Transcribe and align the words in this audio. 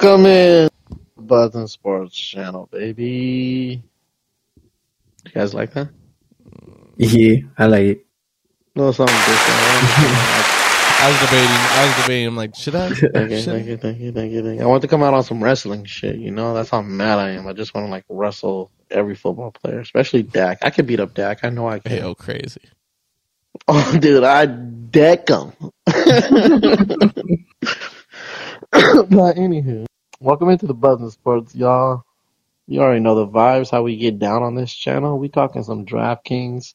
Welcome 0.00 0.26
in 0.26 0.68
Button 1.16 1.66
Sports 1.66 2.16
Channel, 2.16 2.68
baby. 2.70 3.82
You 5.24 5.30
guys 5.32 5.54
like 5.54 5.72
that? 5.72 5.88
Yeah, 6.96 7.38
I 7.58 7.66
like 7.66 7.82
it. 7.82 8.06
No, 8.76 8.92
something 8.92 9.16
different. 9.16 9.40
I 11.00 11.08
was 11.08 11.18
debating. 11.18 11.50
I 11.50 11.84
was 11.84 12.04
debating. 12.04 12.26
I'm 12.28 12.36
like, 12.36 12.54
should 12.54 12.76
I? 12.76 12.88
thank 12.94 13.30
you, 13.32 13.38
Should 13.38 13.44
thank 13.46 13.66
you, 13.66 13.76
thank 13.76 13.98
you, 13.98 14.12
thank 14.12 14.30
you, 14.30 14.44
thank 14.44 14.60
you. 14.60 14.64
I 14.64 14.68
want 14.68 14.82
to 14.82 14.88
come 14.88 15.02
out 15.02 15.14
on 15.14 15.24
some 15.24 15.42
wrestling 15.42 15.84
shit. 15.84 16.14
You 16.14 16.30
know, 16.30 16.54
that's 16.54 16.70
how 16.70 16.80
mad 16.80 17.18
I 17.18 17.30
am. 17.30 17.48
I 17.48 17.52
just 17.52 17.74
want 17.74 17.88
to 17.88 17.90
like 17.90 18.04
wrestle 18.08 18.70
every 18.92 19.16
football 19.16 19.50
player, 19.50 19.80
especially 19.80 20.22
Dak. 20.22 20.58
I 20.62 20.70
could 20.70 20.86
beat 20.86 21.00
up 21.00 21.14
Dak. 21.14 21.42
I 21.42 21.48
know 21.48 21.68
I 21.68 21.80
can. 21.80 21.90
Hey, 21.90 22.02
oh, 22.02 22.14
crazy. 22.14 22.60
Oh, 23.66 23.98
dude, 23.98 24.22
I 24.22 24.46
deck 24.46 25.28
him. 25.28 25.52
but 28.72 29.36
anywho, 29.36 29.86
welcome 30.20 30.50
into 30.50 30.66
the 30.66 30.74
Buzz 30.74 31.00
and 31.00 31.10
Sports, 31.10 31.54
y'all. 31.54 32.04
You 32.66 32.80
already 32.80 33.00
know 33.00 33.14
the 33.14 33.26
vibes, 33.26 33.70
how 33.70 33.82
we 33.82 33.96
get 33.96 34.18
down 34.18 34.42
on 34.42 34.54
this 34.54 34.72
channel. 34.72 35.18
We 35.18 35.30
talking 35.30 35.62
some 35.62 35.86
DraftKings. 35.86 36.74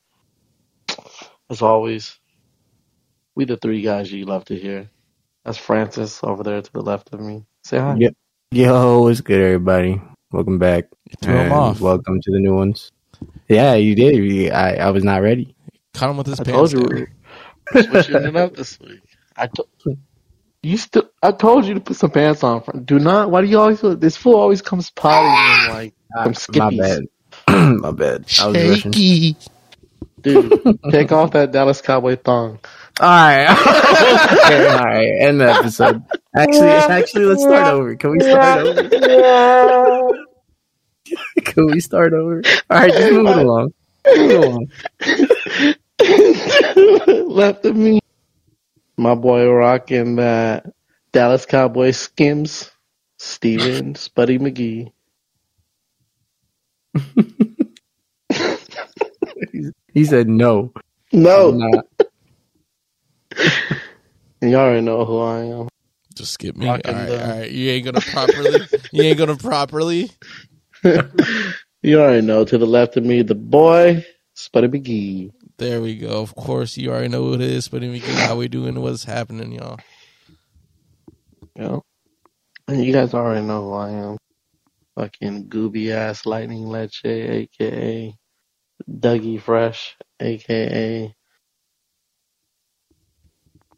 As 1.52 1.62
always, 1.62 2.18
we 3.36 3.46
the 3.46 3.58
three 3.58 3.82
guys 3.82 4.12
you 4.12 4.26
love 4.26 4.46
to 4.46 4.56
hear. 4.56 4.90
That's 5.46 5.60
Francis 5.60 6.20
over 6.24 6.42
there 6.42 6.62
to 6.64 6.74
the 6.74 6.82
left 6.82 7.14
of 7.14 7.20
me. 7.20 7.46
Say 7.64 7.78
hi. 7.78 7.96
Yep. 8.00 8.14
Yo, 8.52 9.02
what's 9.04 9.22
good, 9.22 9.42
everybody? 9.42 10.02
Welcome 10.32 10.58
back. 10.58 10.86
You 11.10 11.16
threw 11.22 11.36
him 11.36 11.52
off. 11.52 11.80
Welcome 11.80 12.20
to 12.22 12.32
the 12.32 12.40
new 12.40 12.56
ones. 12.56 12.92
Yeah, 13.48 13.76
you 13.76 13.94
did. 13.94 14.16
You- 14.16 14.52
I, 14.52 14.76
I 14.78 14.90
was 14.90 15.04
not 15.04 15.22
ready. 15.22 15.56
Caught 15.94 16.10
him 16.10 16.18
with 16.18 16.28
his 16.28 16.40
I 16.40 16.44
pants 16.44 16.72
told 16.74 16.92
you 16.92 17.08
switching 17.84 18.16
it 18.16 18.36
up 18.36 18.56
this 18.56 18.80
week. 18.80 19.02
I 19.38 19.46
to- 19.46 19.68
you 20.64 20.78
still. 20.78 21.10
I 21.22 21.32
told 21.32 21.66
you 21.66 21.76
to 21.76 21.80
put 21.80 21.98
some 21.98 22.10
pants 22.12 22.44
on. 22.44 22.64
Do 22.86 22.98
not. 22.98 23.30
Why 23.30 23.42
do 23.42 23.48
you 23.48 23.60
always? 23.60 23.82
This 23.82 24.18
fool 24.18 24.36
always 24.36 24.62
comes 24.62 24.90
potty 24.90 25.28
and 25.28 25.74
like 25.74 25.94
Uh, 26.18 26.34
some 26.34 26.56
my 26.58 26.70
skippies. 26.72 27.08
bad. 27.48 27.48
my 27.82 27.92
bad. 27.92 28.26
I 28.42 28.48
was 28.48 28.56
rushing. 28.70 28.92
Shaky. 28.94 29.36
Dude, 30.22 30.80
take 30.90 31.12
off 31.12 31.32
that 31.34 31.52
Dallas 31.52 31.82
Cowboy 31.82 32.16
thong. 32.16 32.60
All 33.02 33.08
right. 33.10 33.50
okay, 33.50 34.68
all 34.70 34.86
right. 34.86 35.10
End 35.20 35.42
the 35.42 35.52
episode. 35.52 36.02
Actually, 36.36 36.70
actually, 36.70 37.26
let's 37.26 37.44
start 37.44 37.68
over. 37.68 37.96
Can 37.98 38.12
we 38.12 38.20
start 38.22 38.66
over? 38.66 38.84
Can 41.44 41.66
we 41.68 41.80
start 41.82 42.14
over? 42.14 42.42
All 42.70 42.80
right, 42.80 42.92
just 42.94 43.12
move 43.12 43.28
it 43.28 43.38
along. 43.38 43.74
Move 44.16 44.32
it 44.32 44.46
along. 47.18 47.28
Left 47.36 47.66
of 47.66 47.76
me. 47.76 48.00
My 48.98 49.16
boy 49.16 49.50
rocking 49.50 50.18
that 50.18 50.66
Dallas 51.12 51.46
Cowboy 51.46 51.92
skims. 51.92 52.70
Stevens, 53.20 54.08
Buddy 54.16 54.38
McGee. 54.40 54.92
He 59.94 60.06
said 60.06 60.28
no. 60.28 60.74
No, 61.12 61.52
not. 61.52 61.86
you 64.42 64.56
already 64.56 64.82
know 64.82 65.06
who 65.06 65.20
I 65.20 65.40
am. 65.42 65.70
Just 66.16 66.34
skip 66.34 66.56
me. 66.58 66.68
All 66.68 66.74
Rocking 66.74 66.94
right, 66.96 67.10
the- 67.10 67.22
all 67.22 67.40
right. 67.40 67.52
You 67.52 67.72
ain't 67.72 67.86
gonna 67.86 68.02
properly. 68.02 68.68
you 68.92 69.04
ain't 69.04 69.18
gonna 69.18 69.38
properly. 69.38 70.12
You 71.86 72.00
already 72.02 72.26
know. 72.26 72.46
To 72.46 72.58
the 72.58 72.66
left 72.66 72.96
of 72.98 73.04
me, 73.04 73.24
the 73.24 73.36
boy 73.36 74.06
Spuddy 74.38 74.70
McGee. 74.70 75.32
There 75.58 75.82
we 75.82 75.96
go. 75.96 76.22
Of 76.22 76.36
course, 76.36 76.78
you 76.78 76.92
already 76.92 77.10
know 77.10 77.24
who 77.24 77.34
it 77.36 77.42
is. 77.42 77.68
But 77.68 77.82
we 77.82 78.00
get 78.00 78.16
how 78.28 78.38
we 78.38 78.48
doing, 78.48 78.80
what's 78.82 79.04
happening, 79.04 79.52
y'all. 79.52 79.80
You? 81.56 81.82
And 82.68 82.84
you 82.84 82.94
guys 82.94 83.14
already 83.14 83.46
know 83.46 83.64
who 83.64 83.74
I 83.74 83.90
am. 83.92 84.18
Fucking 84.96 85.50
gooby 85.50 85.92
ass 85.92 86.26
lightning 86.26 86.66
leche, 86.68 87.06
aka 87.06 88.16
Dougie 88.90 89.42
Fresh, 89.42 89.98
aka 90.20 91.14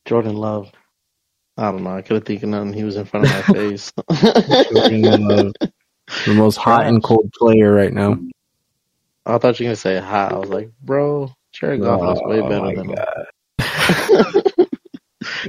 Jordan 0.05 0.35
Love. 0.35 0.71
I 1.57 1.71
don't 1.71 1.83
know. 1.83 1.95
I 1.95 2.01
couldn't 2.01 2.25
think 2.25 2.44
of 2.44 2.50
nothing. 2.50 2.73
He 2.73 2.83
was 2.83 2.97
in 2.97 3.05
front 3.05 3.25
of 3.27 3.31
my 3.31 3.41
face. 3.53 3.91
Jordan 4.73 5.27
Love, 5.27 5.53
the 6.25 6.33
most 6.33 6.57
hot 6.57 6.85
and 6.85 7.03
cold 7.03 7.31
player 7.38 7.73
right 7.73 7.94
now. 7.94 8.17
I 9.25 9.38
thought 9.38 9.59
you 9.59 9.66
were 9.66 9.69
gonna 9.69 9.75
say 9.77 10.00
hot. 10.00 10.33
I 10.33 10.38
was 10.38 10.50
like, 10.50 10.69
bro, 10.81 11.33
Jared 11.55 11.81
Goff 11.81 12.01
looks 12.01 12.21
way 12.25 12.41
Oh, 12.41 12.49
better 12.49 12.75
than 12.75 12.89
him. 12.89 14.55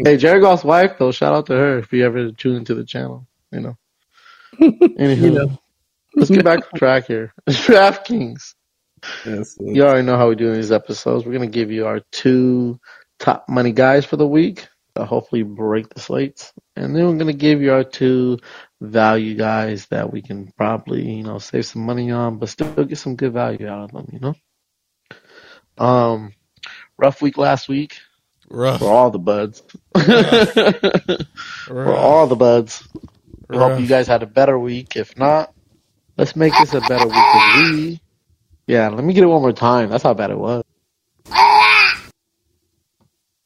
Hey, 0.05 0.17
Jared 0.17 0.43
Goff's 0.43 0.65
wife 0.65 0.93
though. 0.99 1.11
Shout 1.12 1.34
out 1.34 1.47
to 1.47 1.53
her 1.55 1.78
if 1.78 1.93
you 1.93 2.05
ever 2.05 2.31
tune 2.31 2.56
into 2.56 2.75
the 2.75 2.84
channel. 2.84 3.27
You 3.53 3.61
know. 3.61 3.77
Anywho, 4.61 5.21
You 5.21 5.31
know. 5.33 5.59
let's 6.15 6.31
get 6.31 6.45
back 6.45 6.61
on 6.72 6.78
track 6.78 7.06
here. 7.06 7.33
DraftKings. 7.49 8.55
Yes, 9.25 9.56
You 9.61 9.84
already 9.84 10.03
know 10.06 10.16
how 10.16 10.28
we 10.28 10.34
do 10.34 10.49
in 10.49 10.55
these 10.55 10.72
episodes. 10.72 11.25
We're 11.25 11.33
gonna 11.33 11.47
give 11.47 11.71
you 11.71 11.87
our 11.87 12.00
two 12.12 12.78
top 13.19 13.49
money 13.49 13.72
guys 13.72 14.05
for 14.05 14.16
the 14.16 14.27
week. 14.27 14.69
To 14.97 15.05
hopefully 15.05 15.43
break 15.43 15.91
the 15.93 16.00
slates, 16.00 16.55
and 16.75 16.97
then 16.97 17.06
we're 17.06 17.19
gonna 17.19 17.34
give 17.34 17.61
you 17.61 17.71
our 17.72 17.84
two 17.84 18.39
value 18.81 19.34
guys 19.34 19.87
that 19.89 20.11
we 20.11 20.22
can 20.22 20.50
probably 20.56 21.06
you 21.06 21.22
know 21.22 21.39
save 21.39 21.66
some 21.66 21.83
money 21.84 22.11
on, 22.11 22.39
but 22.39 22.49
still 22.49 22.72
get 22.84 22.97
some 22.97 23.15
good 23.15 23.34
value 23.34 23.69
out 23.69 23.84
of 23.84 23.93
them. 23.93 24.09
You 24.11 24.21
know. 24.21 24.34
Um, 25.79 26.33
rough 26.99 27.21
week 27.23 27.37
last 27.39 27.69
week 27.69 27.99
Rough. 28.49 28.81
for 28.81 28.91
all 28.91 29.11
the 29.11 29.19
buds. 29.19 29.63
for 31.67 31.95
all 31.95 32.27
the 32.27 32.37
buds. 32.37 32.87
We 33.49 33.57
hope 33.59 33.79
you 33.81 33.87
guys 33.87 34.07
had 34.07 34.23
a 34.23 34.27
better 34.27 34.59
week. 34.59 34.97
If 34.97 35.17
not, 35.19 35.53
let's 36.17 36.35
make 36.37 36.53
this 36.59 36.75
a 36.75 36.81
better 36.81 37.05
week. 37.07 37.15
'cause 37.15 37.71
we, 37.73 38.01
yeah, 38.67 38.89
let 38.89 39.05
me 39.05 39.15
get 39.15 39.23
it 39.25 39.27
one 39.29 39.43
more 39.43 39.53
time. 39.53 39.89
That's 39.91 40.03
how 40.03 40.15
bad 40.15 40.31
it 40.31 40.39
was. 40.39 40.65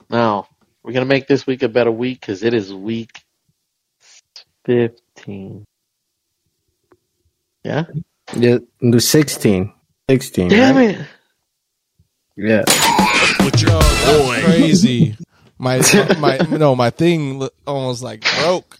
Now, 0.09 0.49
we're 0.83 0.93
going 0.93 1.05
to 1.07 1.09
make 1.09 1.27
this 1.29 1.47
week 1.47 1.63
a 1.63 1.69
better 1.69 1.91
week 1.93 2.21
because 2.21 2.43
it 2.43 2.55
is 2.55 2.73
week 2.75 3.23
15. 4.65 5.65
Yeah? 7.65 7.85
Yeah, 8.35 8.59
the 8.81 9.01
16. 9.01 9.73
16. 10.09 10.49
Damn 10.49 10.77
right? 10.77 10.97
it. 10.97 11.07
Yeah. 12.43 12.65
Yo, 13.41 13.79
that's 13.79 14.45
crazy. 14.45 15.17
My 15.59 15.83
my 16.19 16.39
no, 16.51 16.75
my 16.75 16.91
thing 16.91 17.47
almost 17.67 18.03
like 18.03 18.25
broke. 18.41 18.79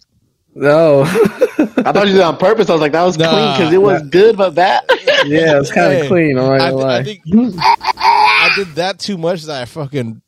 No. 0.55 1.01
I 1.05 1.91
thought 1.93 2.07
you 2.07 2.13
did 2.13 2.17
it 2.17 2.21
on 2.21 2.37
purpose. 2.37 2.69
I 2.69 2.73
was 2.73 2.81
like, 2.81 2.91
that 2.93 3.03
was 3.03 3.17
Nah. 3.17 3.29
clean 3.29 3.51
because 3.57 3.73
it 3.73 3.81
was 3.81 4.01
good, 4.09 4.35
but 4.37 4.55
that. 4.55 4.83
yeah, 5.25 5.59
it's 5.59 5.71
kind 5.71 5.93
of 5.93 6.01
Hey, 6.01 6.07
clean. 6.07 6.37
I'm 6.37 6.45
not 6.47 6.61
I, 6.61 6.69
gonna 6.71 6.71
th- 6.71 6.83
lie. 6.83 6.97
I 6.97 7.03
think 7.03 7.21
I 7.97 8.51
did 8.55 8.67
that 8.75 8.99
too 8.99 9.17
much 9.17 9.43
that 9.43 9.61
I 9.61 9.65
fucking 9.65 10.21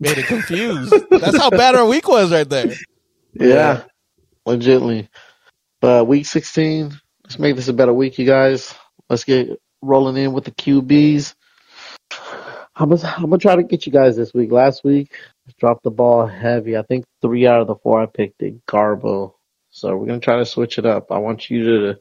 made 0.00 0.18
it 0.18 0.26
confused. 0.26 0.92
That's 1.10 1.38
how 1.38 1.50
bad 1.50 1.76
our 1.76 1.86
week 1.86 2.08
was 2.08 2.32
right 2.32 2.48
there. 2.48 2.74
Yeah, 3.34 3.84
legitly. 4.46 5.08
But 5.80 6.08
week 6.08 6.26
16, 6.26 6.92
let's 7.24 7.38
make 7.38 7.54
this 7.54 7.68
a 7.68 7.72
better 7.72 7.92
week, 7.92 8.18
you 8.18 8.26
guys. 8.26 8.74
Let's 9.08 9.22
get 9.24 9.48
rolling 9.80 10.16
in 10.16 10.32
with 10.32 10.44
the 10.44 10.50
QBs. 10.50 11.34
I'm 12.78 12.90
gonna, 12.90 13.14
I'm 13.16 13.24
gonna 13.24 13.38
try 13.38 13.56
to 13.56 13.64
get 13.64 13.86
you 13.86 13.92
guys 13.92 14.16
this 14.16 14.32
week. 14.32 14.52
Last 14.52 14.84
week, 14.84 15.12
dropped 15.58 15.82
the 15.82 15.90
ball 15.90 16.26
heavy. 16.26 16.76
I 16.76 16.82
think 16.82 17.04
three 17.20 17.46
out 17.46 17.60
of 17.60 17.66
the 17.66 17.74
four 17.74 18.00
I 18.00 18.06
picked 18.06 18.42
it 18.42 18.64
Garbo. 18.66 19.34
So 19.70 19.96
we're 19.96 20.06
gonna 20.06 20.20
try 20.20 20.36
to 20.36 20.46
switch 20.46 20.78
it 20.78 20.86
up. 20.86 21.10
I 21.10 21.18
want 21.18 21.50
you 21.50 21.64
to 21.64 21.98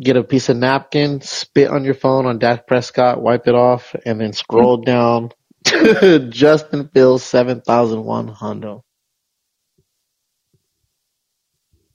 get 0.00 0.16
a 0.16 0.22
piece 0.22 0.48
of 0.48 0.56
napkin, 0.56 1.20
spit 1.20 1.70
on 1.70 1.84
your 1.84 1.94
phone 1.94 2.26
on 2.26 2.38
Dak 2.38 2.66
Prescott, 2.66 3.20
wipe 3.20 3.48
it 3.48 3.54
off, 3.54 3.94
and 4.06 4.20
then 4.20 4.32
scroll 4.32 4.78
down 4.78 5.30
to 5.64 6.28
Justin 6.30 6.88
Fields 6.88 7.24
7001 7.24 8.28
Hundo. 8.28 8.82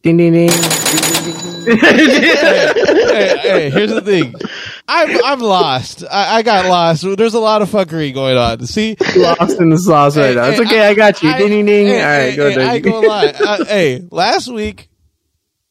Ding, 0.05 0.17
ding, 0.17 0.33
ding. 0.33 0.49
hey, 0.49 0.57
hey, 3.41 3.69
here's 3.71 3.89
the 3.89 4.01
thing. 4.05 4.35
I'm 4.87 5.23
I'm 5.25 5.39
lost. 5.39 6.03
I, 6.11 6.35
I 6.37 6.41
got 6.43 6.67
lost. 6.67 7.03
There's 7.17 7.33
a 7.33 7.39
lot 7.39 7.63
of 7.63 7.69
fuckery 7.71 8.13
going 8.13 8.37
on. 8.37 8.63
See, 8.67 8.95
Lost 9.15 9.59
in 9.59 9.71
the 9.71 9.79
sauce 9.79 10.15
right 10.15 10.27
Hey, 10.29 10.35
now. 10.35 10.45
It's 10.49 10.59
hey, 10.59 10.65
okay. 10.67 10.87
I, 10.87 10.93
got 10.93 11.23
you. 11.23 11.29
I- 11.31 11.39
ding, 11.39 11.49
ding, 11.49 11.65
ding. 11.65 11.87
Hey, 11.87 12.03
All 12.03 12.07
right, 12.07 12.29
hey, 12.29 12.35
go 12.35 12.49
hey. 12.51 12.63
I 12.63 12.73
ain't 12.75 12.83
gonna 12.85 13.07
lie. 13.07 13.25
Uh, 13.25 13.65
hey, 13.65 14.07
last 14.11 14.47
week 14.53 14.89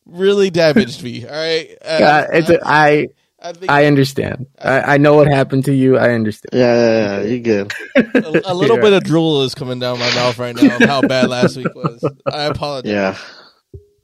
really 0.05 0.51
damaged 0.51 1.05
me. 1.05 1.25
All 1.25 1.33
right, 1.33 1.79
uh, 1.85 1.99
God, 2.01 2.27
it's 2.33 2.51
a, 2.51 2.59
I, 2.67 3.07
I 3.41 3.53
think 3.53 3.71
I 3.71 3.87
understand. 3.87 4.47
I, 4.59 4.95
I 4.95 4.97
know 4.99 5.15
what 5.15 5.29
happened 5.29 5.67
to 5.67 5.73
you. 5.73 5.97
I 5.97 6.11
understand. 6.11 6.51
Yeah, 6.61 6.75
yeah, 6.75 7.21
yeah, 7.21 7.23
you 7.29 7.39
good. 7.41 7.73
a, 7.95 8.51
a 8.51 8.55
little 8.55 8.77
Yeah. 8.79 8.83
bit 8.83 8.93
of 8.95 9.05
drool 9.05 9.43
is 9.43 9.55
coming 9.55 9.79
down 9.79 10.01
my 10.01 10.13
mouth 10.17 10.37
right 10.41 10.57
now 10.57 10.75
of 10.75 10.83
how 10.83 11.03
bad 11.03 11.29
last 11.31 11.57
week 11.57 11.73
was. 11.73 12.05
I 12.27 12.47
apologize. 12.47 12.91
Yeah. 12.91 13.17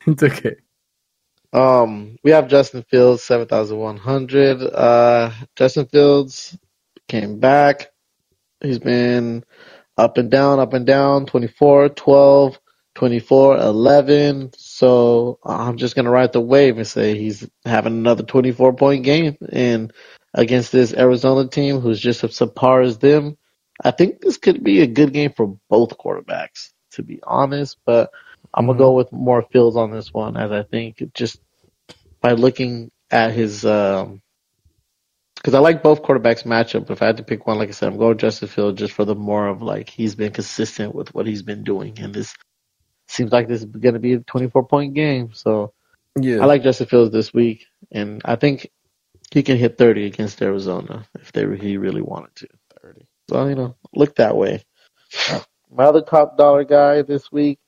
It's 0.07 0.23
okay. 0.23 0.57
Um, 1.53 2.17
we 2.23 2.31
have 2.31 2.49
Justin 2.49 2.85
Fields, 2.85 3.23
7,100. 3.23 4.63
Uh, 4.63 5.31
Justin 5.57 5.87
Fields 5.87 6.57
came 7.09 7.41
back. 7.41 7.91
He's 8.63 8.79
been 8.79 9.45
up 9.97 10.17
and 10.17 10.31
down, 10.31 10.61
up 10.61 10.73
and 10.73 10.87
down, 10.87 11.27
24, 11.27 11.91
12, 11.91 12.61
24-11. 12.95 14.55
So 14.57 15.39
I'm 15.45 15.77
just 15.77 15.97
gonna 15.97 16.11
ride 16.11 16.33
the 16.33 16.41
wave 16.41 16.77
and 16.77 16.87
say 16.87 17.19
he's 17.19 17.49
having 17.65 17.95
another 17.95 18.23
24 18.23 18.75
point 18.75 19.05
game 19.05 19.37
and 19.51 19.93
against 20.35 20.73
this 20.73 20.95
Arizona 20.95 21.49
team 21.49 21.81
who's 21.81 22.01
just 22.01 22.23
as 22.25 22.31
subpar 22.31 22.85
as 22.85 22.99
them. 22.99 23.37
I 23.83 23.91
think 23.91 24.21
this 24.21 24.37
could 24.37 24.63
be 24.63 24.83
a 24.83 24.87
good 24.87 25.13
game 25.13 25.33
for 25.37 25.59
both 25.69 25.99
quarterbacks, 25.99 26.71
to 26.93 27.03
be 27.03 27.21
honest. 27.23 27.79
But 27.85 28.11
I'm 28.53 28.67
gonna 28.67 28.79
go 28.79 28.93
with 28.93 29.13
more 29.13 29.43
Fields 29.43 29.77
on 29.77 29.91
this 29.91 30.13
one, 30.13 30.37
as 30.37 30.51
I 30.53 30.63
think 30.63 31.03
just 31.15 31.41
by 32.21 32.33
looking 32.33 32.91
at 33.11 33.33
his, 33.33 33.65
um, 33.65 34.23
because 35.37 35.55
I 35.55 35.61
like 35.61 35.83
both 35.83 36.03
quarterbacks 36.03 36.45
matchup. 36.45 36.91
If 36.91 37.03
I 37.03 37.07
had 37.07 37.17
to 37.19 37.23
pick 37.23 37.47
one, 37.47 37.59
like 37.59 37.69
I 37.69 37.73
said, 37.73 37.89
I'm 37.89 37.99
going 37.99 38.11
with 38.11 38.19
Justin 38.19 38.49
Fields 38.49 38.79
just 38.79 38.93
for 38.93 39.05
the 39.05 39.15
more 39.15 39.49
of 39.49 39.63
like 39.63 39.89
he's 39.89 40.15
been 40.15 40.33
consistent 40.33 40.95
with 40.95 41.15
what 41.15 41.27
he's 41.27 41.43
been 41.43 41.65
doing, 41.65 41.99
and 42.01 42.13
this 42.13 42.35
seems 43.09 43.33
like 43.33 43.49
this 43.49 43.61
is 43.61 43.67
going 43.67 43.95
to 43.95 44.01
be 44.01 44.15
a 44.15 44.21
24 44.21 44.67
point 44.67 44.95
game. 44.95 45.31
So 45.33 45.73
Yeah. 46.21 46.43
I 46.43 46.47
like 46.47 46.63
Justin 46.63 46.89
Fields 46.89 47.13
this 47.13 47.33
week, 47.33 47.67
and 47.93 48.21
I 48.25 48.37
think 48.37 48.71
he 49.31 49.43
can 49.43 49.57
hit 49.57 49.79
30 49.79 50.07
against 50.07 50.43
Arizona 50.43 51.07
if 51.21 51.33
they 51.33 51.43
he 51.57 51.77
really 51.77 52.03
wanted 52.03 52.35
to. 52.37 52.49
30. 52.83 53.07
So 53.31 53.47
you 53.47 53.55
know, 53.55 53.77
look 53.95 54.17
that 54.17 54.37
way. 54.37 54.63
My 55.71 55.85
other 55.85 56.03
top 56.03 56.37
dollar 56.37 56.65
guy 56.65 57.03
this 57.03 57.31
week, 57.31 57.60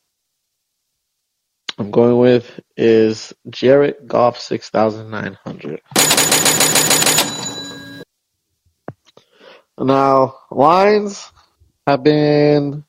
I'm 1.79 1.91
going 1.91 2.19
with 2.19 2.61
is 2.77 3.33
Jared 3.49 4.07
Goff 4.07 4.39
6,900. 4.39 5.81
Now, 9.79 10.37
lines 10.51 11.31
have 11.87 12.03
been 12.03 12.85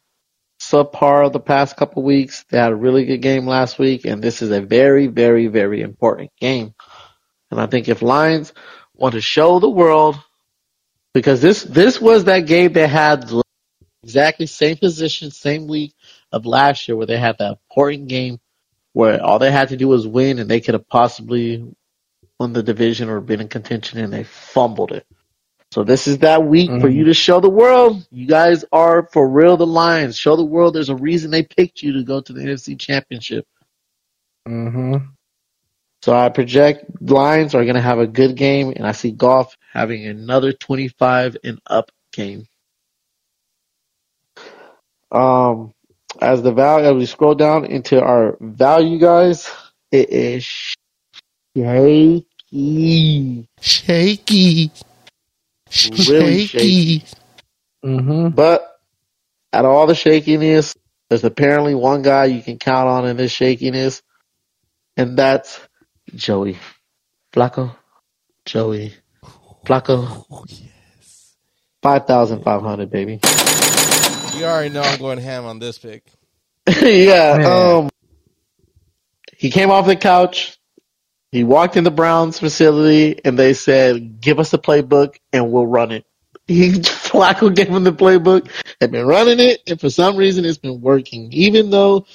subpar 0.59 1.31
the 1.31 1.39
past 1.39 1.77
couple 1.77 2.03
weeks. 2.03 2.43
They 2.49 2.57
had 2.57 2.71
a 2.71 2.75
really 2.75 3.05
good 3.05 3.21
game 3.21 3.47
last 3.47 3.79
week, 3.79 4.05
and 4.05 4.21
this 4.21 4.41
is 4.41 4.51
a 4.51 4.61
very, 4.61 5.07
very, 5.07 5.47
very 5.47 5.81
important 5.81 6.31
game. 6.39 6.73
And 7.51 7.61
I 7.61 7.67
think 7.67 7.87
if 7.87 8.01
Lions 8.01 8.53
want 8.93 9.13
to 9.13 9.21
show 9.21 9.59
the 9.59 9.69
world, 9.69 10.17
because 11.13 11.41
this 11.41 11.63
this 11.63 12.01
was 12.01 12.25
that 12.25 12.47
game 12.47 12.73
they 12.73 12.87
had 12.87 13.31
exactly 14.03 14.45
same 14.45 14.77
position, 14.77 15.31
same 15.31 15.67
week 15.67 15.93
of 16.31 16.45
last 16.45 16.87
year, 16.87 16.97
where 16.97 17.07
they 17.07 17.17
had 17.17 17.37
that 17.39 17.51
important 17.51 18.07
game 18.07 18.39
where 18.93 19.21
all 19.23 19.39
they 19.39 19.51
had 19.51 19.69
to 19.69 19.77
do 19.77 19.87
was 19.87 20.07
win, 20.07 20.39
and 20.39 20.49
they 20.49 20.61
could 20.61 20.75
have 20.75 20.87
possibly 20.87 21.65
won 22.39 22.53
the 22.53 22.63
division 22.63 23.09
or 23.09 23.21
been 23.21 23.41
in 23.41 23.49
contention, 23.49 23.99
and 23.99 24.13
they 24.13 24.23
fumbled 24.23 24.91
it. 24.91 25.05
So 25.71 25.83
this 25.83 26.07
is 26.07 26.19
that 26.19 26.43
week 26.45 26.69
for 26.69 26.89
Mhm. 26.89 26.95
you 26.95 27.05
to 27.05 27.15
show 27.15 27.39
the 27.39 27.49
world 27.49 28.05
you 28.11 28.27
guys 28.27 28.63
are 28.71 29.09
for 29.11 29.27
real 29.27 29.57
the 29.57 29.65
Lions. 29.65 30.15
Show 30.17 30.35
the 30.35 30.45
world 30.45 30.75
there's 30.75 30.89
a 30.89 30.95
reason 30.95 31.31
they 31.31 31.43
picked 31.43 31.81
you 31.81 31.93
to 31.93 32.03
go 32.03 32.21
to 32.21 32.33
the 32.33 32.41
NFC 32.41 32.75
Championship. 32.75 33.47
Mm-hmm. 34.47 34.97
So 36.03 36.13
I 36.13 36.29
project 36.29 36.85
Lions 37.01 37.55
are 37.55 37.63
going 37.63 37.75
to 37.75 37.81
have 37.81 37.99
a 37.99 38.07
good 38.07 38.35
game, 38.35 38.73
and 38.75 38.85
I 38.85 38.91
see 38.91 39.11
Goff 39.11 39.57
having 39.71 40.05
another 40.05 40.53
25 40.53 41.37
and 41.43 41.59
up 41.65 41.91
game. 42.11 42.45
Um, 45.11 45.73
as 46.21 46.41
the 46.41 46.51
value, 46.53 46.87
as 46.87 46.95
we 46.95 47.05
scroll 47.05 47.35
down 47.35 47.65
into 47.65 48.01
our 48.01 48.37
value, 48.39 48.99
guys, 48.99 49.49
it 49.91 50.09
is 50.09 50.43
shaky, 51.55 52.25
Shaky. 53.59 54.71
really 56.09 56.45
shaky. 56.45 57.03
Mm-hmm. 57.83 58.29
But 58.29 58.79
out 59.51 59.65
of 59.65 59.71
all 59.71 59.87
the 59.87 59.95
shakiness, 59.95 60.75
there's 61.09 61.23
apparently 61.23 61.75
one 61.75 62.01
guy 62.01 62.25
you 62.25 62.41
can 62.41 62.57
count 62.57 62.87
on 62.87 63.07
in 63.07 63.17
this 63.17 63.31
shakiness, 63.31 64.01
and 64.97 65.17
that's 65.17 65.59
Joey 66.15 66.57
Flacco. 67.31 67.75
Joey 68.45 68.93
Flacco. 69.65 70.25
Oh, 70.31 70.45
yes. 70.47 71.35
Five 71.81 72.07
thousand 72.07 72.43
five 72.43 72.61
hundred, 72.61 72.89
baby. 72.89 73.19
You 74.37 74.45
already 74.45 74.69
know 74.73 74.81
I'm 74.81 74.99
going 74.99 75.19
ham 75.19 75.45
on 75.45 75.59
this 75.59 75.77
pick. 75.77 76.03
yeah. 76.67 77.37
Man. 77.37 77.45
Um. 77.45 77.89
He 79.37 79.51
came 79.51 79.71
off 79.71 79.85
the 79.85 79.95
couch. 79.95 80.57
He 81.31 81.43
walked 81.43 81.77
in 81.77 81.83
the 81.83 81.91
Browns 81.91 82.39
facility, 82.39 83.19
and 83.25 83.37
they 83.37 83.53
said, 83.53 84.21
"Give 84.21 84.39
us 84.39 84.51
the 84.51 84.59
playbook, 84.59 85.15
and 85.31 85.51
we'll 85.51 85.67
run 85.67 85.91
it." 85.91 86.05
He 86.47 86.71
Flacco 86.81 87.53
gave 87.53 87.67
him 87.69 87.83
the 87.83 87.91
playbook, 87.93 88.49
had 88.81 88.91
been 88.91 89.05
running 89.05 89.39
it, 89.39 89.61
and 89.67 89.79
for 89.79 89.89
some 89.89 90.15
reason, 90.17 90.45
it's 90.45 90.57
been 90.57 90.81
working. 90.81 91.31
Even 91.33 91.69
though 91.69 92.05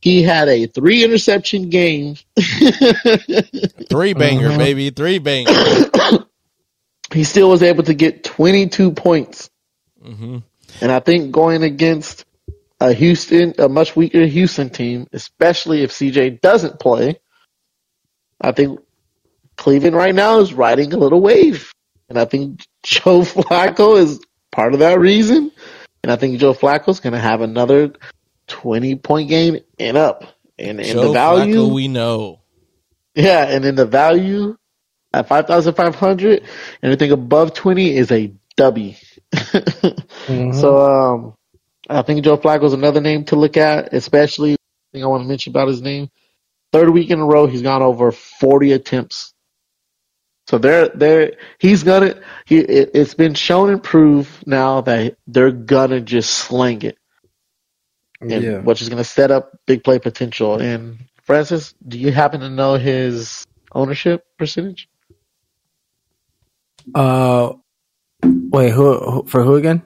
he 0.00 0.22
had 0.22 0.48
a 0.48 0.66
three 0.66 1.04
interception 1.04 1.68
game, 1.70 2.16
Three 2.36 4.14
banger, 4.14 4.50
Mhm. 4.50 4.58
baby. 4.58 4.90
Three 4.90 5.18
banger. 5.18 5.50
he 7.12 7.24
still 7.24 7.50
was 7.50 7.62
able 7.62 7.84
to 7.84 7.94
get 7.94 8.24
22 8.24 8.92
points. 8.92 9.50
hmm 10.02 10.38
And 10.80 10.90
I 10.90 11.00
think 11.00 11.32
going 11.32 11.62
against 11.62 12.24
a 12.80 12.92
Houston, 12.92 13.54
a 13.58 13.68
much 13.68 13.94
weaker 13.94 14.24
Houston 14.24 14.70
team, 14.70 15.06
especially 15.12 15.82
if 15.82 15.92
CJ 15.92 16.40
doesn't 16.40 16.80
play, 16.80 17.20
I 18.40 18.52
think 18.52 18.80
Cleveland 19.56 19.94
right 19.94 20.14
now 20.14 20.40
is 20.40 20.52
riding 20.52 20.92
a 20.92 20.96
little 20.96 21.20
wave. 21.20 21.72
And 22.08 22.18
I 22.18 22.24
think 22.24 22.66
Joe 22.82 23.20
Flacco 23.20 23.98
is 23.98 24.20
part 24.50 24.74
of 24.74 24.80
that 24.80 24.98
reason. 24.98 25.52
And 26.02 26.10
I 26.10 26.16
think 26.16 26.40
Joe 26.40 26.54
Flacco's 26.54 27.00
going 27.00 27.12
to 27.12 27.20
have 27.20 27.40
another 27.40 27.92
20 28.48 28.96
point 28.96 29.28
game 29.28 29.58
and 29.78 29.96
up. 29.96 30.24
And, 30.58 30.80
and 30.80 30.88
Joe 30.88 31.08
the 31.08 31.12
value, 31.12 31.54
Flacco, 31.54 31.74
we 31.74 31.88
know. 31.88 32.40
yeah, 33.14 33.44
and 33.44 33.64
in 33.64 33.76
the 33.76 33.86
value 33.86 34.56
at 35.12 35.28
5,500, 35.28 36.42
anything 36.82 37.12
above 37.12 37.54
20 37.54 37.96
is 37.96 38.10
a 38.10 38.32
W. 38.56 38.94
Mm-hmm. 39.32 40.52
So 40.52 40.78
um, 40.78 41.34
I 41.90 42.02
think 42.02 42.24
Joe 42.24 42.36
Flacco's 42.36 42.74
another 42.74 43.00
name 43.00 43.24
to 43.24 43.36
look 43.36 43.56
at, 43.56 43.92
especially 43.92 44.56
thing 44.92 45.02
I 45.02 45.06
want 45.06 45.24
to 45.24 45.28
mention 45.28 45.50
about 45.52 45.68
his 45.68 45.82
name. 45.82 46.10
Third 46.72 46.90
week 46.90 47.10
in 47.10 47.18
a 47.18 47.24
row, 47.24 47.46
he's 47.46 47.62
gone 47.62 47.82
over 47.82 48.12
40 48.12 48.72
attempts. 48.72 49.34
So 50.48 50.58
they're 50.58 50.88
they're 50.88 51.32
he's 51.58 51.84
gonna 51.84 52.20
he 52.46 52.58
it, 52.58 52.90
it's 52.94 53.14
been 53.14 53.34
shown 53.34 53.70
and 53.70 53.82
proved 53.82 54.46
now 54.46 54.80
that 54.82 55.16
they're 55.26 55.52
gonna 55.52 56.00
just 56.00 56.30
sling 56.30 56.82
it, 56.82 56.98
and 58.20 58.42
yeah. 58.42 58.58
which 58.58 58.82
is 58.82 58.88
gonna 58.88 59.04
set 59.04 59.30
up 59.30 59.52
big 59.66 59.84
play 59.84 60.00
potential. 60.00 60.56
And 60.60 60.98
Francis, 61.22 61.74
do 61.86 61.96
you 61.96 62.10
happen 62.10 62.40
to 62.40 62.50
know 62.50 62.74
his 62.74 63.46
ownership 63.72 64.26
percentage? 64.36 64.88
Uh, 66.92 67.52
wait, 68.22 68.70
who, 68.70 68.98
who 68.98 69.24
for 69.26 69.42
who 69.42 69.56
again? 69.56 69.82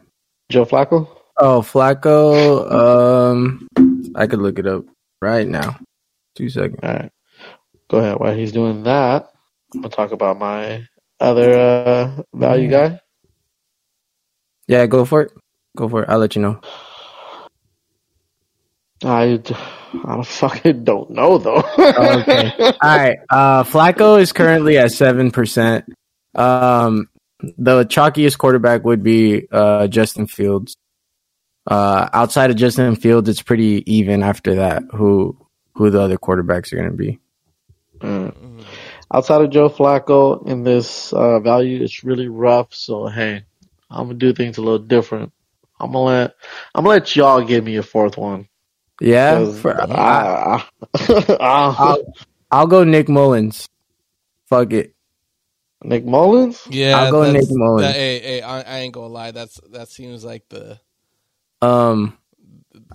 Joe 0.49 0.65
Flacco. 0.65 1.09
Oh, 1.39 1.61
Flacco. 1.61 2.71
Um, 2.71 3.69
I 4.15 4.27
could 4.27 4.41
look 4.41 4.59
it 4.59 4.67
up 4.67 4.85
right 5.21 5.47
now. 5.47 5.79
Two 6.35 6.49
seconds. 6.49 6.81
All 6.83 6.93
right. 6.93 7.11
Go 7.89 7.99
ahead. 7.99 8.19
While 8.19 8.35
he's 8.35 8.53
doing 8.53 8.83
that, 8.85 9.31
I'm 9.75 9.83
gonna 9.83 9.95
talk 9.95 10.13
about 10.13 10.39
my 10.39 10.87
other 11.21 11.53
uh, 11.53 12.23
value 12.35 12.71
guy. 12.71 13.01
Yeah, 14.67 14.87
go 14.87 15.05
for 15.05 15.23
it. 15.23 15.33
Go 15.77 15.89
for 15.89 16.03
it. 16.03 16.09
I'll 16.09 16.19
let 16.19 16.35
you 16.35 16.43
know. 16.43 16.61
I, 19.05 19.41
I 20.05 20.23
fucking 20.23 20.85
don't 20.85 21.11
know 21.11 21.39
though. 21.39 21.63
Okay. 21.79 22.53
All 22.59 22.73
right. 22.83 23.19
Uh, 23.29 23.63
Flacco 23.63 24.21
is 24.21 24.33
currently 24.33 24.79
at 24.79 24.93
seven 24.93 25.31
percent. 25.31 25.85
Um, 26.35 27.09
the 27.41 27.85
chalkiest 27.85 28.39
quarterback 28.39 28.85
would 28.85 29.03
be 29.03 29.47
uh, 29.51 29.87
Justin 29.89 30.27
Fields. 30.27 30.77
Uh, 31.67 32.09
outside 32.13 32.51
of 32.51 32.57
Justin 32.57 32.95
Fields, 32.97 33.29
it's 33.29 33.43
pretty 33.43 33.83
even 33.93 34.23
after 34.23 34.57
that. 34.57 34.83
Who 34.93 35.37
who 35.75 35.91
the 35.91 36.01
other 36.01 36.17
quarterbacks 36.17 36.73
are 36.73 36.77
going 36.77 36.91
to 36.91 36.97
be? 36.97 37.19
Mm. 38.01 38.65
Outside 39.13 39.43
of 39.43 39.51
Joe 39.51 39.69
Flacco 39.69 40.47
in 40.47 40.63
this 40.65 41.13
uh, 41.13 41.39
value, 41.41 41.83
it's 41.83 42.05
really 42.05 42.29
rough. 42.29 42.75
So 42.75 43.07
hey, 43.07 43.45
I'm 43.91 44.07
gonna 44.09 44.19
do 44.19 44.33
things 44.33 44.59
a 44.59 44.63
little 44.63 44.79
different. 44.79 45.33
I'm 45.79 45.93
gonna 45.93 46.05
let 46.05 46.35
I'm 46.75 46.85
gonna 46.85 46.95
let 46.95 47.15
y'all 47.17 47.43
give 47.45 47.65
me 47.65 47.77
a 47.77 47.83
fourth 47.83 48.17
one. 48.17 48.49
Yeah, 49.01 49.53
for, 49.53 49.79
I, 49.79 50.65
I- 50.95 51.37
I'll, 51.39 52.15
I'll 52.51 52.67
go 52.67 52.83
Nick 52.83 53.09
Mullens. 53.09 53.69
Fuck 54.47 54.73
it. 54.73 54.95
Nick 55.85 56.05
Mullens. 56.05 56.67
Yeah, 56.71 56.99
I'll 56.99 57.11
go 57.13 57.31
Nick 57.31 57.47
Mullens. 57.51 57.83
That, 57.83 57.95
hey, 57.95 58.19
hey, 58.21 58.43
I, 58.43 58.61
I 58.63 58.79
ain't 58.81 58.95
gonna 58.95 59.09
lie. 59.09 59.31
That's 59.31 59.61
that 59.73 59.89
seems 59.89 60.25
like 60.25 60.49
the 60.49 60.81
Um, 61.63 62.17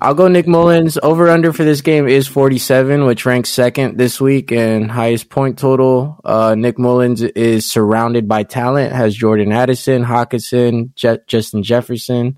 I'll 0.02 0.14
go 0.16 0.28
Nick 0.28 0.48
Mullens. 0.48 0.98
Over 1.02 1.30
under 1.30 1.54
for 1.54 1.64
this 1.64 1.82
game 1.82 2.08
is 2.08 2.28
47, 2.28 3.06
which 3.06 3.26
ranks 3.26 3.50
second 3.50 3.98
this 3.98 4.20
week 4.22 4.52
and 4.52 4.90
highest 4.92 5.30
point 5.30 5.60
total. 5.60 6.20
Uh, 6.26 6.56
Nick 6.56 6.78
Mullens 6.78 7.22
is 7.22 7.70
surrounded 7.70 8.28
by 8.28 8.44
talent, 8.44 8.94
has 8.94 9.16
Jordan 9.16 9.52
Addison, 9.52 10.04
Hockenson, 10.04 10.94
Je- 10.96 11.20
Justin 11.28 11.64
Jefferson, 11.64 12.38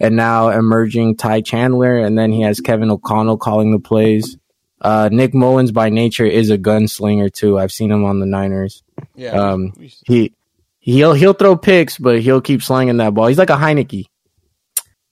and 0.00 0.16
now 0.16 0.48
emerging 0.50 1.16
Ty 1.16 1.42
Chandler, 1.42 1.98
and 1.98 2.18
then 2.18 2.32
he 2.32 2.42
has 2.42 2.60
Kevin 2.60 2.90
O'Connell 2.90 3.38
calling 3.38 3.70
the 3.72 3.80
plays. 3.80 4.36
Uh, 4.80 5.08
Nick 5.12 5.34
Mullens 5.34 5.72
by 5.72 5.88
nature 5.90 6.26
is 6.26 6.50
a 6.50 6.58
gunslinger 6.58 7.32
too. 7.32 7.58
I've 7.58 7.72
seen 7.72 7.90
him 7.90 8.04
on 8.04 8.20
the 8.20 8.26
Niners. 8.26 8.82
Yeah. 9.14 9.32
Um, 9.32 9.72
He 10.06 10.34
he'll 10.80 11.12
he'll 11.14 11.32
throw 11.34 11.56
picks, 11.56 11.98
but 11.98 12.20
he'll 12.20 12.40
keep 12.40 12.62
slinging 12.62 12.98
that 12.98 13.14
ball. 13.14 13.26
He's 13.26 13.38
like 13.38 13.50
a 13.50 13.56
Heinicke. 13.56 14.06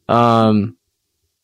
Um, 0.09 0.77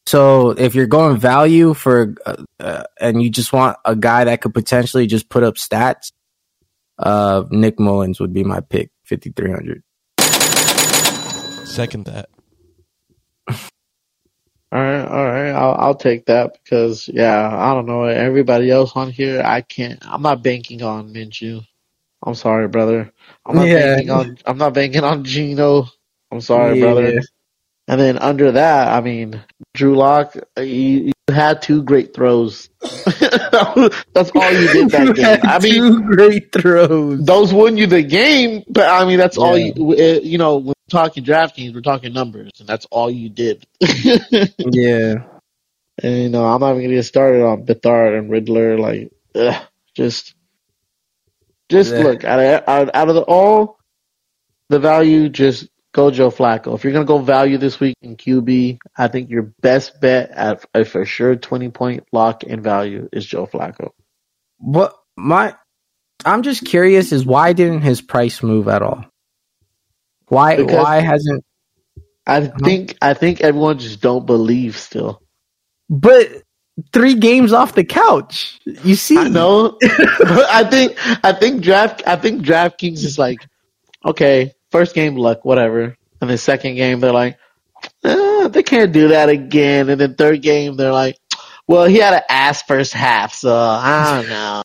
so 0.07 0.51
if 0.51 0.75
you're 0.75 0.87
going 0.87 1.17
value 1.19 1.75
for 1.75 2.15
uh, 2.27 2.37
uh, 2.61 2.85
and 3.01 3.23
you 3.23 3.31
just 3.31 3.53
want 3.53 3.77
a 3.85 3.95
guy 3.97 4.25
that 4.25 4.41
could 4.41 4.55
potentially 4.55 5.07
just 5.07 5.29
put 5.29 5.43
up 5.43 5.55
stats, 5.55 6.13
uh, 6.99 7.45
Nick 7.51 7.79
Mullens 7.79 8.21
would 8.21 8.33
be 8.33 8.45
my 8.45 8.61
pick, 8.61 8.91
fifty 9.05 9.31
three 9.31 9.51
hundred. 9.51 9.83
second 11.65 12.07
that. 12.07 12.29
All 14.73 14.81
right, 14.81 15.05
all 15.05 15.27
right. 15.27 15.51
I'll 15.51 15.75
I'll 15.75 15.95
take 15.95 16.25
that 16.27 16.55
because 16.55 17.07
yeah, 17.07 17.47
I 17.55 17.75
don't 17.75 17.85
know 17.85 18.05
everybody 18.05 18.71
else 18.71 18.93
on 18.95 19.11
here. 19.11 19.43
I 19.45 19.61
can't. 19.61 19.99
I'm 20.03 20.23
not 20.23 20.43
banking 20.43 20.83
on 20.83 21.13
Minshew. 21.13 21.63
I'm 22.23 22.35
sorry, 22.35 22.69
brother. 22.69 23.13
I'm 23.47 23.57
not 23.57 23.69
Yeah. 23.69 23.97
banking 23.97 24.11
on. 24.11 24.39
I'm 24.47 24.59
not 24.59 24.75
banking 24.75 25.05
on 25.05 25.25
Geno. 25.25 25.87
I'm 26.31 26.41
sorry, 26.41 26.77
Yeah. 26.77 26.85
brother. 26.85 27.21
And 27.89 28.01
then 28.01 28.19
under 28.19 28.53
that, 28.53 28.89
I 28.89 29.01
mean, 29.01 29.43
Drew 29.75 29.97
Lock. 29.97 30.37
You, 30.59 30.65
you 30.65 31.13
had 31.31 31.63
two 31.63 31.83
great 31.83 32.15
throws. 32.15 32.71
That's 32.83 34.31
all 34.37 34.53
you 34.53 34.69
did 34.69 34.91
that 34.93 35.15
game. 35.15 35.41
I 35.45 35.59
mean, 35.59 35.75
two 35.75 36.03
great 36.03 36.53
throws. 36.53 37.25
those 37.25 37.53
won 37.53 37.77
you 37.77 37.87
the 37.87 38.03
game, 38.03 38.63
but 38.69 38.89
I 38.89 39.05
mean, 39.07 39.19
that's 39.19 39.39
all 39.39 39.59
you. 39.59 39.73
uh, 39.93 40.21
You 40.23 40.39
know, 40.39 40.57
when 40.59 40.67
we're 40.69 40.75
talking 40.91 41.25
DraftKings, 41.25 41.75
we're 41.75 41.81
talking 41.83 42.13
numbers, 42.13 42.51
and 42.61 42.69
that's 42.69 42.87
all 42.91 43.11
you 43.11 43.29
did. 43.29 43.67
Yeah, 44.61 45.15
And 46.03 46.23
you 46.23 46.29
know, 46.31 46.45
I'm 46.45 46.61
not 46.61 46.71
even 46.73 46.83
gonna 46.85 46.95
get 46.97 47.05
started 47.05 47.43
on 47.45 47.67
Beathard 47.67 48.19
and 48.19 48.31
Ridder. 48.31 48.79
Like, 48.79 49.13
ugh, 49.35 49.63
just, 49.95 50.35
just 51.73 51.93
Yeah. 51.93 52.03
look 52.05 52.25
out 52.25 52.39
of 52.41 52.69
out, 52.95 53.09
of 53.09 53.15
the 53.17 53.23
all 53.23 53.79
the 54.69 54.79
value. 54.79 55.29
Just 55.29 55.69
go 55.93 56.11
Joe 56.11 56.31
Flacco. 56.31 56.75
If 56.75 56.85
you're 56.85 56.93
gonna 56.93 57.05
go 57.05 57.19
value 57.19 57.59
this 57.59 57.81
week 57.81 57.97
in 58.03 58.17
QB, 58.17 58.79
I 58.97 59.09
think 59.09 59.31
your 59.31 59.53
best 59.61 60.01
bet 60.01 60.31
at 60.31 60.65
a 60.75 60.85
for 60.85 61.05
sure 61.05 61.35
20 61.37 61.71
point 61.71 62.05
lock 62.13 62.45
in 62.45 62.63
value 62.63 63.09
is 63.13 63.27
Joe 63.27 63.47
Flacco. 63.47 63.91
what 64.59 64.95
my 65.17 65.55
I'm 66.25 66.43
just 66.43 66.65
curious 66.65 67.11
is 67.13 67.27
why 67.27 67.53
didn't 67.53 67.83
his 67.83 68.01
price 68.01 68.43
move 68.43 68.69
at 68.69 68.83
all? 68.83 69.05
Why 70.29 70.57
Because- 70.57 70.77
why 70.77 71.01
hasn't 71.01 71.45
I 72.27 72.37
uh-huh. 72.43 72.57
think 72.63 72.97
I 73.03 73.15
think 73.15 73.41
everyone 73.41 73.79
just 73.79 74.01
don't 74.01 74.27
believe 74.27 74.77
still. 74.79 75.21
but 75.91 76.29
three 76.93 77.15
games 77.15 77.53
off 77.53 77.75
the 77.75 77.85
couch. 77.85 78.61
You 78.65 78.95
see 78.95 79.19
I 79.19 79.29
know, 79.29 79.77
but 79.81 80.47
I 80.51 80.65
think 80.69 80.97
I 81.25 81.33
think 81.33 81.63
draft 81.63 82.03
I 82.07 82.17
think 82.17 82.43
DraftKings 82.43 83.05
is 83.05 83.19
like, 83.19 83.39
okay, 84.05 84.53
first 84.71 84.95
game 84.95 85.17
luck, 85.17 85.45
whatever, 85.45 85.97
and 86.21 86.31
then 86.31 86.39
second 86.39 86.77
game 86.77 87.01
they're 87.01 87.13
like, 87.13 87.39
eh, 88.05 88.49
they 88.49 88.63
can't 88.63 88.93
do 88.93 89.09
that 89.09 89.29
again, 89.29 89.89
and 89.91 90.01
then 90.01 90.15
third 90.15 90.43
game 90.43 90.77
they're 90.77 90.93
like, 90.93 91.17
well, 91.69 91.87
he 91.87 91.97
had 91.97 92.15
an 92.15 92.23
ass 92.29 92.63
first 92.63 92.93
half, 92.93 93.33
so 93.35 93.55
I 93.55 94.23
don't 94.23 94.29
know. 94.29 94.63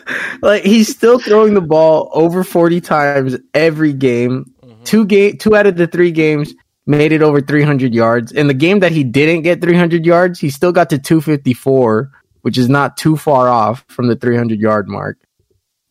Like, 0.42 0.64
he's 0.64 0.94
still 0.94 1.18
throwing 1.18 1.54
the 1.54 1.62
ball 1.62 2.10
over 2.12 2.44
40 2.44 2.82
times 2.82 3.36
every 3.54 3.94
game. 3.94 4.52
Two 4.84 5.06
game 5.06 5.38
two 5.38 5.56
out 5.56 5.66
of 5.66 5.76
the 5.76 5.86
3 5.86 6.12
games 6.12 6.54
made 6.86 7.12
it 7.12 7.22
over 7.22 7.40
300 7.40 7.94
yards. 7.94 8.32
In 8.32 8.46
the 8.46 8.54
game 8.54 8.80
that 8.80 8.92
he 8.92 9.04
didn't 9.04 9.42
get 9.42 9.60
300 9.60 10.06
yards, 10.06 10.38
he 10.38 10.50
still 10.50 10.72
got 10.72 10.90
to 10.90 10.98
254, 10.98 12.10
which 12.42 12.56
is 12.56 12.68
not 12.68 12.96
too 12.96 13.16
far 13.16 13.48
off 13.48 13.84
from 13.88 14.08
the 14.08 14.16
300 14.16 14.60
yard 14.60 14.88
mark. 14.88 15.18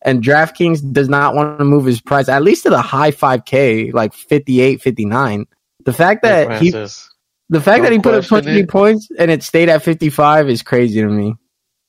And 0.02 0.22
DraftKings 0.22 0.92
does 0.92 1.08
not 1.08 1.34
want 1.34 1.58
to 1.58 1.64
move 1.64 1.84
his 1.84 2.00
price 2.00 2.28
at 2.28 2.42
least 2.42 2.62
to 2.62 2.70
the 2.70 2.80
high 2.80 3.10
5k, 3.10 3.92
like 3.92 4.14
58, 4.14 4.80
59. 4.80 5.46
The 5.84 5.92
fact 5.92 6.22
that 6.22 6.62
he 6.62 6.70
Francis, 6.70 7.10
the 7.48 7.60
fact 7.60 7.82
that 7.82 7.92
he 7.92 7.98
put 7.98 8.14
up 8.14 8.24
20 8.24 8.50
it. 8.50 8.68
points 8.68 9.08
and 9.18 9.30
it 9.30 9.42
stayed 9.42 9.68
at 9.68 9.82
55 9.82 10.48
is 10.48 10.62
crazy 10.62 11.00
to 11.00 11.08
me. 11.08 11.34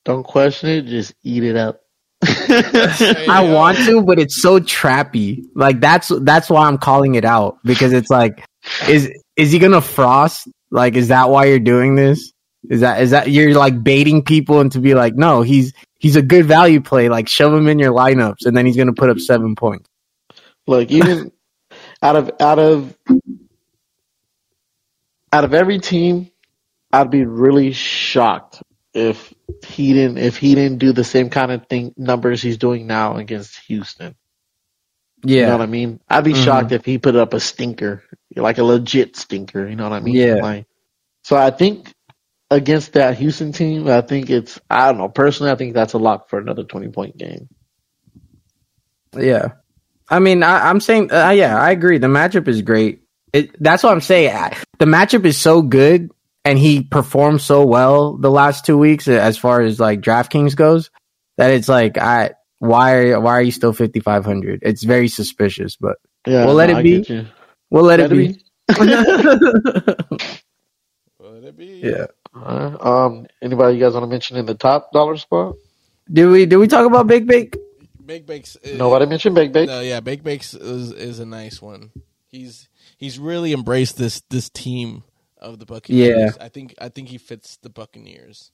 don't 0.04 0.24
question 0.24 0.70
it, 0.70 0.86
just 0.86 1.14
eat 1.22 1.44
it 1.44 1.56
up. 1.56 1.82
I 2.24 3.48
want 3.52 3.78
to, 3.78 4.02
but 4.02 4.18
it's 4.18 4.42
so 4.42 4.58
trappy. 4.58 5.44
Like 5.54 5.80
that's 5.80 6.10
that's 6.22 6.50
why 6.50 6.66
I'm 6.66 6.78
calling 6.78 7.14
it 7.14 7.24
out 7.24 7.58
because 7.64 7.92
it's 7.92 8.10
like, 8.10 8.44
is 8.88 9.10
is 9.36 9.52
he 9.52 9.58
gonna 9.58 9.80
frost? 9.80 10.48
Like, 10.70 10.96
is 10.96 11.08
that 11.08 11.30
why 11.30 11.46
you're 11.46 11.58
doing 11.60 11.94
this? 11.94 12.32
Is 12.70 12.80
that 12.80 13.00
is 13.02 13.10
that 13.12 13.30
you're 13.30 13.54
like 13.54 13.82
baiting 13.82 14.22
people 14.24 14.60
into 14.60 14.80
be 14.80 14.94
like, 14.94 15.14
no, 15.14 15.42
he's 15.42 15.72
he's 15.98 16.16
a 16.16 16.22
good 16.22 16.46
value 16.46 16.80
play. 16.80 17.08
Like, 17.08 17.28
shove 17.28 17.54
him 17.54 17.68
in 17.68 17.78
your 17.78 17.92
lineups, 17.92 18.46
and 18.46 18.56
then 18.56 18.66
he's 18.66 18.76
gonna 18.76 18.92
put 18.94 19.10
up 19.10 19.18
seven 19.18 19.54
points. 19.54 19.88
Look, 20.66 20.90
even 20.90 21.32
out 22.02 22.16
of 22.16 22.30
out 22.40 22.58
of 22.58 22.94
out 25.32 25.44
of 25.44 25.54
every 25.54 25.78
team, 25.78 26.30
I'd 26.92 27.10
be 27.10 27.24
really 27.24 27.72
shocked 27.72 28.62
if 28.94 29.32
he 29.66 29.92
didn't 29.92 30.18
if 30.18 30.36
he 30.36 30.54
didn't 30.54 30.78
do 30.78 30.92
the 30.92 31.04
same 31.04 31.30
kind 31.30 31.52
of 31.52 31.66
thing 31.66 31.94
numbers 31.96 32.42
he's 32.42 32.58
doing 32.58 32.86
now 32.86 33.16
against 33.16 33.58
Houston. 33.68 34.14
You 35.40 35.46
know 35.46 35.52
what 35.52 35.62
I 35.62 35.66
mean? 35.66 36.00
I'd 36.08 36.24
be 36.24 36.34
Mhm. 36.34 36.44
shocked 36.44 36.72
if 36.72 36.84
he 36.84 36.98
put 36.98 37.16
up 37.16 37.34
a 37.34 37.40
stinker, 37.40 38.04
like 38.42 38.58
a 38.58 38.64
legit 38.64 39.16
stinker. 39.16 39.68
You 39.68 39.76
know 39.76 39.84
what 39.84 39.92
I 39.92 40.00
mean? 40.00 40.14
Yeah. 40.14 40.34
Like, 40.36 40.66
so 41.24 41.36
I 41.36 41.50
think 41.50 41.92
against 42.50 42.94
that 42.94 43.18
Houston 43.18 43.52
team, 43.52 43.88
I 43.88 44.00
think 44.00 44.30
it's 44.30 44.60
I 44.70 44.86
don't 44.88 44.98
know. 44.98 45.08
Personally, 45.08 45.52
I 45.52 45.56
think 45.56 45.74
that's 45.74 45.92
a 45.92 45.98
lock 45.98 46.28
for 46.30 46.38
another 46.38 46.64
twenty 46.64 46.88
point 46.88 47.16
game. 47.16 47.48
Yeah. 49.16 49.52
I 50.10 50.20
mean, 50.20 50.42
I, 50.42 50.68
I'm 50.70 50.80
saying, 50.80 51.12
uh, 51.12 51.30
yeah, 51.30 51.60
I 51.60 51.70
agree. 51.70 51.98
The 51.98 52.06
matchup 52.06 52.48
is 52.48 52.62
great. 52.62 53.02
It, 53.32 53.62
that's 53.62 53.82
what 53.82 53.92
I'm 53.92 54.00
saying. 54.00 54.34
I- 54.34 54.56
The 54.78 54.86
matchup 54.86 55.24
is 55.26 55.36
so 55.36 55.60
good, 55.60 56.10
and 56.44 56.58
he 56.58 56.82
performed 56.82 57.42
so 57.42 57.66
well 57.66 58.16
the 58.16 58.30
last 58.30 58.64
two 58.64 58.78
weeks 58.78 59.06
as 59.06 59.36
far 59.36 59.60
as 59.60 59.78
like 59.78 60.00
DraftKings 60.00 60.56
goes 60.56 60.90
that 61.36 61.50
it's 61.50 61.68
like, 61.68 61.98
I 61.98 62.30
why 62.58 62.94
are 62.94 63.20
why 63.20 63.32
are 63.32 63.42
you 63.42 63.52
still 63.52 63.72
5500? 63.72 64.60
It's 64.62 64.82
very 64.82 65.08
suspicious, 65.08 65.76
but 65.76 65.98
Yeah, 66.26 66.46
We'll 66.46 66.54
let 66.54 66.70
no, 66.70 66.78
it 66.78 66.82
be. 66.82 67.28
Get 67.70 67.76
you. 67.76 67.78
we'll 67.78 67.84
let, 67.84 68.00
Let 68.00 68.12
it 68.12 68.12
it 68.12 68.16
be. 68.16 68.42
Let 71.20 71.44
it 71.44 71.56
be. 71.56 71.80
yeah. 71.84 72.06
Alright, 72.36 72.80
Um, 72.80 73.26
anybody 73.42 73.76
you 73.76 73.82
guys 73.84 73.94
want 73.94 74.04
to 74.04 74.08
mention 74.08 74.36
in 74.36 74.46
the 74.46 74.54
top 74.54 74.92
dollar 74.92 75.16
spot? 75.16 75.56
Did 76.10 76.26
we 76.26 76.46
did 76.46 76.56
we 76.56 76.68
talk 76.68 76.86
about 76.86 77.06
Big 77.06 77.26
Bake? 77.26 77.56
Bake 78.04 78.26
Bakes. 78.26 78.56
uh, 78.64 78.76
Nobody 78.76 79.06
mentioned 79.06 79.34
Big 79.34 79.52
Bake. 79.52 79.68
No, 79.68 79.80
yeah, 79.80 80.00
Bake 80.00 80.22
Bakes 80.22 80.54
is 80.54 80.92
is 80.92 81.18
a 81.18 81.26
nice 81.26 81.60
one. 81.60 81.90
He's 82.28 82.68
he's 82.96 83.18
really 83.18 83.52
embraced 83.52 83.98
this 83.98 84.22
this 84.30 84.48
team 84.48 85.02
of 85.38 85.58
the 85.58 85.66
Buccaneers. 85.66 86.36
Yeah. 86.36 86.44
I 86.44 86.48
think 86.48 86.74
I 86.80 86.88
think 86.88 87.08
he 87.08 87.18
fits 87.18 87.58
the 87.58 87.68
Buccaneers. 87.70 88.50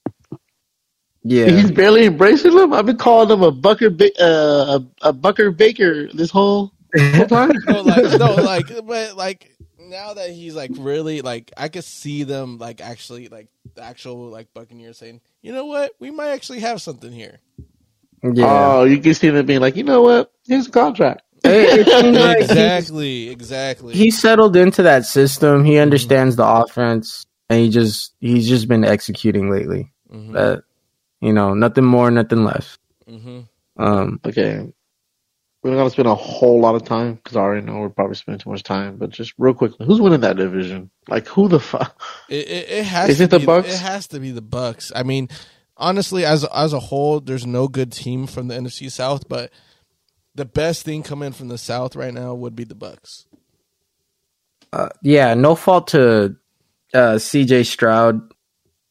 Yeah. 1.23 1.47
He's 1.47 1.71
barely 1.71 2.04
embracing 2.06 2.54
them. 2.56 2.73
I've 2.75 2.87
been 2.87 2.99
calling 2.99 3.30
him 3.30 3.42
a 3.42 3.50
Bucker, 3.52 3.88
ba- 3.90 4.21
uh, 4.23 4.80
a, 5.02 5.09
a 5.09 5.12
Bucker 5.14 5.50
Baker 5.52 6.09
this 6.12 6.30
whole, 6.30 6.66
whole 6.66 6.73
time. 6.73 6.74
No, 7.66 7.82
like 7.82 8.18
no, 8.18 8.34
like 8.36 8.86
but 8.86 9.16
like 9.16 9.50
now 9.78 10.14
that 10.14 10.30
he's 10.30 10.54
like 10.54 10.70
really 10.76 11.20
like 11.20 11.52
I 11.56 11.68
could 11.68 11.84
see 11.84 12.22
them 12.22 12.58
like 12.58 12.80
actually 12.80 13.28
like 13.28 13.48
the 13.74 13.82
actual 13.82 14.28
like 14.28 14.52
Buccaneers 14.54 14.98
saying, 14.98 15.20
you 15.42 15.52
know 15.52 15.66
what, 15.66 15.92
we 15.98 16.10
might 16.10 16.30
actually 16.30 16.60
have 16.60 16.80
something 16.80 17.10
here. 17.12 17.40
yeah. 18.22 18.76
Oh, 18.76 18.84
you 18.84 18.98
can 18.98 19.14
see 19.14 19.30
them 19.30 19.44
being 19.46 19.60
like, 19.60 19.76
you 19.76 19.82
know 19.84 20.02
what? 20.02 20.32
Here's 20.46 20.68
a 20.68 20.70
contract. 20.70 21.22
It- 21.42 21.80
it 21.80 21.86
seems 21.86 22.16
like 22.18 22.38
he's- 22.38 22.50
exactly, 22.50 23.28
exactly. 23.28 23.94
he 23.94 24.10
settled 24.10 24.56
into 24.56 24.82
that 24.84 25.04
system. 25.04 25.64
He 25.64 25.76
understands 25.78 26.36
the 26.36 26.46
offense, 26.46 27.26
and 27.50 27.60
he 27.60 27.68
just 27.68 28.14
he's 28.20 28.48
just 28.48 28.66
been 28.68 28.84
executing 28.84 29.50
lately. 29.50 29.92
Mhm, 30.10 30.32
That 30.32 30.62
you 31.20 31.32
know, 31.34 31.52
nothing 31.54 31.84
more, 31.84 32.10
nothing 32.10 32.44
less. 32.44 32.78
mhm. 33.10 33.46
Um, 33.76 34.20
Okay. 34.24 34.72
We're 35.64 35.71
not 35.73 35.78
going 35.78 35.88
to 35.88 35.92
spend 35.92 36.09
a 36.09 36.16
whole 36.16 36.61
lot 36.61 36.76
of 36.76 36.85
time 36.85 37.16
because 37.16 37.37
I 37.37 37.40
already 37.40 37.66
know 37.66 37.78
we're 37.80 37.90
probably 37.90 38.16
spending 38.16 38.40
too 38.40 38.50
much 38.50 38.64
time. 38.64 38.99
But 38.99 39.11
just 39.11 39.35
real 39.38 39.54
quickly, 39.54 39.87
who's 39.87 40.00
winning 40.00 40.21
that 40.21 40.37
division? 40.37 40.90
Like, 41.09 41.26
who 41.28 41.49
the 41.49 41.61
fuck? 41.61 42.00
It, 42.28 42.49
it, 42.49 42.71
it 42.71 42.85
has 42.85 43.11
Is 43.11 43.18
to 43.18 43.25
it 43.25 43.30
the 43.30 43.40
be, 43.40 43.47
Bucks? 43.47 43.68
It 43.68 43.80
has 43.80 44.09
to 44.09 44.21
be 44.21 44.33
the 44.33 44.42
Bucks. 44.42 44.92
I 44.94 45.04
mean, 45.04 45.28
honestly, 45.78 46.25
as 46.26 46.44
as 46.44 46.75
a 46.75 46.80
whole, 46.80 47.21
there's 47.21 47.47
no 47.47 47.68
good 47.68 47.92
team 47.92 48.26
from 48.26 48.49
the 48.49 48.54
NFC 48.56 48.90
South, 48.90 49.28
but 49.28 49.50
the 50.35 50.44
best 50.44 50.85
thing 50.85 51.02
coming 51.02 51.33
from 51.33 51.49
the 51.49 51.59
South 51.59 51.97
right 51.97 52.14
now 52.14 52.35
would 52.35 52.56
be 52.56 52.64
the 52.64 52.75
Bucks. 52.75 53.26
uh, 54.73 54.90
yeah, 55.02 55.35
no 55.35 55.54
fault 55.54 55.88
to 55.88 56.37
uh, 56.92 57.18
C.J. 57.18 57.64
Stroud. 57.64 58.33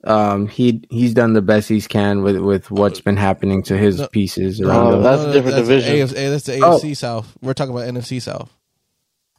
Um, 0.05 0.47
he 0.47 0.83
he's 0.89 1.13
done 1.13 1.31
the 1.33 1.41
best 1.41 1.69
he 1.69 1.79
can 1.81 2.23
with 2.23 2.37
with 2.37 2.69
what's 2.69 2.99
been 2.99 3.15
happening 3.17 3.63
to 3.63 3.77
his 3.77 3.99
No. 3.99 4.07
pieces 4.07 4.59
No, 4.59 4.67
around. 4.69 4.93
him. 4.95 5.03
that's 5.03 5.23
a 5.23 5.31
different 5.33 5.55
division. 5.57 5.95
AFC, 5.95 6.29
that's 6.29 6.43
the 6.43 6.59
Oh. 6.61 6.77
AFC 6.77 6.93
South. 6.97 7.33
We're 7.41 7.53
talking 7.53 7.73
about 7.73 7.87
NFC 7.87 8.19
South. 8.21 8.49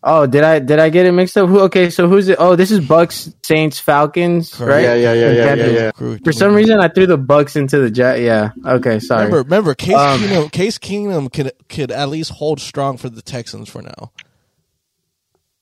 Oh, 0.06 0.26
did 0.26 0.42
I 0.44 0.58
did 0.58 0.78
I 0.78 0.88
get 0.90 1.06
it 1.06 1.12
mixed 1.12 1.36
up? 1.36 1.48
Who? 1.48 1.60
Okay, 1.60 1.88
so 1.90 2.08
who's 2.08 2.28
it? 2.28 2.36
Oh, 2.38 2.56
this 2.56 2.70
is 2.70 2.80
Bucks, 2.80 3.30
Saints, 3.42 3.78
Falcons, 3.78 4.52
Correct. 4.54 4.70
right? 4.72 4.82
Yeah, 4.82 4.94
yeah, 4.94 5.12
yeah, 5.14 5.30
yeah, 5.32 5.54
yeah, 5.54 5.66
yeah. 5.66 5.90
Crew- 5.92 6.18
For 6.24 6.32
some 6.32 6.54
reason, 6.54 6.78
I 6.78 6.88
threw 6.88 7.06
the 7.06 7.16
Bucks 7.18 7.56
into 7.56 7.78
the 7.78 7.90
Jet. 7.90 8.20
Yeah. 8.20 8.50
Okay, 8.66 9.00
sorry. 9.00 9.24
Remember, 9.26 9.42
remember, 9.42 9.74
Case 9.74 9.94
Um, 9.96 10.20
Keenum, 10.20 10.52
Case 10.52 10.78
Keenum 10.78 11.32
could 11.32 11.52
could 11.70 11.90
at 11.90 12.08
least 12.10 12.32
hold 12.32 12.60
strong 12.60 12.96
for 12.98 13.08
the 13.08 13.22
Texans 13.22 13.68
for 13.70 13.80
now. 13.82 14.12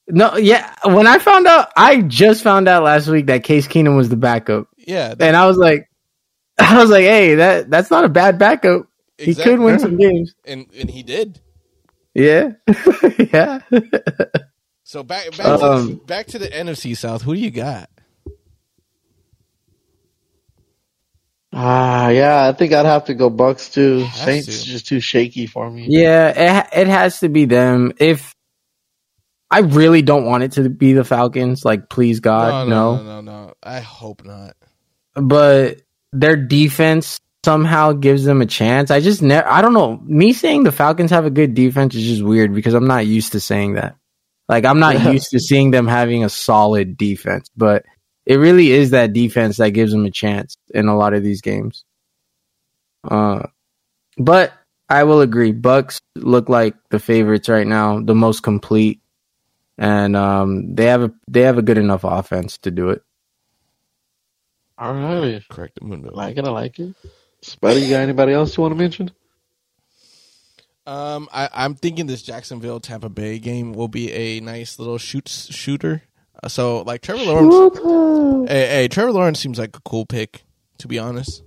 No, 0.09 0.37
yeah. 0.37 0.75
When 0.85 1.06
I 1.06 1.18
found 1.18 1.47
out, 1.47 1.68
I 1.76 2.02
just 2.02 2.42
found 2.42 2.68
out 2.68 2.82
last 2.82 3.06
week 3.06 3.26
that 3.26 3.44
Case 3.44 3.68
Keenum 3.68 3.97
was 3.97 4.09
the 4.09 4.16
backup, 4.16 4.66
Yeah, 4.87 5.15
and 5.19 5.37
I 5.37 5.47
was 5.47 5.57
like, 5.57 5.89
I 6.59 6.79
was 6.81 6.91
like, 6.91 7.05
hey, 7.05 7.37
that 7.37 7.71
that's 7.71 7.91
not 7.91 8.05
a 8.05 8.09
bad 8.09 8.39
backup. 8.39 8.87
He 9.19 9.35
could 9.35 9.61
win 9.61 9.79
some 9.79 9.97
games. 9.97 10.35
and 10.45 10.67
and 10.79 10.91
he 10.91 11.03
did. 11.03 11.41
Yeah, 12.15 12.53
yeah. 13.33 13.61
So 14.85 15.03
back 15.03 15.31
back, 15.37 15.47
Um, 15.47 15.89
to, 15.89 15.95
back 16.07 16.27
to 16.29 16.39
the 16.39 16.49
NFC 16.49 16.97
South. 16.97 17.23
Who 17.23 17.35
do 17.35 17.41
you 17.41 17.51
got? 17.51 17.89
Ah, 21.55 22.09
yeah, 22.09 22.49
I 22.49 22.53
think 22.53 22.73
I'd 22.73 22.87
have 22.87 23.05
to 23.07 23.15
go 23.15 23.29
Bucks 23.29 23.69
too. 23.71 24.01
Has 24.01 24.25
Saints 24.25 24.47
to. 24.47 24.53
is 24.53 24.65
just 24.65 24.87
too 24.87 25.01
shaky 25.01 25.47
for 25.47 25.71
me. 25.71 25.87
Yeah, 25.89 26.65
it 26.65 26.81
it 26.83 26.87
has 26.89 27.21
to 27.21 27.29
be 27.29 27.45
them. 27.45 27.93
If 27.99 28.35
I 29.51 29.61
really 29.61 30.01
don't 30.03 30.25
want 30.25 30.45
it 30.45 30.53
to 30.53 30.71
be 30.71 30.95
the 30.95 31.05
Falcons, 31.05 31.62
like 31.65 31.91
please 31.91 32.21
God, 32.21 32.69
no. 32.69 32.97
no, 32.97 33.03
no, 33.03 33.21
no, 33.21 33.21
no. 33.21 33.55
I 33.62 33.81
hope 33.81 34.25
not. 34.25 34.57
But 35.14 35.83
their 36.12 36.37
defense 36.37 37.21
somehow 37.45 37.92
gives 37.92 38.25
them 38.25 38.40
a 38.40 38.47
chance. 38.47 38.90
I 38.90 39.00
just 39.00 39.23
never. 39.23 39.49
I 39.49 39.62
don't 39.62 39.73
know. 39.73 40.00
Me 40.04 40.33
saying 40.33 40.64
the 40.64 40.73
Falcons 40.73 41.11
have 41.11 41.26
a 41.26 41.31
good 41.31 41.54
defense 41.54 41.95
is 41.95 42.04
just 42.04 42.23
weird 42.23 42.54
because 42.54 42.75
I'm 42.75 42.87
not 42.87 43.07
used 43.07 43.33
to 43.33 43.40
saying 43.40 43.75
that. 43.75 43.97
Like 44.49 44.64
I'm 44.64 44.78
not 44.78 45.00
used 45.12 45.31
to 45.31 45.40
seeing 45.40 45.71
them 45.71 45.87
having 45.87 46.25
a 46.25 46.28
solid 46.28 46.97
defense, 46.97 47.50
but 47.57 47.85
it 48.26 48.37
really 48.37 48.71
is 48.71 48.90
that 48.90 49.12
defense 49.12 49.57
that 49.57 49.71
gives 49.71 49.92
them 49.92 50.04
a 50.04 50.11
chance 50.11 50.57
in 50.73 50.88
a 50.88 50.97
lot 50.97 51.14
of 51.14 51.23
these 51.23 51.40
games. 51.40 51.85
Uh, 53.02 53.47
but 54.16 54.52
I 54.88 55.04
will 55.04 55.21
agree. 55.23 55.52
Bucks 55.52 56.00
look 56.14 56.49
like 56.49 56.75
the 56.90 56.99
favorites 56.99 57.49
right 57.49 57.66
now, 57.66 58.00
the 58.00 58.14
most 58.14 58.42
complete, 58.42 59.00
and 59.78 60.14
um, 60.14 60.75
they 60.75 60.87
have 60.87 61.02
a 61.02 61.12
they 61.28 61.40
have 61.40 61.59
a 61.59 61.62
good 61.62 61.78
enough 61.78 62.04
offense 62.04 62.59
to 62.59 62.71
do 62.71 62.90
it. 62.90 63.02
All 64.83 64.93
right. 64.95 65.43
Correct. 65.49 65.81
Mundo. 65.83 66.11
I 66.11 66.15
like 66.15 66.37
it. 66.39 66.45
I 66.45 66.51
like 66.51 66.79
it. 66.79 66.95
Spuddy, 67.45 67.83
you 67.83 67.91
got 67.91 68.01
anybody 68.01 68.33
else 68.33 68.57
you 68.57 68.62
want 68.62 68.73
to 68.73 68.79
mention? 68.79 69.11
Um, 70.87 71.29
I, 71.33 71.49
I'm 71.53 71.75
thinking 71.77 72.07
this 72.07 72.23
Jacksonville 72.23 72.81
Tampa 72.81 73.09
Bay 73.09 73.39
game 73.39 73.73
will 73.73 73.89
be 73.89 74.11
a 74.12 74.41
nice 74.41 74.79
little 74.79 74.99
shoots 74.99 75.53
shooter. 75.53 76.03
Uh, 76.43 76.49
So 76.49 76.83
like 76.83 77.03
Trevor 77.03 77.23
Lawrence, 77.23 78.51
hey, 78.51 78.67
hey, 78.67 78.89
Trevor 78.89 79.12
Lawrence 79.12 79.39
seems 79.39 79.59
like 79.59 79.77
a 79.77 79.81
cool 79.83 80.07
pick. 80.07 80.43
To 80.79 80.89
be 80.89 80.99
honest, 80.99 81.45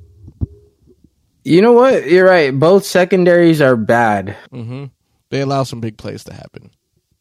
You 1.44 1.62
know 1.62 1.74
what? 1.74 2.08
You're 2.08 2.25
right. 2.25 2.58
Both 2.58 2.86
secondaries 2.86 3.60
are 3.62 3.75
bad. 3.75 4.38
hmm 4.51 4.86
they 5.30 5.42
allow 5.42 5.63
some 5.63 5.82
big 5.82 5.98
plays 5.98 6.24
to 6.25 6.34
happen. 6.34 6.70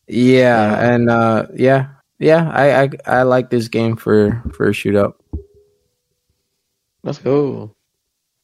Yeah, 0.06 0.70
Yeah. 0.70 0.92
and 0.94 1.10
uh, 1.10 1.46
yeah, 1.56 1.88
yeah. 2.20 2.48
I, 2.52 2.82
I 2.84 2.90
I 3.06 3.22
like 3.22 3.50
this 3.50 3.66
game 3.66 3.96
for 3.96 4.40
for 4.54 4.68
a 4.68 4.72
shootout. 4.72 5.14
Let's 7.04 7.18
go. 7.18 7.76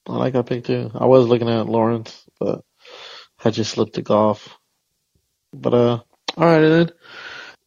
I 0.07 0.17
like 0.17 0.35
that 0.35 0.45
pick 0.45 0.65
too. 0.65 0.91
I 0.95 1.07
was 1.07 1.27
looking 1.27 1.49
at 1.49 1.67
Lawrence, 1.67 2.27
but 2.39 2.63
I 3.43 3.49
just 3.49 3.73
slipped 3.73 3.95
to 3.95 4.03
Goff. 4.03 4.55
But 5.55 5.73
uh, 5.73 6.01
all 6.37 6.45
right 6.45 6.61
then. 6.61 6.91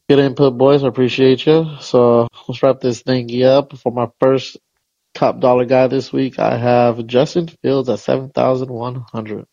Good 0.07 0.19
input, 0.19 0.55
boys. 0.55 0.83
I 0.83 0.87
appreciate 0.89 1.47
you. 1.47 1.77
So 1.79 2.27
let's 2.47 2.61
wrap 2.61 2.79
this 2.79 3.01
thingy 3.01 3.43
up. 3.43 3.75
For 3.77 3.91
my 3.91 4.07
first 4.19 4.57
top 5.15 5.39
dollar 5.39 5.65
guy 5.65 5.87
this 5.87 6.13
week, 6.13 6.37
I 6.37 6.57
have 6.57 7.07
Justin 7.07 7.47
Fields 7.47 7.89
at 7.89 7.97
seven 7.97 8.29
thousand 8.29 8.69
one 8.69 9.03
hundred. 9.11 9.47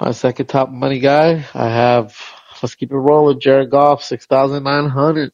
My 0.00 0.12
second 0.12 0.46
top 0.46 0.70
money 0.70 1.00
guy, 1.00 1.44
I 1.52 1.68
have. 1.68 2.16
Let's 2.62 2.76
keep 2.76 2.92
it 2.92 2.96
rolling. 2.96 3.40
Jared 3.40 3.70
Goff, 3.70 4.04
six 4.04 4.24
thousand 4.26 4.62
nine 4.62 4.88
hundred. 4.88 5.32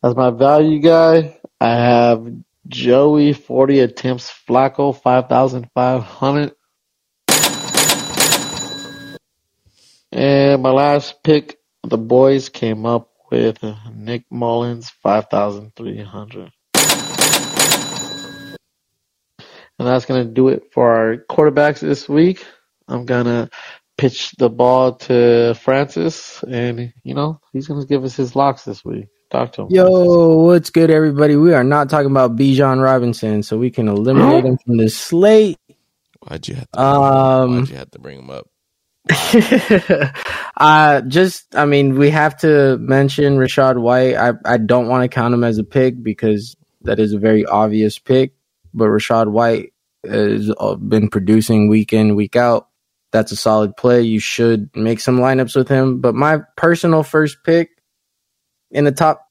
As 0.00 0.14
my 0.14 0.30
value 0.30 0.78
guy, 0.78 1.40
I 1.60 1.70
have 1.70 2.32
Joey, 2.68 3.32
40 3.32 3.80
attempts, 3.80 4.32
Flacco, 4.48 4.96
5,500. 4.96 6.52
And 10.12 10.62
my 10.62 10.70
last 10.70 11.24
pick, 11.24 11.58
the 11.82 11.98
boys 11.98 12.48
came 12.48 12.86
up 12.86 13.10
with 13.32 13.58
Nick 13.92 14.24
Mullens, 14.30 14.88
5,300. 15.02 16.52
And 19.80 19.88
that's 19.88 20.04
going 20.06 20.24
to 20.24 20.32
do 20.32 20.46
it 20.46 20.72
for 20.72 20.94
our 20.94 21.16
quarterbacks 21.28 21.80
this 21.80 22.08
week. 22.08 22.46
I'm 22.86 23.04
going 23.04 23.24
to 23.24 23.50
pitch 23.96 24.30
the 24.38 24.48
ball 24.48 24.94
to 24.94 25.54
Francis, 25.54 26.44
and, 26.44 26.92
you 27.02 27.14
know, 27.14 27.40
he's 27.52 27.66
going 27.66 27.80
to 27.80 27.86
give 27.86 28.04
us 28.04 28.14
his 28.14 28.36
locks 28.36 28.62
this 28.64 28.84
week. 28.84 29.08
Talk 29.30 29.52
to 29.52 29.62
him. 29.62 29.68
Yo, 29.70 30.36
what's 30.38 30.70
good, 30.70 30.90
everybody? 30.90 31.36
We 31.36 31.52
are 31.52 31.64
not 31.64 31.90
talking 31.90 32.10
about 32.10 32.36
Bijan 32.36 32.82
Robinson, 32.82 33.42
so 33.42 33.58
we 33.58 33.70
can 33.70 33.86
eliminate 33.86 34.44
him 34.44 34.56
from 34.56 34.78
this 34.78 34.96
slate. 34.96 35.58
Why'd 36.20 36.48
you 36.48 36.54
have 36.54 36.70
to? 36.70 36.80
Um, 36.80 37.58
why'd 37.58 37.68
you 37.68 37.76
have 37.76 37.90
to 37.90 37.98
bring 37.98 38.20
him 38.20 38.30
up? 38.30 38.48
uh 40.58 41.00
just 41.02 41.54
I 41.54 41.64
mean, 41.64 41.98
we 41.98 42.10
have 42.10 42.36
to 42.38 42.76
mention 42.78 43.38
Rachaad 43.38 43.80
White. 43.80 44.16
I 44.16 44.32
I 44.44 44.58
don't 44.58 44.88
want 44.88 45.02
to 45.02 45.08
count 45.14 45.32
him 45.32 45.44
as 45.44 45.56
a 45.58 45.64
pick 45.64 46.02
because 46.02 46.56
that 46.82 46.98
is 46.98 47.12
a 47.12 47.18
very 47.18 47.44
obvious 47.44 47.98
pick, 47.98 48.32
but 48.74 48.88
Rachaad 48.88 49.28
White 49.28 49.72
has 50.06 50.50
uh, 50.58 50.74
been 50.74 51.08
producing 51.08 51.68
week 51.68 51.92
in, 51.92 52.16
week 52.16 52.36
out. 52.36 52.68
That's 53.10 53.32
a 53.32 53.36
solid 53.36 53.76
play. 53.76 54.02
You 54.02 54.20
should 54.20 54.74
make 54.76 55.00
some 55.00 55.18
lineups 55.18 55.56
with 55.56 55.68
him, 55.68 56.00
but 56.00 56.14
my 56.14 56.40
personal 56.56 57.02
first 57.02 57.38
pick 57.44 57.77
in 58.70 58.84
the 58.84 58.92
top 58.92 59.26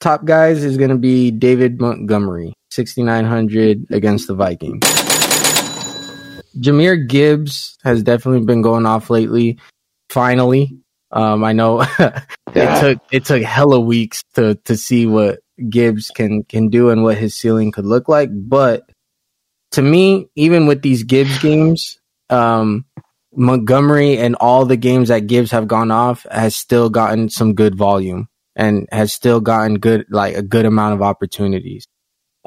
top 0.00 0.24
guys 0.24 0.64
is 0.64 0.76
going 0.76 0.90
to 0.90 0.96
be 0.98 1.30
David 1.30 1.80
Montgomery, 1.80 2.52
6900 2.70 3.86
against 3.90 4.28
the 4.28 4.34
Vikings. 4.34 4.84
Jahmyr 6.58 7.08
Gibbs 7.08 7.76
has 7.82 8.02
definitely 8.02 8.44
been 8.46 8.62
going 8.62 8.86
off 8.86 9.10
lately. 9.10 9.58
Finally, 10.10 10.78
um, 11.10 11.42
I 11.42 11.52
know 11.52 11.80
it 11.98 12.22
Yeah. 12.54 12.80
took 12.80 12.98
it 13.10 13.24
took 13.24 13.42
hella 13.42 13.80
weeks 13.80 14.22
to 14.34 14.54
to 14.66 14.76
see 14.76 15.06
what 15.06 15.40
Gibbs 15.68 16.10
can 16.10 16.44
can 16.44 16.68
do 16.68 16.90
and 16.90 17.02
what 17.02 17.18
his 17.18 17.34
ceiling 17.34 17.72
could 17.72 17.86
look 17.86 18.08
like. 18.08 18.28
But 18.32 18.88
to 19.72 19.82
me, 19.82 20.28
even 20.36 20.66
with 20.66 20.82
these 20.82 21.02
Gibbs 21.02 21.38
games, 21.38 21.98
um, 22.30 22.84
Montgomery 23.34 24.18
and 24.18 24.36
all 24.36 24.64
the 24.66 24.76
games 24.76 25.08
that 25.08 25.26
Gibbs 25.26 25.50
have 25.50 25.66
gone 25.66 25.90
off 25.90 26.24
has 26.30 26.54
still 26.54 26.88
gotten 26.90 27.28
some 27.28 27.54
good 27.54 27.74
volume 27.74 28.28
and 28.56 28.88
has 28.92 29.12
still 29.12 29.40
gotten 29.40 29.78
good 29.78 30.06
like 30.10 30.36
a 30.36 30.42
good 30.42 30.64
amount 30.64 30.94
of 30.94 31.02
opportunities. 31.02 31.86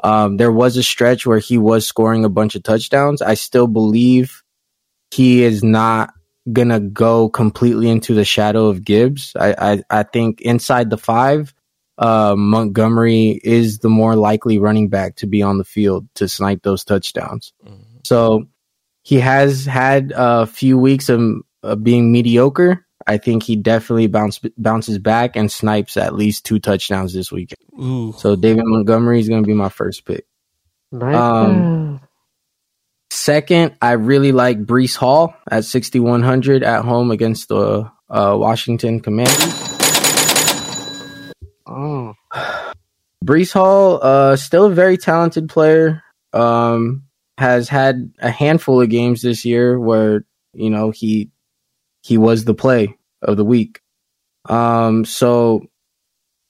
Um, 0.02 0.36
there 0.36 0.52
was 0.52 0.76
a 0.76 0.82
stretch 0.82 1.26
where 1.26 1.38
he 1.40 1.58
was 1.58 1.86
scoring 1.86 2.24
a 2.24 2.28
bunch 2.28 2.54
of 2.54 2.62
touchdowns. 2.62 3.20
I 3.20 3.34
still 3.34 3.66
believe 3.66 4.42
he 5.10 5.42
is 5.42 5.64
not 5.64 6.12
gonna 6.52 6.80
go 6.80 7.28
completely 7.28 7.88
into 7.90 8.14
the 8.14 8.24
shadow 8.24 8.66
of 8.66 8.84
Gibbs. 8.84 9.34
I 9.38 9.54
I, 9.58 9.82
I 9.90 10.02
think 10.04 10.40
inside 10.40 10.90
the 10.90 10.98
five, 10.98 11.52
uh, 11.98 12.34
Montgomery 12.36 13.40
is 13.42 13.80
the 13.80 13.88
more 13.88 14.14
likely 14.16 14.58
running 14.58 14.88
back 14.88 15.16
to 15.16 15.26
be 15.26 15.42
on 15.42 15.58
the 15.58 15.64
field 15.64 16.06
to 16.14 16.28
snipe 16.28 16.62
those 16.62 16.84
touchdowns. 16.84 17.52
Mhm. 17.66 18.06
So 18.06 18.46
he 19.02 19.20
has 19.20 19.64
had 19.64 20.12
a 20.14 20.46
few 20.46 20.78
weeks 20.78 21.08
of, 21.08 21.20
of 21.62 21.82
being 21.82 22.12
mediocre. 22.12 22.86
I 23.08 23.16
think 23.16 23.42
he 23.42 23.56
definitely 23.56 24.06
bounce, 24.06 24.38
bounces 24.56 24.98
back 24.98 25.34
and 25.34 25.50
snipes 25.50 25.96
at 25.96 26.14
least 26.14 26.44
two 26.44 26.58
touchdowns 26.58 27.14
this 27.14 27.32
weekend. 27.32 27.58
Ooh, 27.82 28.12
So 28.12 28.36
David 28.36 28.64
Montgomery 28.66 29.18
is 29.18 29.28
going 29.28 29.42
to 29.42 29.46
be 29.46 29.54
my 29.54 29.70
first 29.70 30.04
pick. 30.04 30.26
Nice. 30.92 31.16
Um, 31.16 32.00
Second, 33.10 33.76
I 33.80 33.92
really 33.92 34.32
like 34.32 34.64
Breece 34.64 34.96
Hall 34.96 35.34
at 35.50 35.64
6,100 35.64 36.62
at 36.62 36.84
home 36.84 37.10
against 37.10 37.48
the 37.48 37.90
uh, 38.10 38.36
Washington 38.38 39.00
Commanders. 39.00 39.54
oh, 41.66 42.14
Breece 43.24 43.52
Hall, 43.52 44.00
uh, 44.02 44.36
still 44.36 44.66
a 44.66 44.70
very 44.70 44.98
talented 44.98 45.48
player. 45.48 46.02
Um, 46.34 47.04
has 47.38 47.68
had 47.68 48.12
a 48.18 48.30
handful 48.30 48.80
of 48.80 48.90
games 48.90 49.22
this 49.22 49.44
year 49.44 49.78
where 49.78 50.24
you 50.54 50.70
know 50.70 50.90
he 50.90 51.30
he 52.02 52.18
was 52.18 52.44
the 52.44 52.54
play 52.54 52.97
of 53.22 53.36
the 53.36 53.44
week. 53.44 53.80
Um, 54.48 55.04
so 55.04 55.66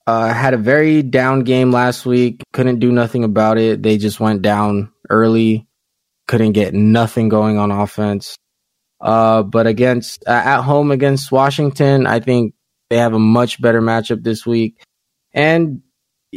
uh, 0.07 0.33
had 0.33 0.55
a 0.55 0.59
very 0.59 1.03
down 1.03 1.41
game 1.41 1.71
last 1.71 2.07
week. 2.07 2.43
Couldn't 2.53 2.79
do 2.79 2.93
nothing 2.93 3.25
about 3.25 3.59
it. 3.59 3.83
They 3.83 3.99
just 3.99 4.21
went 4.21 4.43
down 4.43 4.91
early. 5.11 5.67
couldn't 6.27 6.53
get 6.53 6.75
nothing 6.75 7.29
going 7.29 7.59
on 7.59 7.71
offense. 7.71 8.37
Uh, 9.01 9.43
but 9.43 9.67
against 9.67 10.25
uh, 10.27 10.31
at 10.31 10.63
home 10.63 10.91
against 10.91 11.31
Washington, 11.31 12.07
I 12.07 12.21
think 12.21 12.55
they 12.91 12.97
have 12.97 13.15
a 13.15 13.19
much 13.19 13.61
better 13.61 13.81
matchup 13.81 14.23
this 14.23 14.47
week. 14.47 14.83
And 15.33 15.83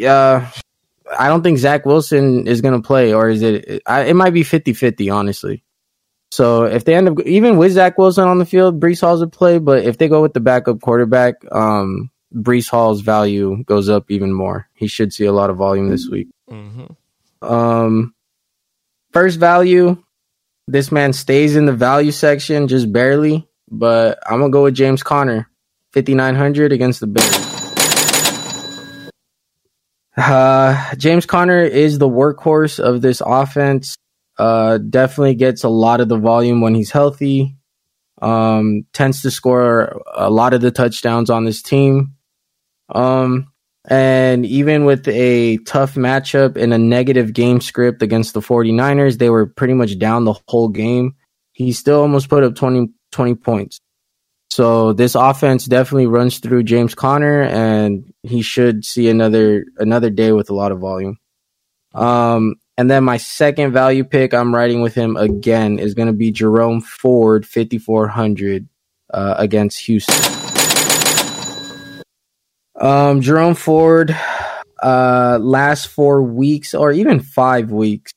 uh, 0.06 0.48
I 1.18 1.28
don't 1.28 1.42
think 1.42 1.58
Zach 1.58 1.86
Wilson 1.86 2.48
is 2.48 2.62
going 2.62 2.80
to 2.80 2.86
play, 2.86 3.14
or 3.14 3.30
is 3.30 3.42
it? 3.42 3.82
It 3.88 4.16
might 4.16 4.34
be 4.34 4.44
50 4.44 4.74
50, 4.74 5.10
honestly. 5.10 5.64
So 6.32 6.64
if 6.64 6.86
they 6.86 6.96
end 6.96 7.10
up 7.10 7.20
even 7.26 7.58
with 7.58 7.74
Zach 7.74 7.98
Wilson 7.98 8.28
on 8.28 8.40
the 8.40 8.46
field, 8.46 8.80
Breece 8.80 9.02
Hall's 9.02 9.22
a 9.22 9.28
play. 9.28 9.60
But 9.60 9.84
if 9.84 9.98
they 9.98 10.08
go 10.08 10.22
with 10.22 10.34
the 10.34 10.40
backup 10.40 10.80
quarterback, 10.82 11.36
um, 11.52 12.10
Breece 12.34 12.70
Hall's 12.70 13.02
value 13.02 13.64
goes 13.66 13.90
up 13.90 14.10
even 14.10 14.32
more. 14.32 14.68
He 14.74 14.88
should 14.88 15.12
see 15.14 15.26
a 15.26 15.34
lot 15.34 15.50
of 15.50 15.58
volume 15.58 15.90
this 15.90 16.08
week. 16.08 16.30
Mm-hmm. 16.50 17.44
Um, 17.44 18.14
first 19.12 19.40
value, 19.40 20.02
this 20.68 20.92
man 20.92 21.12
stays 21.12 21.56
in 21.58 21.66
the 21.66 21.74
value 21.74 22.12
section 22.12 22.70
just 22.70 22.92
barely, 22.92 23.48
but 23.70 24.20
I'm 24.26 24.40
gonna 24.40 24.52
go 24.52 24.64
with 24.64 24.76
James 24.76 25.04
Conner, 25.04 25.50
5900 25.92 26.72
against 26.72 27.02
the 27.02 27.08
Bears. 27.08 27.52
Uh, 30.16 30.96
James 30.96 31.26
Conner 31.26 31.64
is 31.64 31.98
the 31.98 32.08
workhorse 32.08 32.80
of 32.80 33.02
this 33.02 33.22
offense. 33.26 33.98
Uh, 34.42 34.80
definitely 34.80 35.36
gets 35.36 35.64
a 35.64 35.70
lot 35.70 36.02
of 36.02 36.10
the 36.10 36.18
volume 36.18 36.62
when 36.62 36.74
he's 36.74 36.90
healthy. 36.90 37.56
Um, 38.24 38.88
tends 38.92 39.22
to 39.22 39.30
score 39.30 40.02
a 40.16 40.32
lot 40.32 40.56
of 40.56 40.62
the 40.62 40.72
touchdowns 40.72 41.30
on 41.30 41.46
this 41.46 41.62
team. 41.62 42.16
Um, 42.90 43.52
and 43.88 44.44
even 44.48 44.86
with 44.86 45.08
a 45.08 45.58
tough 45.58 45.94
matchup 45.94 46.58
and 46.58 46.74
a 46.74 46.80
negative 46.80 47.34
game 47.34 47.62
script 47.62 48.02
against 48.02 48.34
the 48.34 48.40
49ers, 48.40 49.20
they 49.20 49.30
were 49.30 49.46
pretty 49.46 49.76
much 49.76 50.00
down 50.00 50.26
the 50.26 50.34
whole 50.48 50.70
game. 50.70 51.14
He 51.54 51.72
still 51.72 52.02
almost 52.02 52.28
put 52.28 52.44
up 52.44 52.56
20, 52.56 52.90
20 53.12 53.36
points. 53.36 53.80
So 54.50 54.94
this 54.94 55.14
offense 55.14 55.68
definitely 55.68 56.08
runs 56.08 56.40
through 56.40 56.64
James 56.64 56.96
Conner, 56.96 57.44
and 57.44 58.12
he 58.24 58.42
should 58.42 58.86
see 58.86 59.08
another 59.08 59.66
another 59.78 60.10
day 60.10 60.32
with 60.32 60.50
a 60.50 60.56
lot 60.56 60.72
of 60.72 60.80
volume. 60.80 61.20
Um, 61.94 62.56
and 62.82 62.90
then 62.90 63.04
my 63.04 63.18
second 63.18 63.74
value 63.74 64.04
pick, 64.04 64.34
I'm 64.34 64.56
riding 64.56 64.82
with 64.82 64.96
him 64.96 65.16
again, 65.16 65.78
is 65.78 65.94
going 65.94 66.08
to 66.08 66.14
be 66.14 66.32
Jerome 66.32 66.82
Ford, 66.82 67.46
5400 67.46 68.68
uh, 69.14 69.36
against 69.38 69.82
Houston. 69.82 70.16
Um, 72.76 73.22
Jerome 73.22 73.54
Ford, 73.54 74.18
uh, 74.82 75.38
last 75.40 75.90
four 75.90 76.24
weeks 76.24 76.74
or 76.74 76.92
even 76.92 77.20
five 77.20 77.72
weeks, 77.72 78.14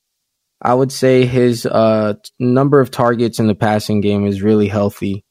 I 0.63 0.73
would 0.73 0.91
say 0.91 1.27
his 1.27 1.67
uh 1.67 2.15
number 2.39 2.81
of 2.81 2.91
targets 2.91 3.39
in 3.39 3.49
the 3.49 3.55
passing 3.55 4.01
game 4.01 4.27
is 4.27 4.41
really 4.41 4.69
healthy. 4.69 5.27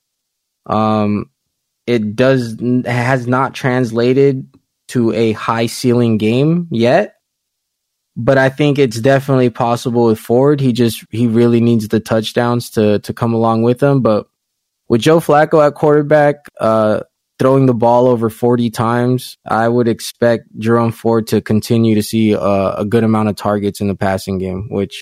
Um, 0.67 1.31
it 1.87 2.15
does 2.15 2.55
has 2.85 3.25
not 3.25 3.55
translated 3.55 4.47
to 4.89 5.11
a 5.11 5.31
high 5.31 5.65
ceiling 5.65 6.19
game 6.19 6.67
yet, 6.69 7.15
but 8.15 8.37
I 8.37 8.49
think 8.49 8.77
it's 8.77 8.99
definitely 8.99 9.49
possible 9.49 10.05
with 10.05 10.19
Ford. 10.19 10.59
He 10.59 10.73
just 10.73 11.03
he 11.09 11.27
really 11.27 11.61
needs 11.61 11.87
the 11.87 11.99
touchdowns 11.99 12.69
to 12.71 12.99
to 12.99 13.13
come 13.13 13.33
along 13.33 13.63
with 13.63 13.81
him. 13.81 14.01
But 14.01 14.27
with 14.87 15.01
Joe 15.01 15.19
Flacco 15.19 15.65
at 15.65 15.73
quarterback, 15.73 16.35
uh, 16.59 17.01
throwing 17.39 17.65
the 17.65 17.73
ball 17.73 18.07
over 18.07 18.29
forty 18.29 18.69
times, 18.69 19.37
I 19.47 19.67
would 19.67 19.87
expect 19.87 20.47
Jerome 20.59 20.91
Ford 20.91 21.27
to 21.27 21.41
continue 21.41 21.95
to 21.95 22.03
see 22.03 22.35
uh, 22.35 22.75
a 22.77 22.85
good 22.85 23.03
amount 23.03 23.29
of 23.29 23.35
targets 23.35 23.81
in 23.81 23.87
the 23.87 23.95
passing 23.95 24.37
game, 24.37 24.67
which 24.69 25.01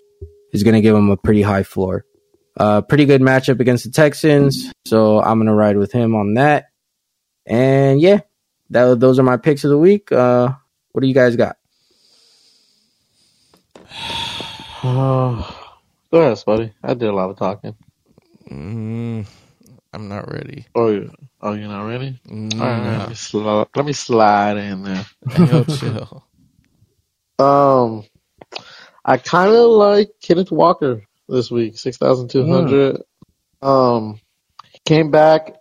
is 0.54 0.64
going 0.64 0.76
to 0.76 0.82
give 0.82 0.96
him 0.96 1.10
a 1.10 1.18
pretty 1.18 1.42
high 1.42 1.64
floor. 1.64 2.06
Uh, 2.58 2.82
pretty 2.82 3.06
good 3.06 3.22
matchup 3.22 3.60
against 3.60 3.86
the 3.86 3.92
Texans, 3.92 4.72
so 4.86 5.22
I'm 5.22 5.40
gonna 5.40 5.56
ride 5.56 5.78
with 5.78 5.94
him 5.94 6.16
on 6.16 6.34
that. 6.34 6.66
And 7.46 8.00
yeah, 8.02 8.20
that 8.70 9.00
those 9.00 9.20
are 9.20 9.24
my 9.24 9.38
picks 9.38 9.64
of 9.64 9.70
the 9.70 9.78
week. 9.78 10.12
Uh, 10.12 10.50
what 10.92 11.02
do 11.02 11.08
you 11.08 11.14
guys 11.14 11.38
got? 11.38 11.56
Oh, 14.84 15.74
go 16.12 16.22
ahead, 16.22 16.44
buddy. 16.46 16.74
I 16.84 16.94
did 16.94 17.10
a 17.10 17.14
lot 17.14 17.30
of 17.30 17.38
talking. 17.38 17.76
Mm, 18.50 19.26
I'm 19.94 20.08
not 20.08 20.32
ready. 20.32 20.66
Oh, 20.76 20.90
you, 20.90 21.12
oh, 21.42 21.54
you're 21.54 21.68
not 21.68 21.86
ready? 21.88 22.20
Mm, 22.28 22.60
All 22.60 22.68
right, 22.68 22.98
let 23.00 23.10
me, 23.10 23.16
slide, 23.16 23.68
let 23.76 23.86
me 23.86 23.94
slide 23.94 24.58
in 24.58 24.84
there. 24.84 25.06
Yo, 25.38 25.64
chill. 25.66 26.24
Um, 27.40 28.04
I 29.06 29.18
kind 29.18 29.52
of 29.52 29.70
like 29.72 30.12
Kenneth 30.22 30.52
Walker 30.52 31.04
this 31.28 31.50
week, 31.52 31.78
six 31.78 31.98
thousand 31.98 32.30
two 32.30 32.46
hundred. 32.46 33.02
Mm. 33.64 33.68
Um, 33.68 34.20
he 34.72 34.80
came 34.86 35.12
back 35.12 35.54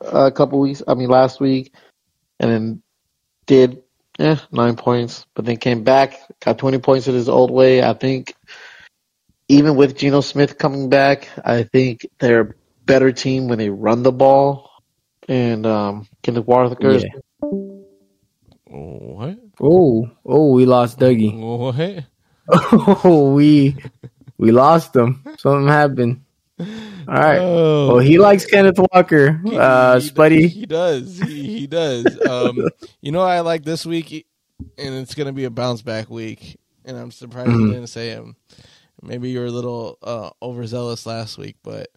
a 0.00 0.30
couple 0.30 0.60
weeks. 0.60 0.82
I 0.86 0.94
mean, 0.94 1.08
last 1.08 1.40
week, 1.40 1.74
and 2.40 2.50
then 2.50 2.82
did 3.46 3.82
yeah 4.18 4.38
nine 4.52 4.76
points, 4.76 5.26
but 5.34 5.44
then 5.44 5.56
came 5.56 5.84
back, 5.84 6.18
got 6.40 6.58
twenty 6.58 6.78
points 6.78 7.08
in 7.08 7.14
his 7.14 7.28
old 7.28 7.50
way. 7.50 7.82
I 7.82 7.94
think 7.94 8.34
even 9.48 9.76
with 9.76 9.96
Geno 9.96 10.20
Smith 10.20 10.58
coming 10.58 10.88
back, 10.88 11.28
I 11.44 11.62
think 11.64 12.06
they're 12.18 12.40
a 12.40 12.54
better 12.84 13.12
team 13.12 13.48
when 13.48 13.58
they 13.58 13.70
run 13.70 14.02
the 14.02 14.12
ball. 14.12 14.70
And 15.28 15.66
um, 15.66 16.08
Kenneth 16.22 16.46
Walker. 16.46 16.92
Yeah. 16.92 17.04
What? 18.68 19.38
Oh, 19.60 20.10
oh, 20.24 20.52
we 20.52 20.66
lost 20.66 20.98
Dougie. 20.98 21.34
What? 21.36 22.04
Oh, 23.04 23.32
we 23.34 23.76
we 24.38 24.52
lost 24.52 24.94
him. 24.94 25.24
Something 25.38 25.66
happened. 25.66 26.20
All 27.08 27.14
right. 27.14 27.38
Oh. 27.38 27.88
Well, 27.88 27.98
he 27.98 28.18
likes 28.18 28.44
Kenneth 28.46 28.78
Walker. 28.92 29.40
Uh, 29.46 30.00
he, 30.00 30.10
Spuddy. 30.10 30.48
He 30.48 30.66
does. 30.66 31.18
He, 31.18 31.60
he 31.60 31.66
does. 31.66 32.06
Um, 32.26 32.68
you 33.00 33.12
know, 33.12 33.22
I 33.22 33.40
like 33.40 33.64
this 33.64 33.86
week, 33.86 34.26
and 34.78 34.94
it's 34.94 35.14
going 35.14 35.26
to 35.26 35.32
be 35.32 35.44
a 35.44 35.50
bounce 35.50 35.82
back 35.82 36.10
week. 36.10 36.58
And 36.84 36.96
I'm 36.96 37.10
surprised 37.10 37.50
mm-hmm. 37.50 37.60
you 37.66 37.72
didn't 37.72 37.88
say 37.88 38.10
him. 38.10 38.36
Maybe 39.02 39.30
you 39.30 39.40
were 39.40 39.46
a 39.46 39.50
little 39.50 39.98
uh, 40.02 40.30
overzealous 40.42 41.06
last 41.06 41.38
week, 41.38 41.56
but 41.62 41.88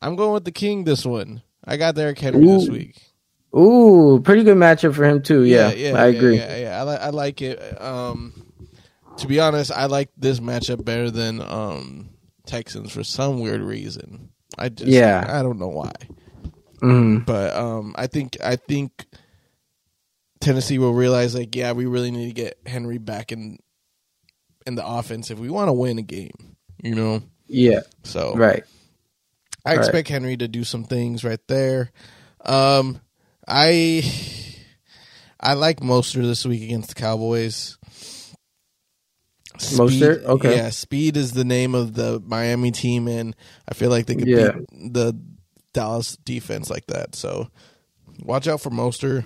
I'm 0.00 0.16
going 0.16 0.32
with 0.32 0.44
the 0.44 0.52
King 0.52 0.84
this 0.84 1.04
one. 1.04 1.42
I 1.64 1.76
got 1.76 1.94
Derrick 1.94 2.18
Henry 2.18 2.44
Ooh. 2.44 2.58
this 2.58 2.68
week. 2.68 2.96
Ooh, 3.56 4.20
pretty 4.22 4.42
good 4.44 4.58
matchup 4.58 4.94
for 4.94 5.04
him 5.04 5.22
too. 5.22 5.44
Yeah, 5.44 5.70
yeah, 5.72 5.90
yeah 5.90 5.98
I 5.98 6.08
yeah, 6.08 6.16
agree. 6.16 6.36
Yeah, 6.36 6.56
yeah, 6.56 6.80
I, 6.80 6.84
li- 6.84 6.98
I 7.00 7.10
like 7.10 7.40
it. 7.40 7.80
Um, 7.80 8.46
to 9.18 9.26
be 9.26 9.40
honest, 9.40 9.72
I 9.72 9.86
like 9.86 10.10
this 10.16 10.40
matchup 10.40 10.84
better 10.84 11.10
than 11.10 11.40
um, 11.40 12.10
Texans 12.44 12.92
for 12.92 13.02
some 13.02 13.40
weird 13.40 13.62
reason. 13.62 14.30
I 14.58 14.68
just 14.68 14.90
yeah, 14.90 15.24
I 15.28 15.42
don't 15.42 15.58
know 15.58 15.68
why. 15.68 15.92
Mm-hmm. 16.82 17.18
But 17.24 17.54
um, 17.56 17.94
I 17.96 18.06
think 18.06 18.36
I 18.42 18.56
think 18.56 19.06
Tennessee 20.40 20.78
will 20.78 20.94
realize 20.94 21.34
like, 21.34 21.54
yeah, 21.54 21.72
we 21.72 21.86
really 21.86 22.10
need 22.10 22.28
to 22.28 22.34
get 22.34 22.58
Henry 22.66 22.98
back 22.98 23.32
in 23.32 23.58
in 24.66 24.74
the 24.74 24.86
offense 24.86 25.30
if 25.30 25.38
we 25.38 25.50
want 25.50 25.68
to 25.68 25.72
win 25.72 25.98
a 25.98 26.02
game. 26.02 26.56
You 26.82 26.94
know. 26.94 27.22
Yeah. 27.46 27.80
So 28.02 28.34
right. 28.34 28.64
I 29.64 29.70
right. 29.70 29.78
expect 29.78 30.08
Henry 30.08 30.36
to 30.36 30.48
do 30.48 30.64
some 30.64 30.84
things 30.84 31.24
right 31.24 31.40
there. 31.48 31.90
Um, 32.44 33.00
I 33.46 34.02
I 35.40 35.54
like 35.54 35.80
Mostert 35.80 36.22
this 36.22 36.44
week 36.44 36.62
against 36.62 36.90
the 36.90 36.94
Cowboys. 36.94 37.78
Speed, 39.58 39.78
Mostert, 39.78 40.24
okay, 40.24 40.56
yeah. 40.56 40.70
Speed 40.70 41.16
is 41.16 41.32
the 41.32 41.44
name 41.44 41.74
of 41.74 41.94
the 41.94 42.22
Miami 42.24 42.70
team, 42.70 43.08
and 43.08 43.34
I 43.68 43.74
feel 43.74 43.90
like 43.90 44.06
they 44.06 44.14
could 44.16 44.28
yeah. 44.28 44.52
beat 44.52 44.92
the 44.92 45.18
Dallas 45.72 46.16
defense 46.16 46.70
like 46.70 46.86
that. 46.86 47.14
So 47.14 47.48
watch 48.22 48.48
out 48.48 48.60
for 48.60 48.70
Moster. 48.70 49.24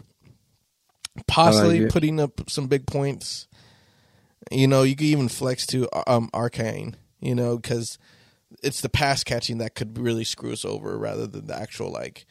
Possibly 1.26 1.82
like 1.82 1.92
putting 1.92 2.20
up 2.20 2.48
some 2.48 2.66
big 2.68 2.86
points. 2.86 3.48
You 4.50 4.66
know, 4.66 4.82
you 4.82 4.96
could 4.96 5.06
even 5.06 5.28
flex 5.28 5.66
to 5.66 5.88
um, 6.10 6.30
Achane. 6.32 6.94
You 7.20 7.34
know, 7.34 7.56
because 7.56 7.98
it's 8.62 8.80
the 8.80 8.88
pass 8.88 9.24
catching 9.24 9.58
that 9.58 9.74
could 9.74 9.98
really 9.98 10.24
screw 10.24 10.52
us 10.52 10.64
over 10.64 10.96
rather 10.98 11.26
than 11.26 11.46
the 11.46 11.56
actual 11.56 11.90
like 11.90 12.26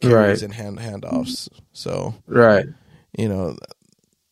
carries 0.00 0.42
right. 0.42 0.42
and 0.42 0.54
hand 0.54 0.78
handoffs. 0.78 1.48
So 1.72 2.14
right, 2.26 2.66
you 3.16 3.28
know, 3.28 3.56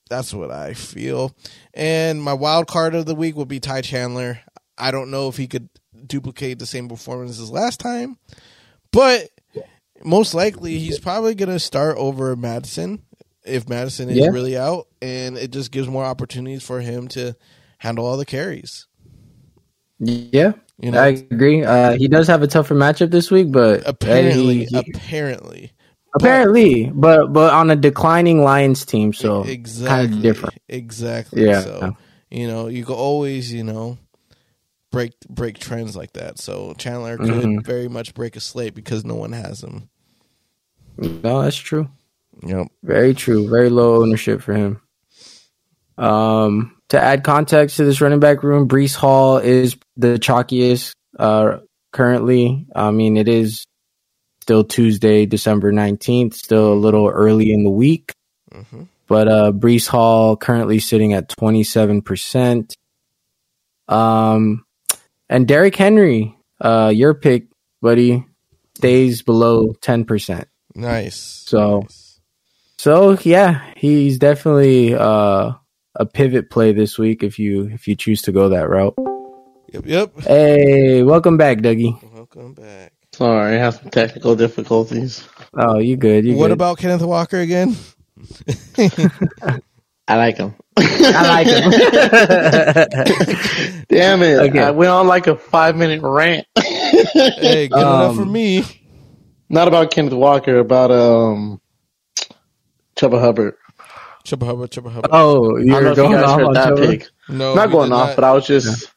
that's 0.09 0.35
what 0.35 0.51
I 0.51 0.75
feel. 0.75 1.35
And 1.75 2.23
my 2.23 2.33
wild 2.33 2.67
card 2.67 2.95
of 2.95 3.07
the 3.07 3.15
week 3.15 3.37
will 3.37 3.47
be 3.47 3.61
Ty 3.61 3.83
Chandler. 3.83 4.41
I 4.77 4.91
don't 4.91 5.11
know 5.11 5.29
if 5.29 5.37
he 5.37 5.47
could 5.47 5.69
duplicate 6.07 6.59
the 6.59 6.67
same 6.67 6.89
performance 6.89 7.41
as 7.41 7.51
last 7.51 7.81
time, 7.81 8.19
but 8.93 9.29
most 10.05 10.35
likely 10.35 10.79
he's 10.79 10.99
probably 10.99 11.35
going 11.35 11.49
to 11.49 11.59
start 11.59 11.97
over 11.97 12.35
Mattison 12.37 13.03
if 13.45 13.69
Mattison 13.69 14.11
is 14.11 14.19
yeah. 14.19 14.29
really 14.29 14.57
out, 14.57 14.87
and 15.01 15.37
it 15.37 15.51
just 15.51 15.73
gives 15.73 15.89
more 15.89 16.05
opportunities 16.05 16.63
for 16.63 16.81
him 16.81 17.09
to 17.09 17.35
handle 17.79 18.07
all 18.07 18.17
the 18.17 18.27
carries. 18.27 18.87
Yeah, 19.99 20.53
you 20.79 20.93
know, 20.93 21.03
I 21.03 21.09
agree. 21.09 21.65
Uh, 21.65 21.97
he 21.97 22.09
does 22.09 22.29
have 22.29 22.43
a 22.43 22.47
tougher 22.47 22.75
matchup 22.75 23.11
this 23.11 23.31
week, 23.31 23.51
but 23.51 23.83
apparently, 23.87 24.67
he, 24.67 24.67
he, 24.67 24.93
apparently, 24.95 25.73
Apparently, 26.15 26.91
but 26.93 27.33
but 27.33 27.53
on 27.53 27.71
a 27.71 27.77
declining 27.77 28.43
Lions 28.43 28.85
team, 28.85 29.13
so 29.13 29.43
exactly 29.43 30.07
kind 30.07 30.15
of 30.15 30.23
different. 30.23 30.59
Exactly. 30.69 31.45
Yeah. 31.45 31.61
So 31.61 31.97
you 32.31 32.47
know, 32.47 32.69
you 32.69 32.85
can 32.85 32.95
always 32.95 33.53
you 33.53 33.65
know 33.65 33.99
break 34.91 35.13
break 35.29 35.59
trends 35.59 35.97
like 35.97 36.15
that. 36.15 36.39
So 36.39 36.75
Chandler 36.79 37.17
could 37.19 37.29
mm-hmm. 37.29 37.61
very 37.61 37.89
much 37.89 38.15
break 38.15 38.37
a 38.37 38.41
slate 38.41 38.75
because 38.75 39.05
no 39.05 39.15
one 39.15 39.33
has 39.33 39.63
him. 39.63 39.89
No, 40.97 41.43
that's 41.43 41.57
true. 41.57 41.89
Yep. 42.43 42.69
Very 42.83 43.15
true. 43.15 43.49
Very 43.49 43.71
low 43.71 44.03
ownership 44.03 44.43
for 44.43 44.55
him. 44.55 44.81
Um, 45.97 46.77
to 46.89 47.01
add 47.01 47.25
context 47.25 47.77
to 47.77 47.85
this 47.85 48.01
running 48.01 48.21
back 48.21 48.43
room, 48.43 48.69
Breece 48.69 48.95
Hall 48.95 49.39
is 49.39 49.77
the 49.97 50.19
chalkiest 50.19 50.93
uh, 51.19 51.59
currently. 51.93 52.67
I 52.75 52.91
mean, 52.91 53.17
it 53.17 53.29
is 53.29 53.67
still 54.49 54.65
Tuesday, 54.65 55.27
December 55.27 55.71
19th, 55.75 56.33
still 56.33 56.73
a 56.73 56.75
little 56.75 57.07
early 57.07 57.53
in 57.53 57.65
the 57.65 57.71
week. 57.71 58.15
Mm-hmm. 58.51 58.85
But 59.07 59.29
uh, 59.29 59.53
Breece 59.53 59.87
Hall 59.87 60.39
currently 60.39 60.79
sitting 60.79 61.13
at 61.13 61.29
27%. 61.29 62.73
Um, 63.89 64.65
and 65.29 65.47
Derrick 65.47 65.77
Henry, 65.77 66.35
uh, 66.63 66.91
your 66.95 67.13
pick, 67.13 67.49
buddy, 67.83 68.25
stays 68.79 69.21
below 69.21 69.75
10%. 69.83 70.47
Nice. 70.75 71.17
So, 71.17 71.81
nice. 71.81 72.21
so 72.79 73.19
yeah, 73.25 73.71
he's 73.77 74.19
definitely 74.19 74.95
uh, 74.95 75.53
a 75.95 76.07
pivot 76.07 76.49
play 76.49 76.73
this 76.73 76.99
week 76.99 77.23
if 77.23 77.39
you 77.39 77.67
if 77.67 77.87
you 77.87 77.97
choose 77.97 78.23
to 78.23 78.33
go 78.33 78.49
that 78.49 78.71
route. 78.71 78.95
Yep, 79.75 79.85
yep. 79.85 80.21
Hey, 80.21 81.03
welcome 81.03 81.37
back, 81.37 81.59
Dougie. 81.59 82.03
Welcome 82.15 82.55
back. 82.55 82.95
Sorry, 83.19 83.57
I 83.57 83.59
have 83.59 83.75
some 83.75 83.91
technical 83.91 84.37
difficulties. 84.37 85.29
Oh, 85.53 85.81
you 85.81 85.97
good? 85.97 86.25
You 86.25 86.37
what 86.37 86.47
good. 86.47 86.53
about 86.53 86.79
Kenneth 86.79 87.03
Walker 87.03 87.41
again? 87.41 87.75
I 90.07 90.17
like 90.17 90.37
him. 90.37 90.55
I 90.77 91.29
like 91.29 91.49
him. 91.49 91.71
Damn 93.89 94.23
it! 94.23 94.39
Okay. 94.39 94.61
I 94.61 94.71
went 94.71 94.93
on 94.93 95.09
like 95.09 95.27
a 95.27 95.35
five 95.35 95.77
minute 95.77 96.01
rant. 96.01 96.47
hey, 96.57 97.67
good 97.67 97.73
um, 97.73 98.03
enough 98.03 98.15
for 98.15 98.25
me. 98.25 98.63
Not 99.49 99.67
about 99.67 99.91
Kenneth 99.91 100.13
Walker, 100.13 100.59
about 100.61 100.93
um, 100.93 101.61
Chuba 102.95 103.21
Hubbard. 103.21 103.57
Chuba 104.25 104.47
Hubbard, 104.47 104.71
Chuba 104.71 104.93
Hubbard. 104.93 105.11
Oh, 105.13 105.57
you're 105.59 105.93
going 105.97 106.13
you 106.13 106.19
off 106.19 106.41
on 106.41 106.53
that 106.53 106.75
Chuba? 106.75 106.89
pick. 106.89 107.09
No, 107.29 107.57
not 107.57 107.73
going 107.73 107.91
off, 107.91 108.11
not. 108.11 108.15
but 108.15 108.23
I 108.23 108.33
was 108.33 108.47
just, 108.47 108.85
yeah. 108.85 108.89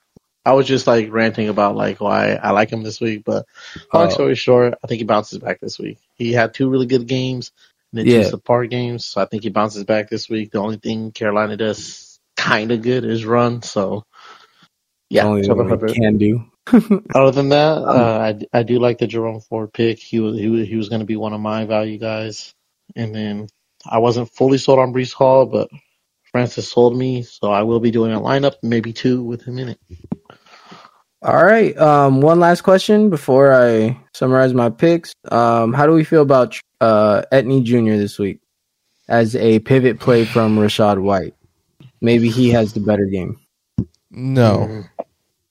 I 0.45 0.53
was 0.53 0.67
just 0.67 0.87
like 0.87 1.11
ranting 1.11 1.49
about 1.49 1.75
like 1.75 2.01
why 2.01 2.33
I 2.33 2.51
like 2.51 2.71
him 2.71 2.83
this 2.83 2.99
week. 2.99 3.23
But 3.25 3.45
long 3.93 4.07
oh. 4.07 4.09
story 4.09 4.35
short, 4.35 4.75
I 4.83 4.87
think 4.87 4.99
he 4.99 5.05
bounces 5.05 5.39
back 5.39 5.59
this 5.59 5.77
week. 5.77 5.99
He 6.15 6.33
had 6.33 6.53
two 6.53 6.69
really 6.69 6.87
good 6.87 7.07
games, 7.07 7.51
and 7.91 7.99
then 7.99 8.07
yeah. 8.07 8.23
two 8.23 8.37
subpar 8.37 8.69
games. 8.69 9.05
So 9.05 9.21
I 9.21 9.25
think 9.25 9.43
he 9.43 9.49
bounces 9.49 9.83
back 9.83 10.09
this 10.09 10.29
week. 10.29 10.51
The 10.51 10.59
only 10.59 10.77
thing 10.77 11.11
Carolina 11.11 11.57
does 11.57 12.19
kind 12.35 12.71
of 12.71 12.81
good 12.81 13.05
is 13.05 13.25
run. 13.25 13.61
So 13.61 14.03
yeah, 15.09 15.25
only 15.25 15.43
can 15.93 16.17
do. 16.17 16.45
Other 17.15 17.31
than 17.31 17.49
that, 17.49 17.77
um, 17.77 17.87
uh, 17.87 18.17
I, 18.53 18.59
I 18.59 18.63
do 18.63 18.79
like 18.79 18.97
the 18.97 19.07
Jerome 19.07 19.41
Ford 19.41 19.73
pick. 19.73 19.99
He 19.99 20.19
was 20.19 20.37
he 20.37 20.47
was, 20.47 20.67
he 20.67 20.75
was 20.75 20.89
going 20.89 21.01
to 21.01 21.05
be 21.05 21.17
one 21.17 21.33
of 21.33 21.41
my 21.41 21.65
value 21.65 21.97
guys, 21.97 22.53
and 22.95 23.13
then 23.13 23.47
I 23.85 23.99
wasn't 23.99 24.31
fully 24.31 24.57
sold 24.57 24.79
on 24.79 24.93
Breece 24.93 25.13
Hall, 25.13 25.45
but 25.45 25.69
Francis 26.31 26.71
sold 26.71 26.97
me, 26.97 27.23
so 27.23 27.51
I 27.51 27.63
will 27.63 27.79
be 27.79 27.91
doing 27.91 28.13
a 28.13 28.19
lineup, 28.19 28.55
maybe 28.63 28.93
two 28.93 29.23
with 29.23 29.43
him 29.43 29.59
in 29.59 29.69
it. 29.69 29.79
All 31.23 31.43
right. 31.43 31.77
Um, 31.77 32.21
one 32.21 32.39
last 32.39 32.61
question 32.61 33.09
before 33.09 33.53
I 33.53 33.99
summarize 34.13 34.53
my 34.53 34.69
picks. 34.69 35.13
Um, 35.29 35.71
how 35.73 35.85
do 35.85 35.93
we 35.93 36.03
feel 36.03 36.23
about 36.23 36.59
uh, 36.79 37.23
Etienne 37.31 37.63
Jr. 37.63 37.97
this 37.97 38.17
week 38.17 38.39
as 39.07 39.35
a 39.35 39.59
pivot 39.59 39.99
play 39.99 40.25
from 40.25 40.57
Rachaad 40.57 40.99
White? 41.01 41.35
Maybe 42.01 42.29
he 42.29 42.49
has 42.49 42.73
the 42.73 42.79
better 42.79 43.05
game. 43.05 43.39
No. 44.09 44.83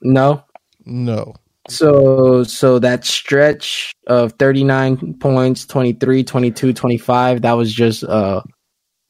No. 0.03 0.43
No. 0.85 1.35
So 1.69 2.43
so 2.43 2.81
that 2.81 3.05
stretch 3.05 3.93
of 4.09 4.33
39 4.33 5.19
points, 5.21 5.67
23, 5.67 6.25
22, 6.25 6.73
25, 6.73 7.43
that 7.43 7.53
was 7.53 7.73
just 7.73 8.03
uh 8.03 8.43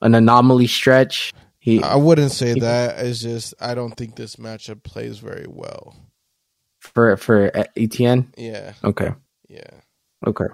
an 0.03 0.15
anomaly 0.15 0.67
stretch. 0.67 1.33
He 1.61 1.83
I 1.83 1.97
wouldn't 1.97 2.33
say 2.33 2.55
he, 2.55 2.61
that. 2.61 3.05
It's 3.05 3.21
just 3.21 3.55
I 3.61 3.75
don't 3.75 3.93
think 3.93 4.17
this 4.17 4.37
matchup 4.37 4.83
plays 4.83 5.19
very 5.19 5.47
well. 5.47 5.95
For 6.81 7.17
for 7.19 7.53
Etienne? 7.77 8.33
Yeah. 8.37 8.73
Okay. 8.83 9.13
Yeah. 9.49 9.71
Okay. 10.27 10.47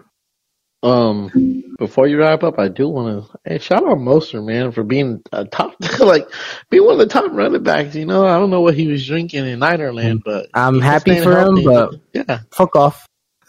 Um, 0.83 1.65
before 1.79 2.07
you 2.07 2.19
wrap 2.19 2.43
up, 2.43 2.59
I 2.59 2.69
do 2.69 2.89
want 2.89 3.25
to 3.25 3.39
hey, 3.45 3.59
shout 3.59 3.87
out 3.87 3.99
Mostert, 3.99 4.45
man, 4.45 4.73
for 4.73 4.83
being 4.83 5.23
a 5.33 5.45
top, 5.45 5.75
like 6.01 6.29
being 6.71 6.85
one 6.85 6.93
of 6.95 6.99
the 6.99 7.07
top 7.07 7.31
running 7.33 7.63
backs. 7.63 7.95
You 7.95 8.05
know, 8.05 8.27
I 8.27 8.39
don't 8.39 8.51
know 8.51 8.61
what 8.61 8.75
he 8.75 8.89
was 8.89 9.07
drinking 9.07 9.47
in 9.47 9.61
Ninerland, 9.61 10.23
but 10.25 10.49
I'm 10.55 10.81
happy 10.81 11.21
for 11.21 11.37
healthy. 11.37 11.63
him. 11.63 11.73
But 11.73 11.95
yeah, 12.13 12.41
fuck 12.53 12.77
off. 12.77 13.07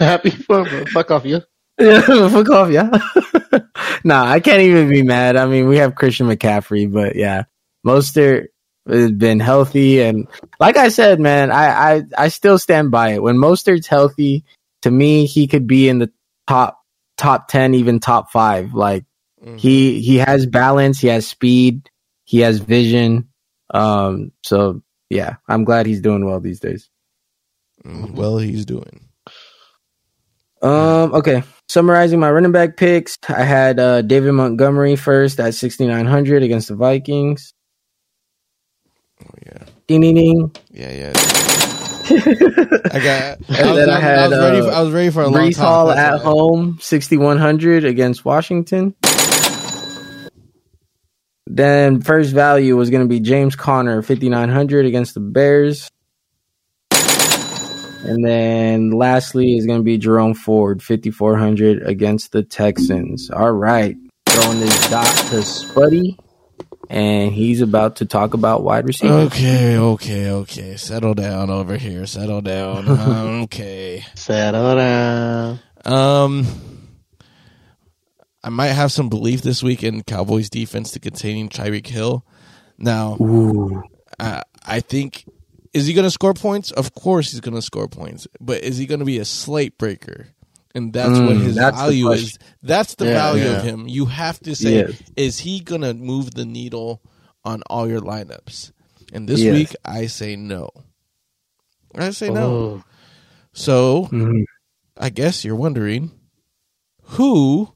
Happy 0.00 0.30
for 0.30 0.66
him. 0.66 0.84
But 0.84 0.88
fuck 0.88 1.10
off, 1.10 1.24
yeah. 1.24 1.40
Yeah, 1.78 2.00
fuck 2.28 2.48
off, 2.50 2.70
yeah. 2.70 2.90
nah, 4.04 4.24
I 4.24 4.40
can't 4.40 4.62
even 4.62 4.88
be 4.88 5.02
mad. 5.02 5.36
I 5.36 5.46
mean, 5.46 5.68
we 5.68 5.78
have 5.78 5.94
Christian 5.94 6.28
McCaffrey, 6.28 6.90
but 6.90 7.16
yeah, 7.16 7.44
Mostert 7.86 8.46
has 8.88 9.10
been 9.10 9.40
healthy. 9.40 10.02
And 10.02 10.28
like 10.60 10.76
I 10.76 10.88
said, 10.88 11.20
man, 11.20 11.50
I, 11.50 11.96
I, 11.96 12.02
I 12.16 12.28
still 12.28 12.58
stand 12.58 12.90
by 12.90 13.14
it. 13.14 13.22
When 13.22 13.36
Mostert's 13.36 13.86
healthy, 13.86 14.44
to 14.82 14.90
me, 14.90 15.26
he 15.26 15.46
could 15.46 15.66
be 15.66 15.88
in 15.88 15.98
the 15.98 16.12
top, 16.46 16.80
top 17.16 17.48
10, 17.48 17.74
even 17.74 18.00
top 18.00 18.30
five. 18.30 18.74
Like 18.74 19.04
mm-hmm. 19.42 19.56
he, 19.56 20.00
he 20.00 20.16
has 20.16 20.46
balance. 20.46 21.00
He 21.00 21.08
has 21.08 21.26
speed. 21.26 21.90
He 22.24 22.40
has 22.40 22.58
vision. 22.58 23.28
Um, 23.70 24.32
so 24.42 24.82
yeah, 25.10 25.36
I'm 25.48 25.64
glad 25.64 25.86
he's 25.86 26.00
doing 26.00 26.24
well 26.24 26.40
these 26.40 26.60
days. 26.60 26.88
Mm-hmm. 27.84 28.14
Well, 28.14 28.38
he's 28.38 28.64
doing. 28.64 29.08
Um, 30.62 31.14
okay. 31.14 31.42
Summarizing 31.68 32.20
my 32.20 32.30
running 32.30 32.52
back 32.52 32.76
picks, 32.76 33.16
I 33.28 33.42
had 33.42 33.80
uh, 33.80 34.02
David 34.02 34.32
Montgomery 34.32 34.96
first 34.96 35.40
at 35.40 35.54
6,900 35.54 36.42
against 36.42 36.68
the 36.68 36.76
Vikings. 36.76 37.52
Oh 39.22 39.30
yeah. 39.46 39.64
Ding 39.86 40.00
ding 40.02 40.14
ding. 40.14 40.56
Yeah, 40.70 40.92
yeah. 40.92 41.12
I 42.06 43.00
got. 43.02 43.38
and 43.48 43.56
I 43.56 43.72
was, 43.72 43.76
then 43.76 43.90
I 43.90 44.00
had. 44.00 44.18
I 44.18 44.28
was, 44.28 44.38
ready 44.38 44.60
for, 44.60 44.70
I 44.70 44.80
was 44.82 44.92
ready 44.92 45.10
for 45.10 45.22
a 45.22 45.26
Breece 45.26 45.58
long 45.58 45.66
Hall 45.66 45.90
at 45.90 46.20
home, 46.20 46.78
sixty 46.80 47.16
one 47.16 47.38
hundred 47.38 47.84
against 47.84 48.24
Washington. 48.24 48.94
Then 51.46 52.00
first 52.00 52.32
value 52.32 52.76
was 52.76 52.90
going 52.90 53.02
to 53.02 53.08
be 53.08 53.20
James 53.20 53.56
Conner, 53.56 54.02
fifty 54.02 54.28
nine 54.28 54.50
hundred 54.50 54.86
against 54.86 55.14
the 55.14 55.20
Bears. 55.20 55.90
And 58.04 58.24
then 58.24 58.90
lastly 58.90 59.56
is 59.56 59.66
going 59.66 59.80
to 59.80 59.84
be 59.84 59.98
Jerome 59.98 60.34
Ford, 60.34 60.82
5,400 60.82 61.82
against 61.82 62.32
the 62.32 62.42
Texans. 62.42 63.30
All 63.30 63.52
right. 63.52 63.96
Throwing 64.26 64.60
this 64.60 64.90
dot 64.90 65.06
to 65.06 65.36
Spuddy 65.36 66.16
and 66.90 67.32
he's 67.32 67.60
about 67.60 67.96
to 67.96 68.06
talk 68.06 68.34
about 68.34 68.62
wide 68.62 68.86
receiver. 68.86 69.12
Okay, 69.14 69.76
okay, 69.76 70.30
okay. 70.30 70.76
Settle 70.76 71.14
down 71.14 71.50
over 71.50 71.76
here. 71.76 72.06
Settle 72.06 72.40
down. 72.40 72.88
okay. 73.44 74.04
Settle 74.14 74.76
down. 74.76 75.60
Um, 75.84 76.46
I 78.42 78.50
might 78.50 78.68
have 78.68 78.92
some 78.92 79.08
belief 79.08 79.42
this 79.42 79.62
week 79.62 79.82
in 79.82 80.02
Cowboys 80.02 80.50
defense 80.50 80.92
to 80.92 81.00
containing 81.00 81.48
Tyreek 81.48 81.86
Hill. 81.86 82.24
Now, 82.78 83.16
I, 84.18 84.42
I 84.66 84.80
think 84.80 85.24
is 85.74 85.86
he 85.86 85.92
going 85.92 86.04
to 86.06 86.10
score 86.10 86.34
points? 86.34 86.70
Of 86.70 86.94
course, 86.94 87.32
he's 87.32 87.40
going 87.40 87.54
to 87.54 87.62
score 87.62 87.88
points. 87.88 88.26
But 88.40 88.62
is 88.62 88.78
he 88.78 88.86
going 88.86 89.00
to 89.00 89.06
be 89.06 89.18
a 89.18 89.24
slate 89.24 89.76
breaker? 89.76 90.28
and 90.74 90.92
that's 90.92 91.10
mm, 91.10 91.26
what 91.26 91.36
his 91.36 91.54
that's 91.54 91.76
value 91.76 92.10
is. 92.10 92.38
That's 92.62 92.96
the 92.96 93.06
yeah, 93.06 93.12
value 93.12 93.44
yeah. 93.44 93.56
of 93.56 93.62
him. 93.62 93.88
You 93.88 94.06
have 94.06 94.40
to 94.40 94.56
say, 94.56 94.86
yes. 94.86 95.02
is 95.16 95.38
he 95.38 95.60
gonna 95.60 95.94
move 95.94 96.34
the 96.34 96.44
needle 96.44 97.00
on 97.44 97.62
all 97.68 97.88
your 97.88 98.00
lineups? 98.00 98.72
And 99.12 99.28
this 99.28 99.40
yes. 99.40 99.52
week, 99.52 99.76
I 99.84 100.06
say 100.06 100.34
no. 100.34 100.70
I 101.94 102.10
say 102.10 102.30
no. 102.30 102.42
Oh. 102.42 102.84
So, 103.52 104.08
mm-hmm. 104.10 104.42
I 104.96 105.10
guess 105.10 105.44
you're 105.44 105.54
wondering, 105.54 106.10
who 107.02 107.72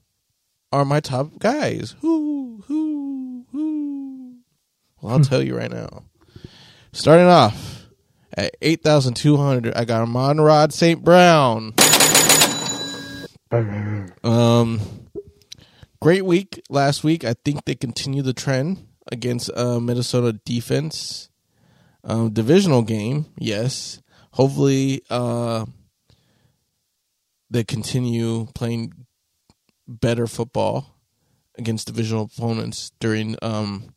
are 0.73 0.85
my 0.85 0.99
top 0.99 1.39
guys? 1.39 1.95
Who, 2.01 2.65
who, 2.67 3.47
who? 3.53 4.39
Well, 5.01 5.13
I'll 5.13 5.21
tell 5.21 5.43
you 5.43 5.57
right 5.57 5.71
now. 5.71 6.03
Starting 6.93 7.27
off 7.27 7.78
at 8.39 8.57
eight 8.63 8.83
thousand 8.83 9.15
two 9.15 9.37
hundred, 9.37 9.75
I 9.75 9.85
got 9.85 10.03
Amon-Ra 10.03 10.69
St. 10.69 11.03
Brown. 11.03 11.75
Um, 14.23 14.81
great 16.01 16.25
week 16.25 16.63
last 16.71 17.03
week. 17.03 17.25
I 17.25 17.35
think 17.45 17.65
they 17.65 17.75
continue 17.75 18.23
the 18.23 18.33
trend 18.33 18.87
against 19.11 19.51
uh, 19.57 19.81
Minnesota 19.81 20.35
defense. 20.45 21.31
Um, 22.05 22.31
divisional 22.33 22.83
game, 22.83 23.27
yes. 23.39 24.01
Hopefully, 24.33 25.03
uh, 25.11 25.67
they 27.51 27.65
continue 27.65 28.47
playing 28.55 28.93
better 29.89 30.29
football 30.29 30.95
against 31.57 31.89
divisional 31.89 32.31
opponents 32.33 32.93
during 33.01 33.35
um, 33.43 33.95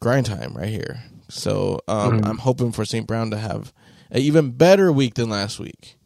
grind 0.00 0.26
time 0.26 0.52
right 0.54 0.68
here 0.68 1.00
So 1.28 1.80
um, 1.88 2.18
mm-hmm. 2.18 2.24
I'm 2.24 2.38
hoping 2.38 2.72
for 2.72 2.84
St. 2.84 3.06
Brown 3.06 3.30
to 3.30 3.38
have 3.38 3.72
an 4.10 4.20
even 4.20 4.52
better 4.52 4.90
week 4.90 5.14
than 5.14 5.28
last 5.28 5.58
week. 5.58 5.96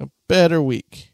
A 0.00 0.08
better 0.28 0.62
week. 0.62 1.12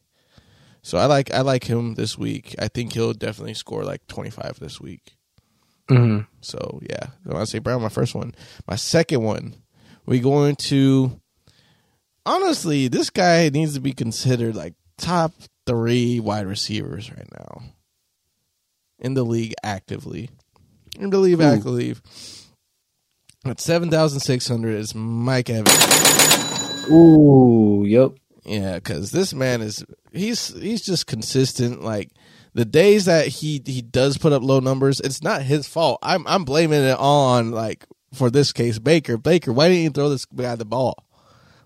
So 0.83 0.99
I 0.99 1.07
like 1.07 1.33
I 1.33 1.41
like 1.41 1.65
him 1.65 1.95
this 1.95 2.17
week. 2.17 2.55
I 2.59 2.69
think 2.69 2.93
he'll 2.93 3.13
definitely 3.13 3.55
score 3.55 3.85
like 3.85 4.07
25 4.07 4.59
this 4.61 4.81
week. 4.81 5.17
Mm-hmm. 5.91 6.25
So 6.41 6.81
yeah, 6.89 7.09
I 7.31 7.45
say 7.45 7.59
Brown 7.59 7.83
my 7.83 7.89
first 7.89 8.15
one. 8.15 8.35
My 8.67 8.77
second 8.77 9.23
one, 9.23 9.55
we 10.07 10.21
going 10.21 10.57
to. 10.57 11.21
Honestly, 12.27 12.89
this 12.89 13.09
guy 13.09 13.49
needs 13.49 13.73
to 13.73 13.81
be 13.81 13.95
considered 13.95 14.55
like 14.55 14.75
top 14.99 15.33
three 15.67 16.21
wide 16.21 16.47
receivers 16.47 17.11
right 17.11 17.29
now 17.39 17.63
in 18.99 19.15
the 19.15 19.25
league 19.25 19.55
actively. 19.63 20.29
In 20.99 21.11
the 21.11 21.19
league 21.19 21.41
Ooh. 21.41 21.45
actively. 21.45 21.95
At 23.51 23.61
seven 23.61 23.91
thousand 23.91 24.21
six 24.21 24.47
hundred 24.49 24.77
is 24.77 24.95
Mike 24.95 25.51
Evans. 25.51 26.89
Ooh, 26.91 27.85
yep. 27.87 28.13
Yeah, 28.45 28.77
because 28.77 29.11
this 29.11 29.35
man 29.35 29.61
is 29.61 29.85
he's 30.13 30.49
he's 30.55 30.83
just 30.83 31.07
consistent. 31.07 31.83
Like 31.83 32.11
the 32.55 32.65
days 32.65 33.05
that 33.05 33.27
he 33.27 33.63
he 33.65 33.83
does 33.83 34.19
put 34.19 34.33
up 34.33 34.43
low 34.43 34.61
numbers, 34.61 35.01
it's 35.01 35.23
not 35.23 35.43
his 35.43 35.69
fault. 35.69 35.99
I'm 36.03 36.27
I'm 36.27 36.45
blaming 36.45 36.83
it 36.83 36.97
all 36.99 37.29
on 37.29 37.51
like 37.51 37.87
for 38.15 38.31
this 38.31 38.53
case 38.53 38.79
Baker. 38.79 39.17
Baker, 39.17 39.53
why 39.53 39.69
didn't 39.69 39.83
you 39.83 39.91
throw 39.91 40.09
this 40.09 40.25
guy 40.25 40.55
the 40.57 40.65
ball? 40.65 41.05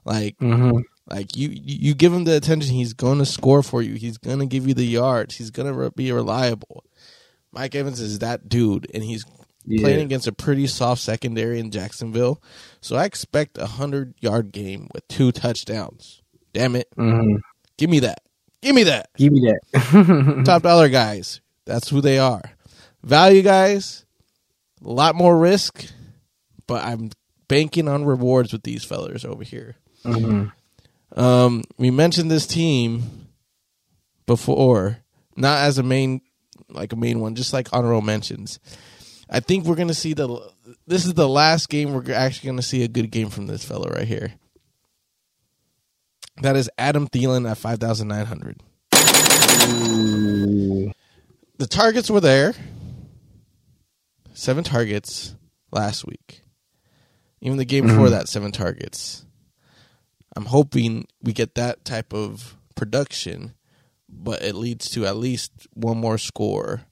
Like 0.04 0.36
mm-hmm. 0.38 0.80
like 1.08 1.36
you 1.36 1.50
you 1.52 1.94
give 1.94 2.12
him 2.12 2.24
the 2.24 2.36
attention, 2.36 2.74
he's 2.74 2.94
going 2.94 3.18
to 3.18 3.26
score 3.26 3.62
for 3.62 3.80
you. 3.82 3.94
He's 3.94 4.18
going 4.18 4.40
to 4.40 4.46
give 4.46 4.66
you 4.66 4.74
the 4.74 4.84
yards. 4.84 5.36
He's 5.36 5.50
going 5.50 5.72
to 5.72 5.90
be 5.92 6.10
reliable. 6.10 6.84
Mike 7.52 7.74
Evans 7.74 8.00
is 8.00 8.20
that 8.20 8.48
dude, 8.48 8.90
and 8.94 9.04
he's 9.04 9.24
yeah. 9.66 9.80
playing 9.80 10.00
against 10.00 10.26
a 10.26 10.32
pretty 10.32 10.66
soft 10.66 11.00
secondary 11.00 11.58
in 11.58 11.70
Jacksonville. 11.70 12.42
So 12.80 12.96
I 12.96 13.04
expect 13.04 13.58
a 13.58 13.66
hundred 13.66 14.14
yard 14.20 14.52
game 14.52 14.88
with 14.92 15.06
two 15.08 15.32
touchdowns. 15.32 16.22
Damn 16.52 16.76
it! 16.76 16.88
Mm-hmm. 16.96 17.36
Give 17.76 17.90
me 17.90 18.00
that. 18.00 18.22
Give 18.60 18.74
me 18.74 18.84
that. 18.84 19.08
Give 19.16 19.32
me 19.32 19.50
that. 19.72 20.42
Top 20.46 20.62
dollar 20.62 20.88
guys. 20.88 21.40
That's 21.64 21.88
who 21.88 22.00
they 22.00 22.18
are. 22.18 22.42
Value 23.02 23.42
guys. 23.42 24.04
A 24.84 24.90
lot 24.90 25.14
more 25.14 25.36
risk, 25.36 25.86
but 26.66 26.84
I'm 26.84 27.10
banking 27.48 27.88
on 27.88 28.04
rewards 28.04 28.52
with 28.52 28.62
these 28.62 28.84
fellers 28.84 29.24
over 29.24 29.44
here. 29.44 29.76
Mm-hmm. 30.04 31.20
Um, 31.20 31.62
we 31.76 31.90
mentioned 31.90 32.30
this 32.30 32.46
team 32.46 33.28
before, 34.26 34.98
not 35.36 35.58
as 35.58 35.78
a 35.78 35.82
main 35.82 36.20
like 36.68 36.92
a 36.92 36.96
main 36.96 37.20
one, 37.20 37.34
just 37.34 37.52
like 37.52 37.68
honorable 37.72 38.00
mentions. 38.00 38.58
I 39.32 39.40
think 39.40 39.64
we're 39.64 39.76
gonna 39.76 39.94
see 39.94 40.12
the. 40.12 40.52
This 40.86 41.06
is 41.06 41.14
the 41.14 41.28
last 41.28 41.70
game 41.70 41.94
we're 41.94 42.12
actually 42.12 42.48
gonna 42.48 42.62
see 42.62 42.84
a 42.84 42.88
good 42.88 43.10
game 43.10 43.30
from 43.30 43.46
this 43.46 43.64
fellow 43.64 43.88
right 43.88 44.06
here. 44.06 44.34
That 46.42 46.54
is 46.56 46.70
Adam 46.76 47.08
Thielen 47.08 47.50
at 47.50 47.56
five 47.56 47.78
thousand 47.78 48.08
nine 48.08 48.26
hundred. 48.26 48.60
The 51.58 51.66
targets 51.68 52.10
were 52.10 52.20
there. 52.20 52.52
Seven 54.34 54.64
targets 54.64 55.34
last 55.70 56.06
week. 56.06 56.42
Even 57.40 57.58
the 57.58 57.64
game 57.64 57.86
before 57.86 58.06
mm-hmm. 58.06 58.14
that, 58.14 58.28
seven 58.28 58.52
targets. 58.52 59.24
I'm 60.36 60.46
hoping 60.46 61.06
we 61.22 61.32
get 61.32 61.54
that 61.56 61.84
type 61.84 62.12
of 62.12 62.56
production 62.74 63.54
but 64.12 64.42
it 64.42 64.54
leads 64.54 64.90
to 64.90 65.06
at 65.06 65.16
least 65.16 65.66
one 65.72 65.96
more 65.96 66.18
score 66.18 66.82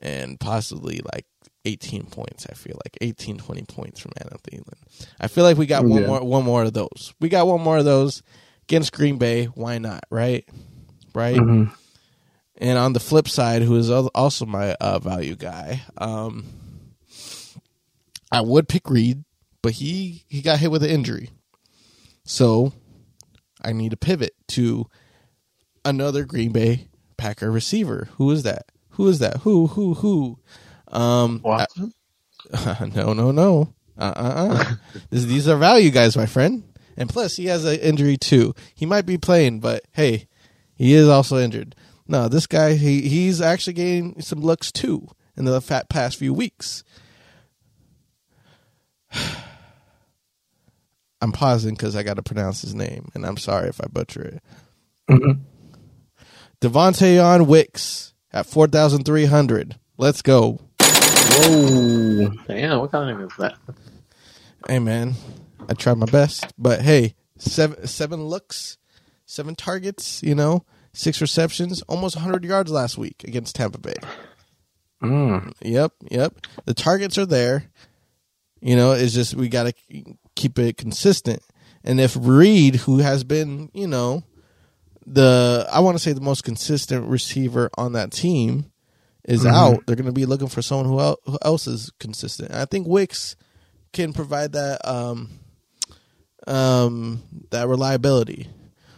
and 0.00 0.38
possibly 0.38 1.00
like 1.12 1.26
18 1.64 2.06
points. 2.06 2.46
I 2.48 2.54
feel 2.54 2.78
like 2.84 2.98
18, 3.00 3.38
20 3.38 3.62
points 3.62 4.00
from 4.00 4.12
Adam 4.20 4.38
Thielen. 4.38 4.74
I 5.20 5.28
feel 5.28 5.44
like 5.44 5.56
we 5.56 5.66
got 5.66 5.84
one 5.84 6.06
more 6.06 6.22
one 6.22 6.44
more 6.44 6.64
of 6.64 6.72
those. 6.72 7.14
We 7.20 7.28
got 7.28 7.46
one 7.46 7.60
more 7.60 7.78
of 7.78 7.84
those 7.84 8.22
against 8.64 8.92
Green 8.92 9.18
Bay. 9.18 9.46
Why 9.46 9.78
not? 9.78 10.04
Right, 10.10 10.48
right. 11.14 11.36
Mm-hmm. 11.36 11.72
And 12.58 12.78
on 12.78 12.92
the 12.92 13.00
flip 13.00 13.28
side, 13.28 13.62
who 13.62 13.76
is 13.76 13.90
also 13.90 14.46
my 14.46 14.74
uh, 14.74 15.00
value 15.00 15.34
guy, 15.34 15.82
um, 15.98 16.46
I 18.30 18.42
would 18.42 18.68
pick 18.68 18.88
Reed, 18.88 19.24
but 19.62 19.72
he 19.72 20.24
he 20.28 20.40
got 20.40 20.60
hit 20.60 20.70
with 20.70 20.82
an 20.84 20.90
injury, 20.90 21.30
so 22.24 22.72
I 23.62 23.72
need 23.72 23.90
to 23.90 23.96
pivot 23.96 24.34
to 24.48 24.86
another 25.84 26.24
Green 26.24 26.52
Bay 26.52 26.88
Packer 27.16 27.50
receiver. 27.50 28.08
Who 28.16 28.30
is 28.30 28.44
that? 28.44 28.66
Who 28.90 29.08
is 29.08 29.18
that? 29.18 29.38
Who? 29.38 29.68
Who? 29.68 29.94
Who? 29.94 30.38
Um, 30.94 31.40
Watson? 31.42 31.92
No, 32.94 33.12
no, 33.12 33.30
no. 33.32 33.74
Uh, 33.98 34.12
uh, 34.16 34.48
uh. 34.50 34.74
this, 35.10 35.24
these 35.24 35.48
are 35.48 35.56
value 35.56 35.90
guys, 35.90 36.16
my 36.16 36.26
friend. 36.26 36.62
And 36.96 37.08
plus, 37.08 37.36
he 37.36 37.46
has 37.46 37.64
an 37.64 37.80
injury 37.80 38.16
too. 38.16 38.54
He 38.74 38.86
might 38.86 39.06
be 39.06 39.18
playing, 39.18 39.60
but 39.60 39.82
hey, 39.92 40.28
he 40.74 40.94
is 40.94 41.08
also 41.08 41.38
injured. 41.38 41.74
No, 42.06 42.28
this 42.28 42.46
guy, 42.46 42.74
he 42.74 43.08
he's 43.08 43.40
actually 43.40 43.72
getting 43.72 44.20
some 44.20 44.40
looks 44.40 44.70
too 44.70 45.08
in 45.36 45.44
the 45.46 45.60
fat 45.60 45.88
past 45.88 46.16
few 46.18 46.32
weeks. 46.32 46.84
I'm 51.20 51.32
pausing 51.32 51.74
because 51.74 51.96
I 51.96 52.02
got 52.02 52.16
to 52.16 52.22
pronounce 52.22 52.60
his 52.60 52.74
name, 52.74 53.10
and 53.14 53.24
I'm 53.24 53.38
sorry 53.38 53.68
if 53.68 53.80
I 53.80 53.86
butcher 53.86 54.22
it. 54.22 54.42
Mm-hmm. 55.08 55.40
Devontae 56.60 57.46
Wicks 57.46 58.12
at 58.32 58.46
4,300. 58.46 59.76
Let's 59.96 60.22
go. 60.22 60.60
Whoa. 61.36 62.30
Damn, 62.46 62.78
what 62.78 62.92
kind 62.92 63.10
of 63.10 63.18
name 63.18 63.26
is 63.26 63.36
that? 63.38 63.56
Hey, 64.68 64.78
man. 64.78 65.14
I 65.68 65.74
tried 65.74 65.98
my 65.98 66.06
best. 66.06 66.52
But 66.58 66.82
hey, 66.82 67.14
seven, 67.38 67.86
seven 67.86 68.24
looks, 68.24 68.78
seven 69.26 69.54
targets, 69.54 70.22
you 70.22 70.34
know, 70.34 70.64
six 70.92 71.20
receptions, 71.20 71.82
almost 71.82 72.16
100 72.16 72.44
yards 72.44 72.70
last 72.70 72.98
week 72.98 73.24
against 73.24 73.56
Tampa 73.56 73.78
Bay. 73.78 73.96
Mm. 75.02 75.52
Yep, 75.60 75.92
yep. 76.10 76.46
The 76.64 76.74
targets 76.74 77.18
are 77.18 77.26
there. 77.26 77.70
You 78.60 78.76
know, 78.76 78.92
it's 78.92 79.12
just 79.12 79.34
we 79.34 79.48
got 79.48 79.64
to 79.64 79.74
keep 80.34 80.58
it 80.58 80.78
consistent. 80.78 81.42
And 81.82 82.00
if 82.00 82.16
Reed, 82.18 82.76
who 82.76 82.98
has 82.98 83.24
been, 83.24 83.70
you 83.74 83.86
know, 83.86 84.24
the 85.06 85.68
I 85.70 85.80
want 85.80 85.96
to 85.96 86.02
say 86.02 86.12
the 86.14 86.22
most 86.22 86.44
consistent 86.44 87.08
receiver 87.08 87.70
on 87.76 87.92
that 87.92 88.10
team 88.10 88.70
is 89.24 89.44
mm-hmm. 89.44 89.54
out, 89.54 89.86
they're 89.86 89.96
going 89.96 90.06
to 90.06 90.12
be 90.12 90.26
looking 90.26 90.48
for 90.48 90.62
someone 90.62 90.86
who, 90.86 91.30
who 91.30 91.38
else 91.42 91.66
is 91.66 91.90
consistent. 91.98 92.50
And 92.50 92.60
I 92.60 92.64
think 92.64 92.86
Wicks 92.86 93.36
can 93.92 94.12
provide 94.12 94.52
that 94.52 94.86
um, 94.86 95.30
um, 96.46 97.22
that 97.50 97.68
reliability. 97.68 98.48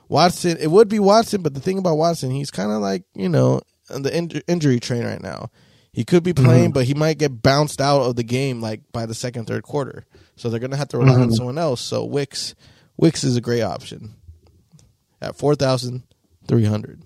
Watson, 0.08 0.56
it 0.60 0.70
would 0.70 0.88
be 0.88 0.98
Watson, 0.98 1.42
but 1.42 1.54
the 1.54 1.60
thing 1.60 1.78
about 1.78 1.96
Watson, 1.96 2.30
he's 2.30 2.50
kind 2.50 2.70
of 2.70 2.80
like 2.80 3.04
you 3.14 3.28
know 3.28 3.60
on 3.90 4.02
the 4.02 4.16
in- 4.16 4.42
injury 4.46 4.80
train 4.80 5.04
right 5.04 5.22
now. 5.22 5.50
He 5.92 6.04
could 6.04 6.22
be 6.22 6.34
playing, 6.34 6.64
mm-hmm. 6.64 6.72
but 6.72 6.84
he 6.84 6.92
might 6.92 7.16
get 7.16 7.42
bounced 7.42 7.80
out 7.80 8.02
of 8.02 8.16
the 8.16 8.22
game 8.22 8.60
like 8.60 8.82
by 8.92 9.06
the 9.06 9.14
second, 9.14 9.46
third 9.46 9.62
quarter. 9.62 10.04
So 10.36 10.50
they're 10.50 10.60
going 10.60 10.72
to 10.72 10.76
have 10.76 10.88
to 10.88 10.98
rely 10.98 11.14
mm-hmm. 11.14 11.22
on 11.22 11.32
someone 11.32 11.56
else. 11.56 11.80
So 11.80 12.04
Wicks, 12.04 12.54
Wicks 12.98 13.24
is 13.24 13.38
a 13.38 13.40
great 13.40 13.62
option 13.62 14.14
at 15.22 15.36
4,300. 15.36 17.02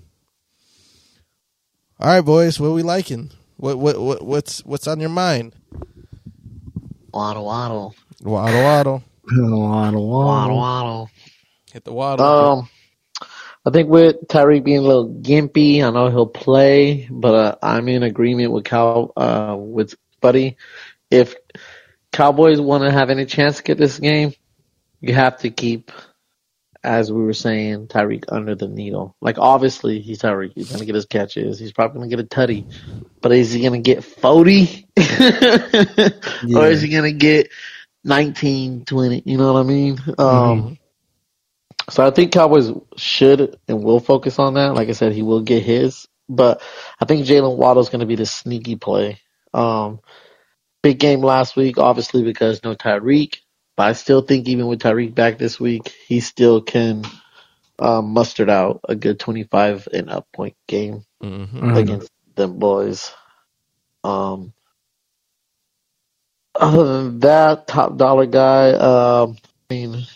All 2.01 2.09
right, 2.09 2.23
boys, 2.23 2.59
what 2.59 2.69
are 2.69 2.73
we 2.73 2.83
liking? 2.83 3.31
What 3.59 3.79
what 3.79 4.01
what 4.01 4.25
what's 4.25 4.65
what's 4.65 4.89
on 4.89 5.01
your 5.01 5.11
mind? 5.11 5.55
Waddle 7.13 7.45
waddle. 7.45 7.95
Waddle 8.23 8.63
waddle. 8.63 9.05
waddle 9.31 10.09
waddle. 10.09 10.27
Waddle 10.27 10.57
waddle. 10.57 11.11
Hit 11.71 11.85
the 11.85 11.93
waddle. 11.93 12.25
Um 12.25 12.69
I 13.67 13.71
think 13.71 13.91
with 13.91 14.17
Tyreek 14.29 14.65
being 14.65 14.79
a 14.79 14.81
little 14.81 15.11
gimpy, 15.11 15.85
I 15.85 15.91
know 15.91 16.09
he'll 16.09 16.27
play, 16.27 17.07
but 17.11 17.35
uh, 17.35 17.55
I'm 17.63 17.87
in 17.89 18.03
agreement 18.03 18.53
with 18.53 18.65
Cal 18.65 19.13
uh 19.15 19.57
with 19.59 19.95
Buddy. 20.23 20.57
If 21.11 21.35
Cowboys 22.13 22.63
want 22.63 22.83
to 22.85 22.91
have 22.91 23.11
any 23.11 23.27
chance 23.27 23.59
to 23.59 23.63
get 23.63 23.77
this 23.77 23.99
game, 23.99 24.33
you 25.03 25.13
have 25.13 25.37
to 25.41 25.51
keep 25.51 25.93
as 26.83 27.13
we 27.13 27.23
were 27.23 27.35
saying, 27.35 27.89
Tyreek 27.89 28.25
under 28.29 28.55
the 28.55 28.69
needle. 28.69 29.15
Like 29.21 29.39
obviously 29.39 30.01
he's 30.01 30.21
Tyreek. 30.21 30.53
He's 30.55 30.71
gonna 30.71 30.85
get 30.85 30.95
his 30.95 31.07
catches. 31.07 31.59
He's 31.59 31.73
probably 31.73 31.99
gonna 31.99 32.09
get 32.09 32.21
a 32.21 32.25
tutty. 32.25 32.73
But 33.21 33.33
is 33.33 33.53
he 33.53 33.63
gonna 33.63 33.79
get 33.79 34.03
forty? 34.05 34.87
yeah. 34.97 36.09
Or 36.57 36.67
is 36.67 36.81
he 36.81 36.89
gonna 36.89 37.13
get 37.13 37.51
19, 38.05 38.87
20? 38.87 39.23
You 39.27 39.37
know 39.37 39.53
what 39.53 39.61
I 39.61 39.63
mean? 39.65 39.97
Mm-hmm. 39.97 40.21
Um 40.21 40.79
so 41.91 42.07
I 42.07 42.11
think 42.11 42.33
Cowboys 42.33 42.71
should 42.97 43.59
and 43.67 43.83
will 43.83 44.01
focus 44.01 44.39
on 44.39 44.55
that. 44.55 44.75
Like 44.75 44.89
I 44.89 44.93
said, 44.93 45.13
he 45.13 45.23
will 45.23 45.43
get 45.43 45.63
his. 45.63 46.07
But 46.29 46.63
I 47.01 47.05
think 47.05 47.27
Jaylen 47.27 47.57
Waddle's 47.57 47.91
gonna 47.91 48.07
be 48.07 48.17
the 48.17 48.27
sneaky 48.27 48.77
play. 48.77 49.21
Um 49.53 50.01
big 50.83 50.99
game 50.99 51.21
last 51.21 51.57
week, 51.57 51.77
obviously 51.77 52.23
because 52.23 52.65
no 52.65 52.75
Tyreek. 52.75 53.40
But 53.81 53.87
I 53.87 53.93
still 53.95 54.21
think 54.21 54.47
even 54.47 54.67
with 54.67 54.81
Tyreek 54.81 55.15
back 55.15 55.39
this 55.39 55.59
week, 55.59 55.97
he 56.07 56.21
still 56.21 56.61
can 56.61 57.03
um, 57.79 58.11
muster 58.11 58.51
out 58.51 58.81
a 58.87 58.95
good 58.95 59.19
25 59.19 59.89
and 59.95 60.11
up 60.11 60.31
point 60.35 60.55
game 60.69 61.07
mm-hmm. 61.23 61.75
against 61.75 62.11
them 62.35 62.59
boys. 62.59 63.11
Um, 64.05 64.53
other 66.55 67.05
than 67.05 67.21
that, 67.21 67.69
top 67.69 67.97
dollar 67.97 68.27
guy. 68.27 68.73
Um, 68.73 69.39
I 69.71 69.75
mean, 69.75 70.07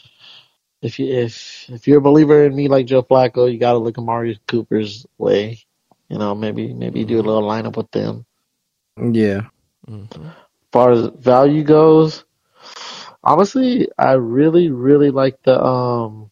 if 0.82 0.98
you 0.98 1.06
if 1.06 1.64
if 1.70 1.88
you're 1.88 2.00
a 2.00 2.02
believer 2.02 2.44
in 2.44 2.54
me 2.54 2.68
like 2.68 2.84
Joe 2.84 3.02
Flacco, 3.02 3.50
you 3.50 3.58
got 3.58 3.72
to 3.72 3.78
look 3.78 3.96
at 3.96 4.02
Amari 4.02 4.38
Cooper's 4.46 5.06
way. 5.16 5.64
You 6.10 6.18
know, 6.18 6.34
maybe 6.34 6.74
maybe 6.74 7.06
do 7.06 7.18
a 7.18 7.22
little 7.22 7.48
lineup 7.48 7.78
with 7.78 7.90
them. 7.92 8.26
Yeah. 8.98 9.46
Mm-hmm. 9.88 10.26
As 10.26 10.34
far 10.70 10.90
as 10.90 11.06
value 11.06 11.62
goes, 11.62 12.24
honestly, 13.24 13.88
I 13.98 14.14
really 14.14 14.70
really 14.70 15.10
like 15.12 15.42
the 15.44 15.62
um 15.64 16.30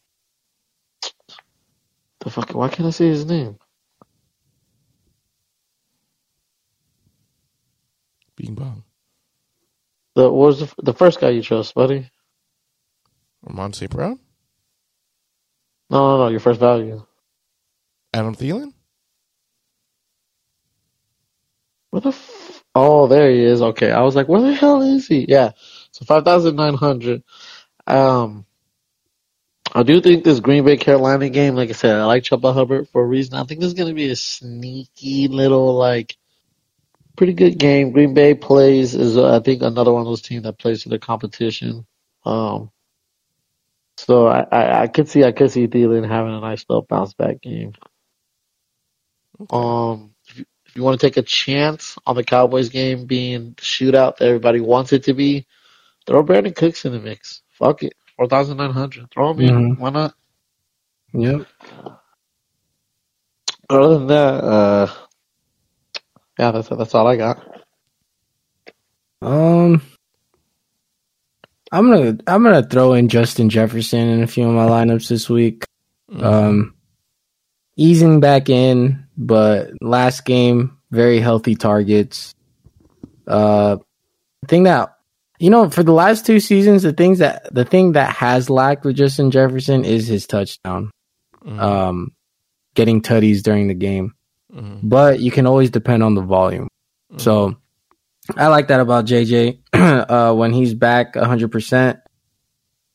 the 2.21 2.31
fucking. 2.31 2.57
Why 2.57 2.69
can't 2.69 2.87
I 2.87 2.91
say 2.91 3.07
his 3.09 3.25
name? 3.25 3.57
Bing 8.37 8.55
bong. 8.55 8.83
The 10.15 10.23
what 10.23 10.33
was 10.47 10.59
the, 10.61 10.73
the 10.83 10.93
first 10.93 11.21
guy 11.21 11.29
you 11.31 11.43
trust, 11.43 11.75
buddy? 11.75 12.09
Amon-Ra 13.47 13.71
St. 13.73 13.91
Brown? 13.91 14.19
No, 15.91 16.17
no, 16.17 16.25
no. 16.25 16.29
Your 16.29 16.41
first 16.41 16.59
value. 16.59 17.05
Adam 18.13 18.35
Thielen? 18.35 18.73
Where 21.91 22.01
the 22.01 22.09
f- 22.09 22.63
Oh, 22.75 23.07
there 23.07 23.31
he 23.31 23.41
is. 23.43 23.61
Okay. 23.61 23.91
I 23.91 24.01
was 24.01 24.15
like, 24.15 24.29
where 24.29 24.41
the 24.41 24.53
hell 24.55 24.81
is 24.83 25.07
he? 25.07 25.25
Yeah. 25.29 25.51
So 25.93 26.05
5,900. 26.05 27.23
Um, 27.85 28.45
I 29.73 29.83
do 29.83 30.01
think 30.01 30.23
this 30.23 30.39
Green 30.39 30.65
Bay 30.65 30.77
Carolina 30.77 31.29
game, 31.29 31.55
like 31.55 31.69
I 31.69 31.73
said, 31.73 31.95
I 31.95 32.05
like 32.05 32.23
Chuba 32.23 32.53
Hubbard 32.53 32.89
for 32.89 33.01
a 33.01 33.05
reason. 33.05 33.35
I 33.35 33.43
think 33.43 33.61
this 33.61 33.67
is 33.67 33.73
going 33.75 33.89
to 33.89 33.95
be 33.95 34.09
a 34.09 34.15
sneaky 34.15 35.27
little, 35.27 35.75
like, 35.75 36.17
pretty 37.15 37.33
good 37.33 37.57
game. 37.57 37.91
Green 37.91 38.13
Bay 38.15 38.33
plays 38.33 38.95
is, 38.95 39.17
uh, 39.17 39.37
I 39.37 39.39
think, 39.39 39.61
another 39.61 39.93
one 39.93 40.01
of 40.01 40.07
those 40.07 40.23
teams 40.23 40.43
that 40.43 40.57
plays 40.57 40.83
for 40.83 40.89
the 40.89 40.99
competition. 40.99 41.85
Um, 42.25 42.71
so 43.97 44.27
I, 44.27 44.45
I, 44.51 44.81
I 44.83 44.87
could 44.87 45.07
see 45.09 45.23
I 45.23 45.31
could 45.31 45.51
see 45.51 45.67
Thielen 45.67 46.07
having 46.07 46.33
a 46.33 46.39
nice 46.39 46.65
little 46.67 46.81
bounce 46.81 47.13
back 47.13 47.41
game. 47.41 47.73
Um, 49.51 50.15
if 50.27 50.39
you, 50.39 50.45
if 50.65 50.75
you 50.75 50.83
want 50.83 50.99
to 50.99 51.05
take 51.05 51.17
a 51.17 51.21
chance 51.21 51.97
on 52.05 52.15
the 52.15 52.23
Cowboys 52.23 52.69
game 52.69 53.05
being 53.05 53.53
the 53.55 53.61
shootout 53.61 54.17
that 54.17 54.27
everybody 54.27 54.59
wants 54.61 54.93
it 54.93 55.03
to 55.03 55.13
be, 55.13 55.45
throw 56.05 56.23
Brandin 56.23 56.55
Cooks 56.55 56.85
in 56.85 56.93
the 56.93 56.99
mix. 56.99 57.41
Fuck 57.51 57.83
it, 57.83 57.93
four 58.15 58.27
thousand 58.27 58.57
nine 58.57 58.71
hundred. 58.71 59.11
Throw 59.11 59.31
him 59.31 59.37
mm-hmm. 59.37 59.57
in. 59.57 59.75
Why 59.77 59.89
not? 59.89 60.13
Yep. 61.13 61.47
Other 63.69 63.93
than 63.97 64.07
that, 64.07 64.43
uh, 64.43 64.93
yeah, 66.37 66.51
that's 66.51 66.69
that's 66.69 66.95
all 66.95 67.07
I 67.07 67.15
got. 67.15 67.63
Um, 69.21 69.81
I'm 71.71 71.89
gonna 71.89 72.17
I'm 72.27 72.43
gonna 72.43 72.63
throw 72.63 72.93
in 72.93 73.07
Justin 73.09 73.49
Jefferson 73.49 74.09
in 74.09 74.23
a 74.23 74.27
few 74.27 74.47
of 74.47 74.53
my 74.53 74.67
lineups 74.67 75.07
this 75.07 75.29
week. 75.29 75.65
Mm-hmm. 76.11 76.23
Um, 76.23 76.75
easing 77.77 78.19
back 78.19 78.49
in, 78.49 79.07
but 79.17 79.71
last 79.81 80.25
game 80.25 80.77
very 80.93 81.19
healthy 81.19 81.55
targets. 81.55 82.35
Uh, 83.25 83.77
thing 84.47 84.63
that 84.63 84.92
you 85.39 85.49
know 85.49 85.69
for 85.69 85.83
the 85.83 85.93
last 85.93 86.25
two 86.25 86.39
seasons, 86.39 86.83
the 86.83 86.93
things 86.93 87.19
that 87.19 87.53
the 87.53 87.65
thing 87.65 87.93
that 87.93 88.15
has 88.15 88.49
lacked 88.49 88.85
with 88.85 88.95
Justin 88.95 89.31
Jefferson 89.31 89.85
is 89.85 90.07
his 90.07 90.27
touchdown. 90.27 90.91
Mm-hmm. 91.45 91.59
Um, 91.59 92.11
getting 92.75 93.01
tutties 93.01 93.43
during 93.43 93.67
the 93.67 93.73
game, 93.73 94.13
mm-hmm. 94.53 94.87
but 94.87 95.19
you 95.19 95.31
can 95.31 95.45
always 95.45 95.69
depend 95.69 96.03
on 96.03 96.15
the 96.15 96.21
volume. 96.21 96.69
So 97.17 97.49
mm-hmm. 97.49 98.39
I 98.39 98.47
like 98.47 98.69
that 98.69 98.79
about 98.79 99.05
JJ. 99.05 99.59
uh, 99.73 100.33
when 100.33 100.53
he's 100.53 100.73
back 100.73 101.13
100%. 101.15 102.01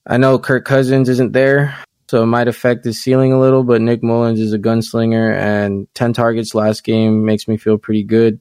I 0.06 0.16
know 0.16 0.38
Kirk 0.38 0.64
Cousins 0.64 1.08
isn't 1.08 1.32
there, 1.32 1.76
so 2.08 2.22
it 2.22 2.26
might 2.26 2.48
affect 2.48 2.84
his 2.84 3.02
ceiling 3.02 3.32
a 3.32 3.40
little, 3.40 3.62
but 3.62 3.82
Nick 3.82 4.02
Mullens 4.02 4.40
is 4.40 4.54
a 4.54 4.58
gunslinger, 4.58 5.34
and 5.36 5.86
10 5.94 6.14
targets 6.14 6.54
last 6.54 6.82
game 6.82 7.26
makes 7.26 7.46
me 7.46 7.58
feel 7.58 7.76
pretty 7.76 8.04
good 8.04 8.40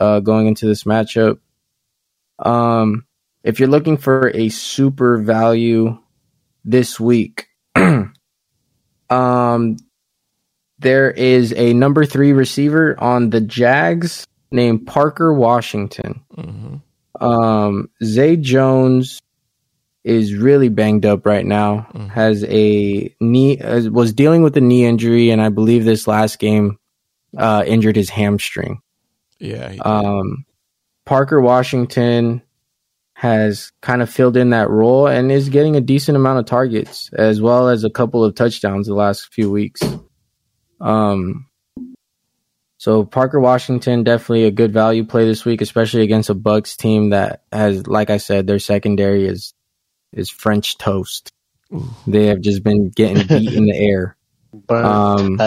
uh, 0.00 0.20
going 0.20 0.46
into 0.46 0.66
this 0.66 0.84
matchup. 0.84 1.38
Um, 2.38 3.05
if 3.46 3.60
you're 3.60 3.68
looking 3.68 3.96
for 3.96 4.32
a 4.34 4.48
super 4.48 5.18
value 5.18 5.96
this 6.64 6.98
week, 6.98 7.46
um, 9.08 9.76
there 10.80 11.10
is 11.12 11.54
a 11.56 11.72
number 11.72 12.04
three 12.04 12.32
receiver 12.32 13.00
on 13.00 13.30
the 13.30 13.40
Jags 13.40 14.26
named 14.50 14.84
Parker 14.84 15.32
Washington. 15.32 16.24
Mm-hmm. 16.36 17.24
Um, 17.24 17.88
Zay 18.02 18.36
Jones 18.36 19.22
is 20.02 20.34
really 20.34 20.68
banged 20.68 21.06
up 21.06 21.24
right 21.24 21.46
now. 21.46 21.86
Mm-hmm. 21.94 22.08
Has 22.08 22.42
a 22.48 23.14
knee 23.20 23.60
uh, 23.60 23.90
was 23.90 24.12
dealing 24.12 24.42
with 24.42 24.56
a 24.56 24.60
knee 24.60 24.84
injury, 24.84 25.30
and 25.30 25.40
I 25.40 25.50
believe 25.50 25.84
this 25.84 26.08
last 26.08 26.40
game 26.40 26.80
uh, 27.38 27.62
injured 27.64 27.94
his 27.94 28.10
hamstring. 28.10 28.82
Yeah. 29.38 29.76
Um, 29.82 30.46
Parker 31.04 31.40
Washington 31.40 32.42
has 33.16 33.72
kind 33.80 34.02
of 34.02 34.10
filled 34.10 34.36
in 34.36 34.50
that 34.50 34.68
role 34.68 35.06
and 35.06 35.32
is 35.32 35.48
getting 35.48 35.74
a 35.74 35.80
decent 35.80 36.16
amount 36.16 36.38
of 36.38 36.44
targets 36.44 37.08
as 37.14 37.40
well 37.40 37.70
as 37.70 37.82
a 37.82 37.88
couple 37.88 38.22
of 38.22 38.34
touchdowns 38.34 38.86
the 38.86 38.94
last 38.94 39.32
few 39.32 39.50
weeks. 39.50 39.80
Um, 40.82 41.46
so 42.76 43.06
Parker 43.06 43.40
Washington 43.40 44.04
definitely 44.04 44.44
a 44.44 44.50
good 44.50 44.70
value 44.70 45.02
play 45.02 45.24
this 45.24 45.46
week, 45.46 45.62
especially 45.62 46.02
against 46.02 46.28
a 46.28 46.34
Bucs 46.34 46.76
team 46.76 47.08
that 47.08 47.44
has, 47.50 47.86
like 47.86 48.10
I 48.10 48.18
said, 48.18 48.46
their 48.46 48.58
secondary 48.58 49.26
is 49.26 49.54
is 50.12 50.28
French 50.28 50.76
toast. 50.76 51.32
Ooh. 51.72 51.88
They 52.06 52.26
have 52.26 52.42
just 52.42 52.62
been 52.62 52.90
getting 52.90 53.26
beat 53.38 53.54
in 53.54 53.64
the 53.64 53.74
air. 53.74 54.18
Um, 54.68 55.40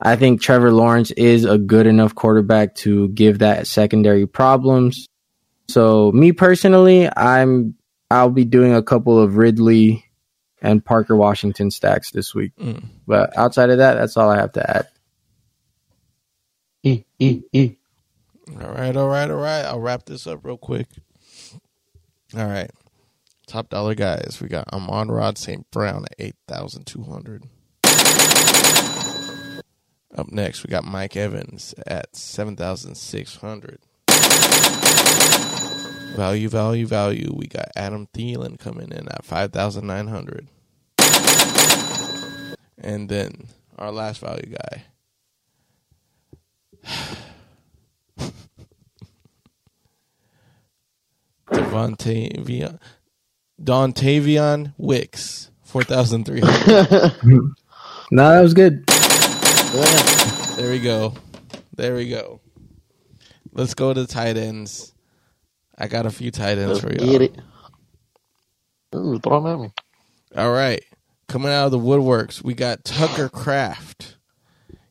I 0.00 0.16
think 0.16 0.42
Trevor 0.42 0.72
Lawrence 0.72 1.12
is 1.12 1.44
a 1.44 1.56
good 1.56 1.86
enough 1.86 2.16
quarterback 2.16 2.74
to 2.76 3.10
give 3.10 3.38
that 3.38 3.68
secondary 3.68 4.26
problems. 4.26 5.06
So 5.70 6.10
me 6.12 6.32
personally, 6.32 7.08
I'm 7.16 7.74
I'll 8.10 8.30
be 8.30 8.44
doing 8.44 8.74
a 8.74 8.82
couple 8.82 9.18
of 9.18 9.36
Ridley 9.36 10.04
and 10.60 10.84
Parker 10.84 11.14
Washington 11.16 11.70
stacks 11.70 12.10
this 12.10 12.34
week. 12.34 12.52
Mm. 12.56 12.84
But 13.06 13.36
outside 13.38 13.70
of 13.70 13.78
that, 13.78 13.94
that's 13.94 14.16
all 14.16 14.28
I 14.28 14.36
have 14.36 14.52
to 14.52 14.68
add. 14.78 14.88
E, 16.82 17.04
e, 17.18 17.42
e. 17.52 17.76
All 18.60 18.72
right, 18.72 18.96
all 18.96 19.08
right, 19.08 19.30
all 19.30 19.36
right. 19.36 19.62
I'll 19.62 19.80
wrap 19.80 20.06
this 20.06 20.26
up 20.26 20.44
real 20.44 20.56
quick. 20.56 20.88
All 22.36 22.46
right. 22.46 22.70
Top 23.46 23.68
dollar 23.68 23.94
guys. 23.94 24.38
We 24.40 24.48
got 24.48 24.72
Amon-Ra 24.72 25.32
St. 25.36 25.70
Brown 25.70 26.04
at 26.04 26.14
8,200. 26.18 27.44
Up 30.16 30.32
next, 30.32 30.64
we 30.64 30.70
got 30.70 30.84
Mike 30.84 31.16
Evans 31.16 31.74
at 31.86 32.16
7,600. 32.16 33.78
Value, 36.16 36.48
value, 36.48 36.86
value. 36.86 37.32
We 37.34 37.46
got 37.46 37.68
Adam 37.76 38.08
Thielen 38.14 38.58
coming 38.58 38.90
in 38.92 39.08
at 39.08 39.24
5,900. 39.24 40.48
And 42.82 43.08
then 43.08 43.48
our 43.78 43.92
last 43.92 44.20
value 44.20 44.54
guy, 44.56 44.84
Devontae 51.52 52.38
Vion, 52.44 52.78
Dontayvion 53.62 54.72
Wicks, 54.78 55.50
four 55.62 55.82
thousand 55.84 56.24
three 56.24 56.40
hundred. 56.42 57.12
no, 58.10 58.30
that 58.30 58.40
was 58.40 58.54
good. 58.54 58.84
Yeah. 58.88 60.56
There 60.56 60.70
we 60.70 60.80
go. 60.80 61.14
There 61.76 61.94
we 61.94 62.08
go. 62.08 62.40
Let's 63.52 63.74
go 63.74 63.92
to 63.92 64.06
tight 64.06 64.36
ends. 64.38 64.94
I 65.80 65.88
got 65.88 66.04
a 66.04 66.10
few 66.10 66.30
tight 66.30 66.58
ends 66.58 66.68
Let's 66.68 66.80
for 66.80 66.92
you. 66.92 67.18
Get 67.18 67.22
it. 67.22 67.40
Ooh, 68.94 69.18
throw 69.18 69.40
them 69.40 69.52
at 69.52 69.60
me. 69.60 69.72
All 70.36 70.52
right. 70.52 70.84
Coming 71.26 71.50
out 71.50 71.66
of 71.66 71.70
the 71.70 71.78
woodworks, 71.78 72.44
we 72.44 72.54
got 72.54 72.84
Tucker 72.84 73.28
Kraft. 73.28 74.16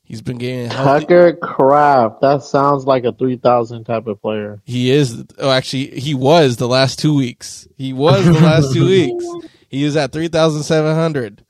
He's 0.04 0.24
been 0.24 0.40
getting 0.40 0.72
healthy. 0.72 1.06
Tucker 1.06 1.34
Kraft. 1.34 2.22
That 2.22 2.42
sounds 2.42 2.86
like 2.86 3.04
a 3.04 3.12
three 3.12 3.36
thousand 3.36 3.84
type 3.84 4.08
of 4.08 4.20
player. 4.20 4.60
He 4.66 4.90
is. 4.90 5.24
Oh, 5.38 5.52
actually, 5.52 6.00
he 6.00 6.16
was 6.16 6.58
the 6.58 6.68
last 6.68 6.98
two 6.98 7.16
weeks. 7.16 7.68
He 7.78 7.94
was 7.94 8.26
the 8.26 8.32
last 8.34 8.74
two 8.74 8.86
weeks. 8.88 9.48
He 9.68 9.84
is 9.84 9.96
at 9.96 10.12
three 10.12 10.30
thousand 10.30 10.64
seven 10.64 10.96
hundred. 10.96 11.46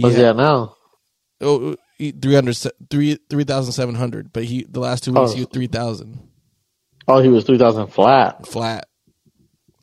What's 0.00 0.16
he 0.16 0.24
at 0.24 0.36
now? 0.36 0.76
Oh, 1.40 1.76
three 1.98 2.34
hundred 2.34 2.56
three 2.88 3.18
three 3.28 3.44
thousand 3.44 3.72
seven 3.72 3.94
hundred. 3.96 4.32
But 4.32 4.44
he 4.44 4.64
the 4.64 4.80
last 4.80 5.04
two 5.04 5.12
weeks 5.12 5.32
oh. 5.32 5.34
he 5.34 5.40
was 5.40 5.50
three 5.52 5.66
thousand. 5.66 6.27
Oh, 7.08 7.20
he 7.20 7.28
was 7.28 7.44
three 7.44 7.58
thousand 7.58 7.88
flat. 7.88 8.46
Flat. 8.46 8.86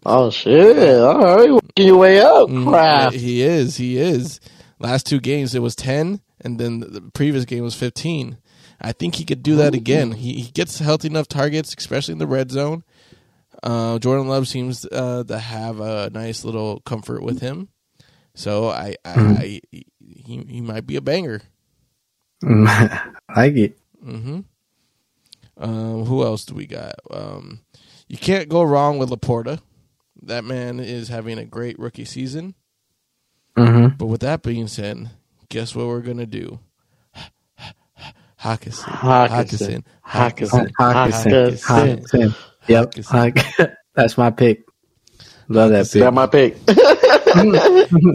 Oh 0.05 0.29
shit! 0.29 1.01
All 1.01 1.17
right, 1.17 1.51
working 1.51 1.87
your 1.87 1.97
way 1.97 2.19
up, 2.19 2.47
mm, 2.47 2.67
Kraft. 2.67 3.15
He 3.15 3.41
is. 3.41 3.77
He 3.77 3.97
is. 3.97 4.39
Last 4.79 5.07
two 5.07 5.19
games 5.19 5.55
it 5.55 5.63
was 5.63 5.75
ten 5.75 6.21
and 6.41 6.59
then 6.59 6.79
the 6.81 7.01
previous 7.13 7.45
game 7.45 7.63
was 7.63 7.75
15. 7.75 8.37
I 8.79 8.91
think 8.91 9.15
he 9.15 9.25
could 9.25 9.41
do 9.41 9.55
that 9.55 9.73
again. 9.73 10.11
He, 10.11 10.33
he 10.33 10.51
gets 10.51 10.79
healthy 10.79 11.07
enough 11.07 11.27
targets, 11.27 11.73
especially 11.77 12.13
in 12.13 12.19
the 12.19 12.27
red 12.27 12.51
zone. 12.51 12.83
Uh, 13.63 13.97
Jordan 13.99 14.27
Love 14.27 14.47
seems 14.47 14.85
uh, 14.85 15.23
to 15.23 15.39
have 15.39 15.79
a 15.79 16.09
nice 16.11 16.43
little 16.43 16.81
comfort 16.81 17.23
with 17.23 17.39
him, 17.39 17.69
so 18.35 18.69
I, 18.69 18.95
I, 19.03 19.13
mm-hmm. 19.13 19.33
I 19.39 19.61
he, 19.71 19.85
he 20.47 20.61
might 20.61 20.85
be 20.85 20.97
a 20.97 21.01
banger. 21.01 21.41
I 22.43 23.13
like 23.35 23.55
it. 23.55 23.79
Mm-hmm. 24.05 24.41
Um, 25.57 26.05
who 26.05 26.23
else 26.23 26.45
do 26.45 26.55
we 26.55 26.67
got? 26.67 26.95
Um, 27.11 27.61
you 28.07 28.17
can't 28.17 28.49
go 28.49 28.63
wrong 28.63 28.97
with 28.97 29.09
LaPorta. 29.09 29.61
That 30.23 30.43
man 30.43 30.79
is 30.79 31.07
having 31.07 31.37
a 31.37 31.45
great 31.45 31.77
rookie 31.79 32.05
season. 32.05 32.55
Mm-hmm. 33.57 33.95
But 33.97 34.07
with 34.07 34.21
that 34.21 34.43
being 34.43 34.67
said, 34.67 35.09
guess 35.49 35.75
what 35.75 35.87
we're 35.87 36.01
gonna 36.01 36.25
do? 36.25 36.59
Hockenson. 38.39 38.83
Hockenson. 38.83 39.83
Hockenson. 40.05 40.71
Hockenson. 40.77 41.63
Hockenson. 41.63 42.35
Yep. 42.67 42.93
That's 43.95 44.17
my 44.17 44.29
pick. 44.29 44.64
Love 45.47 45.71
that 45.71 45.89
pick. 45.91 46.01
That's 46.01 46.15
my 46.15 46.27
pick. 46.27 46.57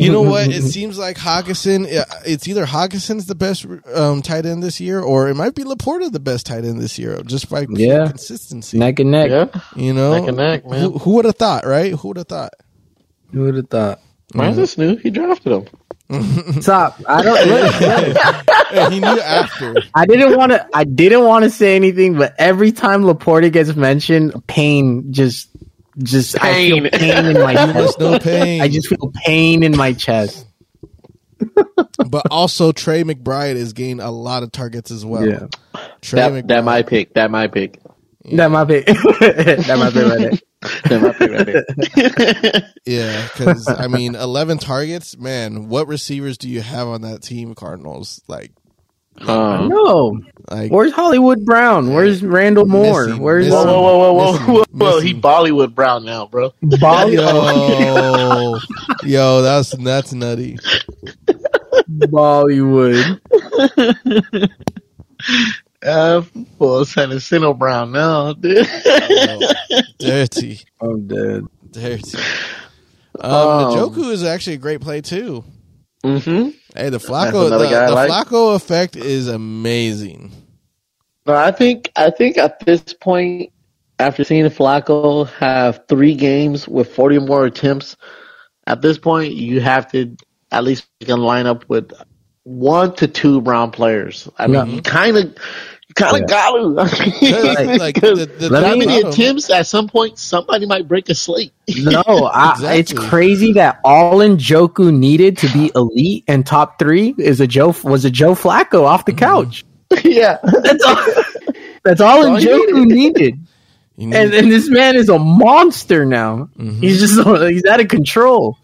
you 0.01 0.11
know 0.11 0.23
what? 0.23 0.49
It 0.49 0.63
seems 0.63 0.99
like 0.99 1.17
Hockenson. 1.17 1.87
It's 2.27 2.49
either 2.49 2.65
Hockenson's 2.65 3.27
the 3.27 3.35
best 3.35 3.67
um, 3.95 4.23
tight 4.23 4.47
end 4.47 4.63
this 4.63 4.81
year, 4.81 5.01
or 5.01 5.29
it 5.29 5.35
might 5.35 5.55
be 5.55 5.63
LaPorta 5.63 6.11
the 6.11 6.21
best 6.21 6.47
tight 6.47 6.65
end 6.65 6.81
this 6.81 6.99
year, 6.99 7.21
just 7.23 7.51
by 7.51 7.67
yeah. 7.69 8.07
consistency. 8.09 8.79
Neck 8.79 8.99
and 8.99 9.11
neck. 9.11 9.31
Yeah. 9.31 9.61
You 9.77 9.93
know, 9.93 10.19
neck 10.19 10.29
and 10.29 10.37
neck, 10.37 10.67
man. 10.67 10.81
Who, 10.81 10.99
who 10.99 11.15
would 11.17 11.25
have 11.25 11.37
thought, 11.37 11.67
right? 11.67 11.93
Who 11.93 12.09
would 12.09 12.17
have 12.17 12.29
thought? 12.29 12.55
Who 13.33 13.43
would 13.43 13.55
have 13.57 13.69
thought? 13.69 14.01
Mine's 14.35 14.59
mm. 14.59 14.79
new. 14.79 14.97
He 14.97 15.11
drafted 15.11 15.53
him. 15.53 15.67
Stop! 16.61 17.01
I 17.07 17.23
don't. 17.23 18.93
he 18.93 18.99
knew 18.99 19.21
after. 19.21 19.77
I 19.95 20.07
didn't 20.07 20.37
want 20.37 20.51
to. 20.51 20.67
I 20.75 20.83
didn't 20.83 21.25
want 21.25 21.45
to 21.45 21.51
say 21.51 21.77
anything, 21.77 22.17
but 22.17 22.35
every 22.37 22.73
time 22.73 23.03
LaPorta 23.03 23.53
gets 23.53 23.77
mentioned, 23.77 24.35
pain 24.49 25.13
just, 25.13 25.49
just 25.99 26.37
pain. 26.37 26.87
I 26.87 26.91
feel 26.91 26.99
pain 26.99 27.27
in 27.27 27.41
my 27.41 27.55
chest. 27.73 28.01
no 28.01 28.19
pain. 28.19 28.61
I 28.61 28.69
just 28.69 28.89
feel 28.89 29.13
pain 29.25 29.63
in 29.63 29.77
my 29.77 29.93
chest. 29.93 30.47
but 32.11 32.27
also, 32.31 32.73
Trey 32.73 33.03
McBride 33.03 33.55
is 33.57 33.73
gained 33.73 34.01
a 34.01 34.11
lot 34.11 34.43
of 34.43 34.53
targets 34.53 34.91
as 34.91 35.05
well. 35.05 35.27
Yeah, 35.27 35.47
Trey 36.03 36.21
that, 36.21 36.33
McBride. 36.33 36.49
that 36.49 36.65
my 36.65 36.83
pick. 36.83 37.15
That 37.15 37.31
my 37.31 37.49
pick. 37.49 37.81
Yeah. 38.25 38.37
That 38.37 38.51
my 38.51 38.65
pick. 38.65 38.87
that 38.87 39.79
my 39.79 39.91
pick 41.13 41.31
right 41.31 41.47
there. 41.47 42.73
yeah, 42.85 43.27
because 43.33 43.67
I 43.69 43.87
mean, 43.89 44.15
eleven 44.15 44.59
targets, 44.59 45.17
man. 45.17 45.69
What 45.69 45.89
receivers 45.89 46.37
do 46.37 46.49
you 46.49 46.61
have 46.61 46.89
on 46.89 47.03
that 47.03 47.23
team, 47.23 47.55
Cardinals? 47.55 48.23
Like, 48.29 48.53
um, 49.19 49.69
no, 49.69 50.21
like, 50.51 50.71
where's 50.73 50.93
Hollywood 50.93 51.45
Brown? 51.45 51.93
Where's 51.93 52.23
Rondale 52.23 52.67
Moore? 52.67 53.07
Missing, 53.07 53.23
where's 53.23 53.47
missing, 53.47 53.59
whoa, 53.59 53.81
whoa, 53.81 54.13
whoa, 54.13 54.33
whoa, 54.33 54.55
whoa, 54.55 54.65
whoa? 54.71 55.01
He 55.01 55.15
Bollywood 55.15 55.75
Brown 55.75 56.05
now, 56.05 56.27
bro. 56.27 56.51
Bollywood, 56.63 58.61
yo, 59.03 59.09
yo, 59.09 59.43
that's 59.43 59.71
that's 59.71 60.13
nutty. 60.13 60.59
Bollywood. 61.89 63.21
Uh, 65.83 66.21
for 66.59 66.83
Santino 66.83 67.57
Brown 67.57 67.93
now, 67.93 68.35
dude. 68.35 68.67
oh, 68.69 69.53
dirty. 69.99 70.61
I'm 70.81 71.07
dead. 71.07 71.45
Dirty. 71.71 72.19
Um, 73.19 73.33
um, 73.33 73.75
Njoku 73.75 74.11
is 74.11 74.23
actually 74.23 74.55
a 74.55 74.59
great 74.59 74.81
play 74.83 75.01
too. 75.01 75.43
Mm-hmm. 76.05 76.51
Hey, 76.75 76.89
the 76.89 76.99
Flacco, 76.99 77.51
the, 77.51 77.59
the 77.59 77.95
like. 77.95 78.11
Flacco 78.11 78.55
effect 78.55 78.97
is 78.97 79.29
amazing. 79.29 80.31
No, 81.27 81.35
I 81.35 81.51
think 81.51 81.91
I 81.97 82.11
think 82.11 82.39
at 82.39 82.61
this 82.61 82.83
point, 82.95 83.53
after 83.99 84.25
seeing 84.25 84.45
Flacco 84.47 85.29
have 85.35 85.85
three 85.89 86.15
games 86.15 86.67
with 86.67 86.95
forty 86.95 87.19
more 87.19 87.45
attempts, 87.45 87.97
at 88.67 88.83
this 88.83 88.99
point 88.99 89.35
you 89.35 89.61
have 89.61 89.91
to 89.93 90.17
at 90.53 90.65
least 90.65 90.87
can 91.03 91.21
line 91.21 91.47
up 91.47 91.69
with 91.69 91.93
one 92.45 92.95
to 92.97 93.07
two 93.07 93.41
Brown 93.41 93.71
players. 93.71 94.29
I 94.39 94.47
mean, 94.47 94.57
mm-hmm. 94.57 94.71
yeah. 94.71 94.77
you 94.77 94.83
kind 94.83 95.17
of 95.17 95.37
kind 96.01 96.17
of 96.17 96.21
yeah. 96.23 96.27
got 96.27 96.51
to. 96.53 96.67
like, 97.79 97.95
the, 98.01 98.31
the, 98.39 98.61
how 98.61 98.77
many 98.77 99.01
attempts 99.01 99.51
at 99.51 99.67
some 99.67 99.89
point 99.89 100.19
somebody 100.19 100.67
might 100.67 100.89
break 100.89 101.09
a 101.09 101.15
slate? 101.15 101.53
no, 101.69 102.03
I, 102.07 102.53
exactly. 102.53 102.79
it's 102.79 102.93
crazy 102.93 103.53
that 103.55 103.81
all 103.85 104.19
Njoku 104.19 104.93
needed 104.93 105.39
to 105.39 105.53
be 105.53 105.71
elite 105.75 106.25
and 106.27 106.47
top 106.47 106.79
three 106.79 107.15
is 107.19 107.41
a 107.41 107.47
Joe 107.47 107.75
was 107.85 108.05
a 108.05 108.11
Joe 108.11 108.35
Flacco 108.35 108.85
off 108.85 109.05
the 109.05 109.13
mm-hmm. 109.13 109.19
couch. 109.19 109.65
yeah, 110.05 110.39
that's 110.43 110.85
all. 110.85 111.25
That's 111.85 112.01
all 112.01 112.33
that's 112.33 112.45
Njoku 112.45 112.87
needed. 112.87 113.39
needed. 113.99 114.15
And, 114.15 114.33
and 114.33 114.51
this 114.51 114.71
man 114.71 114.97
is 114.97 115.11
a 115.11 115.19
monster 115.19 116.07
now. 116.07 116.49
Mm-hmm. 116.57 116.81
He's 116.81 117.01
just 117.01 117.15
he's 117.49 117.65
out 117.67 117.81
of 117.81 117.89
control. 117.89 118.59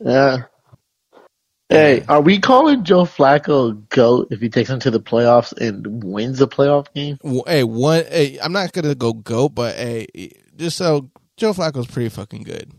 Yeah. 0.00 0.44
Hey, 1.70 2.02
are 2.08 2.22
we 2.22 2.38
calling 2.38 2.82
Joe 2.82 3.04
Flacco 3.04 3.70
a 3.70 3.74
goat 3.74 4.28
if 4.30 4.40
he 4.40 4.48
takes 4.48 4.70
him 4.70 4.80
to 4.80 4.90
the 4.90 5.00
playoffs 5.00 5.52
and 5.52 6.02
wins 6.02 6.38
the 6.38 6.48
playoff 6.48 6.86
game? 6.94 7.18
Hey, 7.46 7.62
one. 7.62 8.04
Hey, 8.06 8.38
I'm 8.42 8.52
not 8.52 8.72
gonna 8.72 8.94
go 8.94 9.12
goat, 9.12 9.50
but 9.50 9.74
hey, 9.76 10.32
just 10.56 10.78
so 10.78 11.10
Joe 11.36 11.52
Flacco's 11.52 11.86
pretty 11.86 12.08
fucking 12.08 12.44
good. 12.44 12.72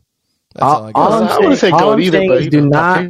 That's 0.56 0.64
all, 0.64 0.92
all 0.96 1.14
I, 1.14 1.22
all 1.22 1.24
I 1.24 1.38
wouldn't 1.38 1.60
say 1.60 1.70
goat 1.70 2.00
either, 2.00 2.28
but 2.28 2.50
do 2.50 2.62
not 2.62 3.06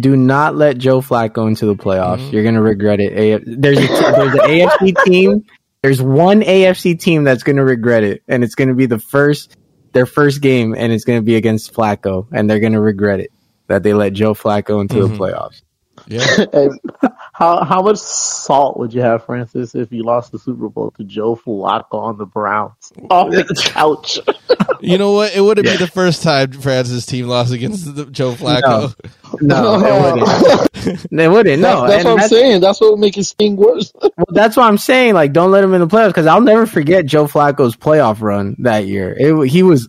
do 0.00 0.16
not 0.16 0.56
let 0.56 0.78
Joe 0.78 1.00
Flacco 1.00 1.46
into 1.46 1.66
the 1.66 1.76
playoffs. 1.76 2.18
Mm-hmm. 2.18 2.34
You're 2.34 2.44
gonna 2.44 2.62
regret 2.62 2.98
it. 2.98 3.44
There's 3.46 3.78
a, 3.78 3.86
there's 3.86 4.34
an 4.34 4.40
AFC 4.40 4.94
team. 5.04 5.44
There's 5.82 6.02
one 6.02 6.40
AFC 6.40 6.98
team 6.98 7.22
that's 7.22 7.44
gonna 7.44 7.64
regret 7.64 8.02
it, 8.02 8.24
and 8.26 8.42
it's 8.42 8.56
gonna 8.56 8.74
be 8.74 8.86
the 8.86 8.98
first 8.98 9.56
their 9.92 10.06
first 10.06 10.40
game, 10.40 10.74
and 10.76 10.92
it's 10.92 11.04
gonna 11.04 11.22
be 11.22 11.36
against 11.36 11.72
Flacco, 11.72 12.26
and 12.32 12.50
they're 12.50 12.58
gonna 12.58 12.80
regret 12.80 13.20
it 13.20 13.30
that 13.66 13.82
they 13.82 13.94
let 13.94 14.12
Joe 14.12 14.34
Flacco 14.34 14.80
into 14.80 14.96
mm-hmm. 14.96 15.14
the 15.14 15.18
playoffs. 15.18 15.62
Yeah. 16.06 16.68
how 17.32 17.64
how 17.64 17.82
much 17.82 17.98
salt 17.98 18.78
would 18.78 18.92
you 18.92 19.00
have, 19.00 19.24
Francis, 19.24 19.74
if 19.74 19.92
you 19.92 20.02
lost 20.02 20.32
the 20.32 20.38
Super 20.38 20.68
Bowl 20.68 20.92
to 20.98 21.04
Joe 21.04 21.36
Flacco 21.36 21.94
on 21.94 22.18
the 22.18 22.26
Browns 22.26 22.92
off 23.10 23.30
the 23.30 23.44
couch? 23.72 24.18
you 24.80 24.98
know 24.98 25.12
what? 25.12 25.34
It 25.34 25.40
wouldn't 25.40 25.66
yeah. 25.66 25.74
be 25.74 25.78
the 25.78 25.90
first 25.90 26.22
time 26.22 26.52
Francis' 26.52 27.06
team 27.06 27.28
lost 27.28 27.52
against 27.52 27.94
the, 27.94 28.06
Joe 28.06 28.34
Flacco. 28.34 28.94
No, 29.40 29.78
no 29.78 29.86
it 29.86 30.14
wouldn't. 30.84 31.12
it 31.12 31.28
wouldn't. 31.28 31.62
No, 31.62 31.86
that's, 31.86 31.90
that's 31.90 32.04
what 32.04 32.22
I'm 32.22 32.28
saying. 32.28 32.60
That's 32.60 32.80
what 32.80 32.90
would 32.92 33.00
make 33.00 33.16
it 33.16 33.24
sting 33.24 33.56
worse. 33.56 33.92
well, 33.94 34.10
that's 34.28 34.56
what 34.56 34.64
I'm 34.64 34.78
saying. 34.78 35.14
Like, 35.14 35.32
don't 35.32 35.50
let 35.50 35.64
him 35.64 35.74
in 35.74 35.80
the 35.80 35.86
playoffs 35.86 36.08
because 36.08 36.26
I'll 36.26 36.40
never 36.40 36.66
forget 36.66 37.06
Joe 37.06 37.26
Flacco's 37.26 37.76
playoff 37.76 38.20
run 38.20 38.56
that 38.60 38.86
year. 38.86 39.14
It, 39.16 39.48
he 39.48 39.62
was 39.62 39.88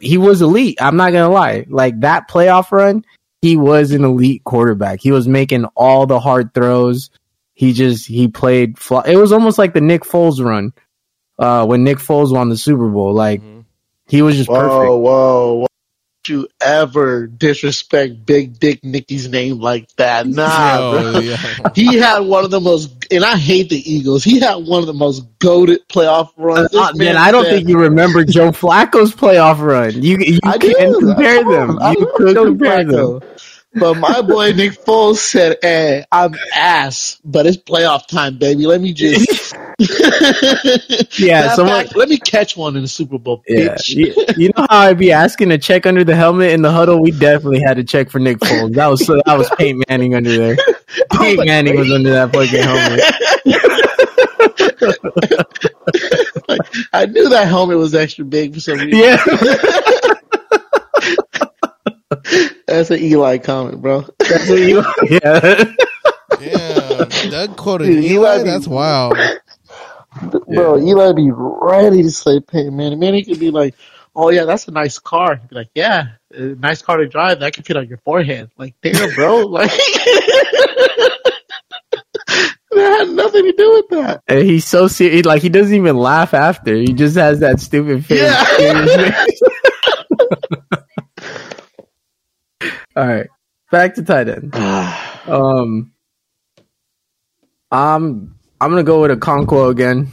he 0.00 0.18
was 0.18 0.42
elite. 0.42 0.78
I'm 0.80 0.96
not 0.96 1.12
gonna 1.12 1.30
lie. 1.30 1.66
Like 1.68 2.00
that 2.00 2.28
playoff 2.28 2.70
run, 2.72 3.04
he 3.46 3.56
was 3.56 3.92
an 3.92 4.04
elite 4.04 4.42
quarterback. 4.42 5.00
He 5.00 5.12
was 5.12 5.28
making 5.28 5.66
all 5.76 6.06
the 6.06 6.18
hard 6.18 6.52
throws. 6.52 7.10
He 7.54 7.72
just 7.72 8.06
he 8.06 8.26
played. 8.26 8.76
It 9.06 9.16
was 9.16 9.30
almost 9.30 9.56
like 9.56 9.72
the 9.72 9.80
Nick 9.80 10.02
Foles 10.02 10.44
run 10.44 10.72
uh, 11.38 11.64
when 11.64 11.84
Nick 11.84 11.98
Foles 11.98 12.32
won 12.32 12.48
the 12.48 12.56
Super 12.56 12.88
Bowl. 12.88 13.14
Like 13.14 13.40
mm-hmm. 13.40 13.60
he 14.08 14.22
was 14.22 14.36
just 14.36 14.48
whoa, 14.48 14.60
perfect. 14.60 14.90
Whoa, 14.90 14.98
whoa! 14.98 15.65
You 16.28 16.48
ever 16.60 17.26
disrespect 17.26 18.24
Big 18.26 18.58
Dick 18.58 18.84
Nicky's 18.84 19.28
name 19.28 19.60
like 19.60 19.88
that? 19.96 20.26
Nah, 20.26 20.92
Yo, 20.92 21.18
yeah. 21.20 21.36
he 21.74 21.96
had 21.96 22.20
one 22.20 22.44
of 22.44 22.50
the 22.50 22.60
most, 22.60 23.06
and 23.10 23.24
I 23.24 23.36
hate 23.36 23.68
the 23.70 23.78
Eagles. 23.92 24.24
He 24.24 24.40
had 24.40 24.56
one 24.56 24.80
of 24.80 24.86
the 24.86 24.94
most 24.94 25.24
goaded 25.38 25.88
playoff 25.88 26.30
runs. 26.36 26.74
Uh, 26.74 26.92
man, 26.94 27.16
I 27.16 27.30
don't 27.30 27.44
think 27.44 27.68
you 27.68 27.78
remember 27.78 28.24
Joe 28.24 28.50
Flacco's 28.50 29.14
playoff 29.14 29.58
run. 29.60 30.02
You 30.02 30.18
you 30.18 30.40
I 30.44 30.58
can 30.58 30.70
do. 30.92 31.00
compare 31.00 31.44
them. 31.44 31.78
You 31.98 32.12
could 32.16 32.36
compare 32.36 32.84
them. 32.84 33.20
But 33.78 33.94
my 33.98 34.22
boy 34.22 34.52
Nick 34.52 34.72
Foles 34.72 35.16
said, 35.18 35.58
"Hey, 35.60 36.04
I'm 36.10 36.34
ass, 36.54 37.20
but 37.22 37.44
it's 37.46 37.58
playoff 37.58 38.06
time, 38.06 38.38
baby. 38.38 38.66
Let 38.66 38.80
me 38.80 38.94
just 38.94 39.45
yeah, 41.18 41.54
someone, 41.54 41.84
back, 41.84 41.94
let 41.94 42.08
me 42.08 42.16
catch 42.16 42.56
one 42.56 42.76
in 42.76 42.82
the 42.82 42.88
Super 42.88 43.18
Bowl, 43.18 43.42
yeah. 43.46 43.76
You, 43.84 44.14
you, 44.34 44.50
know 44.56 44.66
how 44.70 44.78
I'd 44.78 44.96
be 44.96 45.12
asking 45.12 45.50
to 45.50 45.58
check 45.58 45.84
under 45.84 46.02
the 46.02 46.16
helmet 46.16 46.52
in 46.52 46.62
the 46.62 46.72
huddle? 46.72 47.02
We 47.02 47.10
definitely 47.10 47.60
had 47.60 47.76
to 47.76 47.84
check 47.84 48.08
for 48.08 48.18
Nick 48.18 48.38
Foles. 48.38 48.72
That 48.72 48.86
was 48.86 49.00
that 49.00 49.36
was 49.36 49.50
Peyton 49.58 49.82
Manning 49.88 50.14
under 50.14 50.34
there. 50.34 50.56
Oh 51.10 51.18
Peyton 51.18 51.44
Manning 51.44 51.76
was 51.76 51.92
under 51.92 52.10
that 52.10 52.32
fucking 52.32 52.62
helmet. 52.62 53.00
like, 56.48 56.60
I 56.94 57.04
knew 57.04 57.28
that 57.28 57.48
helmet 57.48 57.76
was 57.76 57.94
extra 57.94 58.24
big 58.24 58.54
for 58.54 58.60
some 58.60 58.78
reason. 58.78 58.98
Yeah. 58.98 59.22
That's 62.66 62.90
an 62.90 63.00
Eli 63.00 63.38
comment, 63.38 63.82
bro. 63.82 64.04
That's 64.18 64.48
an 64.48 64.58
Eli. 64.58 64.92
Yeah. 65.10 65.64
yeah. 66.40 67.04
Doug 67.30 67.56
quoted 67.56 67.86
Dude, 67.86 68.04
Eli. 68.04 68.36
Eli 68.36 68.42
that's 68.42 68.66
wild. 68.66 69.18
Bro, 70.20 70.76
yeah. 70.76 70.90
Eli 70.90 71.12
be 71.12 71.30
ready 71.32 72.02
to 72.02 72.10
say 72.10 72.40
Peyton 72.40 72.76
Manning. 72.76 72.98
Manning 72.98 73.24
could 73.24 73.40
be 73.40 73.50
like, 73.50 73.74
"Oh 74.14 74.30
yeah, 74.30 74.44
that's 74.44 74.68
a 74.68 74.70
nice 74.70 74.98
car." 74.98 75.36
He'd 75.36 75.48
be 75.48 75.56
like, 75.56 75.70
"Yeah, 75.74 76.08
nice 76.32 76.82
car 76.82 76.96
to 76.98 77.06
drive. 77.08 77.40
That 77.40 77.54
could 77.54 77.66
fit 77.66 77.76
on 77.76 77.88
your 77.88 77.98
forehead." 77.98 78.50
Like, 78.56 78.74
damn, 78.82 79.14
bro. 79.14 79.40
like, 79.46 79.70
that 82.76 82.98
had 82.98 83.08
nothing 83.10 83.44
to 83.44 83.52
do 83.52 83.72
with 83.72 83.88
that. 83.90 84.22
and 84.28 84.40
he's 84.42 84.64
so 84.66 84.88
serious. 84.88 85.26
Like 85.26 85.42
he 85.42 85.48
doesn't 85.48 85.74
even 85.74 85.96
laugh 85.96 86.34
after. 86.34 86.74
He 86.74 86.92
just 86.92 87.16
has 87.16 87.40
that 87.40 87.60
stupid 87.60 88.04
face. 88.06 88.22
Yeah. 88.22 89.24
All 92.96 93.06
right, 93.06 93.28
back 93.70 93.94
to 93.96 94.02
tight 94.02 94.28
end. 94.28 94.54
um, 95.26 95.92
I'm 97.70 98.35
I'm 98.60 98.70
gonna 98.70 98.82
go 98.82 99.02
with 99.02 99.10
Okonkwo 99.18 99.70
again. 99.70 100.10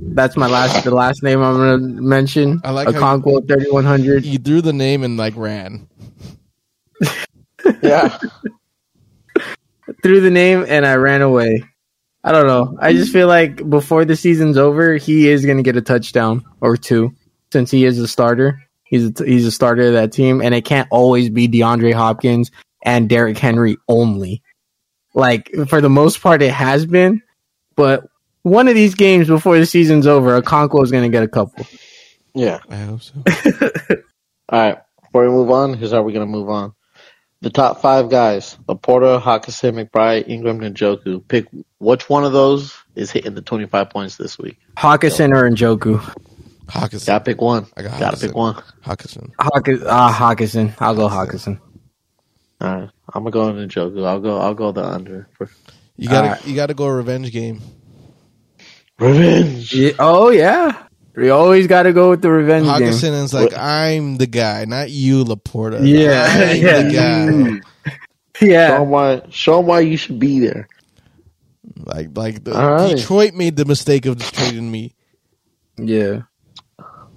That's 0.00 0.36
my 0.36 0.46
last 0.46 0.84
the 0.84 0.90
last 0.90 1.22
name 1.22 1.40
I'm 1.42 1.56
gonna 1.56 1.78
mention. 1.78 2.60
I 2.64 2.70
like 2.70 2.88
thirty 2.88 3.70
one 3.70 3.84
hundred. 3.84 4.24
You 4.24 4.38
threw 4.38 4.60
the 4.60 4.72
name 4.72 5.04
and 5.04 5.16
like 5.16 5.34
ran. 5.36 5.88
yeah. 7.82 8.18
threw 10.02 10.20
the 10.20 10.30
name 10.30 10.64
and 10.68 10.86
I 10.86 10.94
ran 10.96 11.22
away. 11.22 11.64
I 12.24 12.32
don't 12.32 12.46
know. 12.46 12.76
I 12.80 12.92
just 12.92 13.12
feel 13.12 13.28
like 13.28 13.68
before 13.68 14.04
the 14.04 14.16
season's 14.16 14.58
over, 14.58 14.96
he 14.96 15.28
is 15.28 15.44
going 15.46 15.56
to 15.56 15.62
get 15.62 15.76
a 15.76 15.80
touchdown 15.80 16.44
or 16.60 16.76
two 16.76 17.14
since 17.52 17.70
he 17.70 17.84
is 17.84 17.98
a 17.98 18.08
starter. 18.08 18.62
He's 18.84 19.20
a, 19.20 19.24
he's 19.24 19.46
a 19.46 19.52
starter 19.52 19.88
of 19.88 19.92
that 19.94 20.12
team, 20.12 20.40
and 20.42 20.54
it 20.54 20.64
can't 20.64 20.88
always 20.90 21.30
be 21.30 21.48
DeAndre 21.48 21.94
Hopkins 21.94 22.50
and 22.82 23.08
Derrick 23.08 23.38
Henry 23.38 23.76
only. 23.88 24.42
Like 25.14 25.50
for 25.68 25.80
the 25.80 25.90
most 25.90 26.20
part, 26.20 26.42
it 26.42 26.52
has 26.52 26.86
been, 26.86 27.22
but 27.78 28.08
one 28.42 28.66
of 28.66 28.74
these 28.74 28.96
games 28.96 29.28
before 29.28 29.56
the 29.56 29.64
season's 29.64 30.08
over, 30.08 30.42
Okonkwo 30.42 30.82
is 30.82 30.90
going 30.90 31.04
to 31.04 31.08
get 31.08 31.22
a 31.22 31.28
couple. 31.28 31.64
Yeah, 32.34 32.58
I 32.68 32.76
hope 32.76 33.02
so. 33.02 33.14
All 34.48 34.58
right, 34.58 34.78
before 35.00 35.22
we 35.22 35.28
move 35.28 35.50
on, 35.52 35.74
here's 35.74 35.92
how 35.92 36.02
we're 36.02 36.12
going 36.12 36.26
to 36.26 36.30
move 36.30 36.50
on. 36.50 36.74
The 37.40 37.50
top 37.50 37.80
five 37.80 38.10
guys: 38.10 38.58
LaPorta, 38.68 39.22
Hockenson, 39.22 39.88
McBride, 39.88 40.28
Engram, 40.28 40.64
and 40.64 40.76
Njoku. 40.76 41.26
Pick 41.28 41.46
which 41.78 42.08
one 42.08 42.24
of 42.24 42.32
those 42.32 42.76
is 42.96 43.12
hitting 43.12 43.34
the 43.34 43.42
25 43.42 43.90
points 43.90 44.16
this 44.16 44.36
week. 44.38 44.58
Hockenson 44.76 45.32
or 45.32 45.48
Njoku. 45.48 46.00
Hockenson. 46.66 47.06
Gotta 47.06 47.24
pick 47.24 47.40
one. 47.40 47.66
I 47.76 47.82
got 47.82 48.00
Gotta 48.00 48.16
pick 48.16 48.34
one. 48.34 48.56
Hockenson. 48.84 49.30
Hawkins, 49.38 49.84
uh, 49.84 50.12
Hockenson. 50.12 50.74
I'll 50.80 50.96
go 50.96 51.08
Hockenson. 51.08 51.60
All 52.60 52.80
right, 52.80 52.90
I'm 53.14 53.22
gonna 53.22 53.30
go 53.30 53.48
into 53.48 53.68
Njoku. 53.68 54.04
I'll 54.04 54.18
go. 54.18 54.38
I'll 54.40 54.54
go 54.54 54.72
the 54.72 54.84
under. 54.84 55.28
For... 55.34 55.48
You 55.98 56.08
gotta. 56.08 56.28
Right. 56.28 56.46
You 56.46 56.54
gotta 56.54 56.74
go 56.74 56.86
revenge 56.86 57.30
game. 57.32 57.60
Revenge. 58.98 59.74
Yeah, 59.74 59.92
oh 59.98 60.30
yeah. 60.30 60.84
We 61.18 61.30
always 61.30 61.66
got 61.66 61.82
to 61.82 61.92
go 61.92 62.10
with 62.10 62.22
the 62.22 62.30
revenge 62.30 62.66
Hockenson 62.66 63.10
game. 63.10 63.14
is 63.14 63.34
like, 63.34 63.52
I'm 63.52 64.18
the 64.18 64.28
guy, 64.28 64.64
not 64.66 64.90
you, 64.90 65.24
LaPorta. 65.24 65.80
Yeah, 65.84 66.24
I'm 66.28 66.56
yeah. 66.62 66.82
the 66.82 67.62
guy. 67.90 68.46
yeah. 68.46 68.68
Show 68.68 68.82
him 68.84 68.90
why. 68.90 69.22
Show 69.30 69.58
him 69.58 69.66
why 69.66 69.80
you 69.80 69.96
should 69.96 70.20
be 70.20 70.38
there. 70.38 70.68
Like, 71.76 72.16
like 72.16 72.44
the, 72.44 72.52
right. 72.52 72.96
Detroit 72.96 73.34
made 73.34 73.56
the 73.56 73.64
mistake 73.64 74.06
of 74.06 74.18
just 74.18 74.32
trading 74.32 74.70
me. 74.70 74.94
Yeah. 75.76 76.22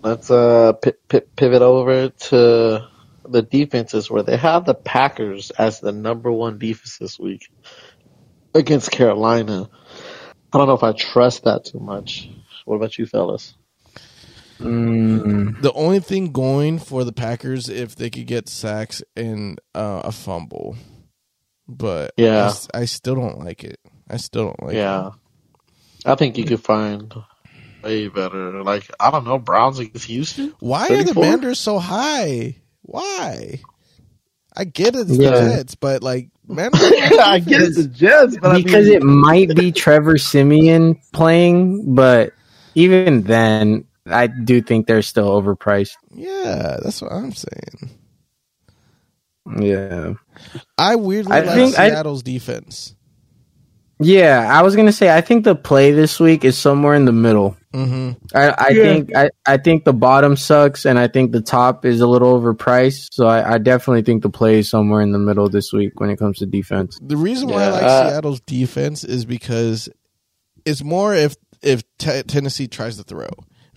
Let's 0.01 0.31
uh 0.31 0.73
p- 0.73 0.93
p- 1.07 1.21
pivot 1.35 1.61
over 1.61 2.09
to 2.09 2.87
the 3.29 3.41
defenses 3.43 4.09
where 4.09 4.23
they 4.23 4.37
have 4.37 4.65
the 4.65 4.73
Packers 4.73 5.51
as 5.51 5.79
the 5.79 5.91
number 5.91 6.31
one 6.31 6.57
defense 6.57 6.97
this 6.97 7.19
week 7.19 7.51
against 8.53 8.91
Carolina. 8.91 9.69
I 10.53 10.57
don't 10.57 10.67
know 10.67 10.73
if 10.73 10.83
I 10.83 10.91
trust 10.91 11.45
that 11.45 11.65
too 11.65 11.79
much. 11.79 12.29
What 12.65 12.75
about 12.75 12.97
you, 12.97 13.05
fellas? 13.05 13.53
Mm. 14.59 15.61
The 15.61 15.73
only 15.73 15.99
thing 15.99 16.31
going 16.31 16.77
for 16.77 17.03
the 17.03 17.11
Packers 17.11 17.67
if 17.67 17.95
they 17.95 18.09
could 18.09 18.27
get 18.27 18.47
sacks 18.47 19.01
and 19.15 19.59
uh, 19.73 20.01
a 20.03 20.11
fumble, 20.11 20.75
but 21.67 22.13
yeah, 22.15 22.53
I, 22.73 22.81
I, 22.81 22.85
still 22.85 23.15
don't 23.15 23.39
like 23.39 23.63
it. 23.63 23.79
I 24.07 24.17
still 24.17 24.45
don't 24.45 24.63
like 24.63 24.75
yeah. 24.75 25.07
it. 25.07 25.13
I 26.05 26.15
think 26.15 26.37
you 26.37 26.45
could 26.45 26.63
find 26.63 27.11
way 27.83 28.07
better. 28.07 28.63
Like 28.63 28.91
I 28.99 29.09
don't 29.09 29.25
know, 29.25 29.39
Browns 29.39 29.79
against 29.79 30.05
Houston. 30.05 30.53
Why 30.59 30.87
34? 30.89 30.97
are 30.97 31.03
the 31.05 31.13
Commanders 31.13 31.59
so 31.59 31.79
high? 31.79 32.57
Why? 32.83 33.61
I 34.55 34.65
get 34.65 34.95
it, 34.95 35.09
it's 35.09 35.17
yeah. 35.17 35.31
the 35.31 35.55
Jets, 35.55 35.75
but 35.75 36.03
like, 36.03 36.29
man, 36.47 36.71
I 36.73 37.41
get 37.45 37.61
it's 37.61 37.77
the 37.77 37.87
Jets, 37.87 38.37
but 38.37 38.55
because 38.57 38.87
I 38.87 38.91
mean, 38.91 38.97
it 38.97 39.03
might 39.03 39.55
be 39.55 39.71
Trevor 39.71 40.17
Siemian 40.17 40.99
playing, 41.13 41.95
but 41.95 42.33
even 42.75 43.23
then, 43.23 43.85
I 44.05 44.27
do 44.27 44.61
think 44.61 44.87
they're 44.87 45.01
still 45.01 45.29
overpriced. 45.41 45.95
Yeah, 46.13 46.77
that's 46.81 47.01
what 47.01 47.11
I'm 47.11 47.33
saying. 47.33 47.97
Yeah, 49.59 50.13
I 50.77 50.95
weirdly 50.95 51.31
I 51.31 51.41
like 51.41 51.55
think 51.55 51.75
Seattle's 51.75 52.21
I, 52.21 52.25
defense. 52.25 52.95
Yeah, 53.99 54.47
I 54.49 54.61
was 54.61 54.75
gonna 54.75 54.91
say 54.91 55.15
I 55.15 55.21
think 55.21 55.43
the 55.43 55.55
play 55.55 55.91
this 55.91 56.19
week 56.19 56.45
is 56.45 56.57
somewhere 56.57 56.95
in 56.95 57.05
the 57.05 57.11
middle. 57.11 57.57
Mm-hmm. 57.73 58.35
I, 58.35 58.49
I 58.49 58.69
yeah. 58.69 58.83
think 58.83 59.15
I, 59.15 59.29
I 59.45 59.57
think 59.57 59.85
the 59.85 59.93
bottom 59.93 60.35
sucks, 60.35 60.85
and 60.85 60.99
I 60.99 61.07
think 61.07 61.31
the 61.31 61.41
top 61.41 61.85
is 61.85 62.01
a 62.01 62.07
little 62.07 62.39
overpriced. 62.39 63.09
So 63.13 63.27
I, 63.27 63.53
I, 63.53 63.57
definitely 63.59 64.01
think 64.01 64.23
the 64.23 64.29
play 64.29 64.59
is 64.59 64.69
somewhere 64.69 64.99
in 65.01 65.13
the 65.13 65.19
middle 65.19 65.47
this 65.47 65.71
week 65.71 65.97
when 65.99 66.09
it 66.09 66.17
comes 66.17 66.39
to 66.39 66.45
defense. 66.45 66.99
The 67.01 67.15
reason 67.15 67.47
why. 67.47 67.63
I 67.63 67.69
like 67.69 67.83
uh, 67.83 68.09
Seattle's 68.09 68.41
defense 68.41 69.05
is 69.05 69.23
because 69.23 69.87
it's 70.65 70.83
more 70.83 71.15
if 71.15 71.37
if 71.61 71.83
t- 71.97 72.23
Tennessee 72.23 72.67
tries 72.67 72.97
to 72.97 73.03
throw. 73.03 73.29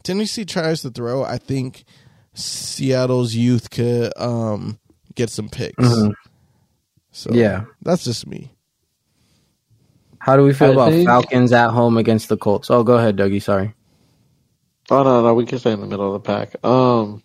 Tennessee 0.02 0.44
tries 0.44 0.82
to 0.82 0.90
throw, 0.90 1.24
I 1.24 1.38
think 1.38 1.84
Seattle's 2.34 3.34
youth 3.34 3.70
could 3.70 4.12
um, 4.16 4.78
get 5.14 5.30
some 5.30 5.48
picks. 5.48 5.82
Mm-hmm. 5.82 6.12
So 7.12 7.30
yeah, 7.32 7.64
that's 7.82 8.04
just 8.04 8.26
me. 8.26 8.52
How 10.18 10.36
do 10.36 10.42
we 10.42 10.52
feel 10.52 10.70
I 10.70 10.72
about 10.72 10.90
think... 10.90 11.06
Falcons 11.06 11.52
at 11.52 11.70
home 11.70 11.96
against 11.96 12.28
the 12.28 12.36
Colts? 12.36 12.70
Oh, 12.70 12.82
go 12.82 12.94
ahead, 12.94 13.16
Dougie. 13.16 13.42
Sorry. 13.42 13.74
Oh 14.90 15.02
no, 15.02 15.22
no, 15.22 15.34
we 15.34 15.46
can 15.46 15.58
stay 15.58 15.72
in 15.72 15.80
the 15.80 15.86
middle 15.86 16.14
of 16.14 16.22
the 16.22 16.26
pack. 16.26 16.62
Um, 16.64 17.22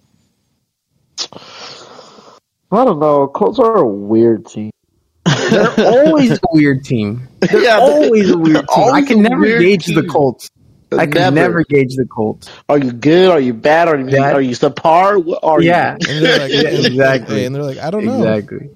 I 2.72 2.86
don't 2.86 3.00
know. 3.00 3.28
Colts 3.28 3.60
are 3.60 3.78
a 3.78 3.88
weird 3.88 4.46
team. 4.46 4.72
They're 5.26 5.74
always 5.80 6.32
a 6.32 6.40
weird 6.52 6.86
team. 6.86 7.28
They're 7.40 7.64
yeah, 7.64 7.80
always 7.80 8.30
a 8.30 8.38
weird 8.38 8.68
team. 8.68 8.94
I 8.94 9.02
can 9.02 9.22
never 9.22 9.60
gauge 9.60 9.86
team. 9.86 9.96
the 9.96 10.08
Colts. 10.08 10.50
I 10.92 11.06
can 11.06 11.16
never. 11.16 11.36
never. 11.36 11.64
gauge 11.66 11.96
the 11.96 12.06
Colts. 12.06 12.50
Are 12.68 12.78
you 12.78 12.92
good? 12.92 13.30
Are 13.30 13.40
you 13.40 13.54
bad? 13.54 13.88
Are 13.88 14.00
you 14.00 14.18
are 14.18 14.42
you 14.42 14.56
subpar? 14.56 15.24
What 15.24 15.44
are 15.44 15.62
yeah. 15.62 15.98
you? 16.00 16.08
And 16.10 16.26
they're 16.26 16.40
like, 16.40 16.52
yeah, 16.52 16.70
exactly. 16.88 17.46
And 17.46 17.54
they're 17.54 17.64
like, 17.64 17.78
I 17.78 17.92
don't 17.92 18.06
know. 18.06 18.18
Exactly. 18.18 18.70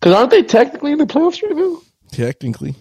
Because 0.00 0.14
aren't 0.14 0.30
they 0.30 0.42
technically 0.42 0.92
in 0.92 0.98
the 0.98 1.06
playoffs 1.06 1.42
right 1.42 1.56
now? 1.56 1.80
Technically, 2.10 2.74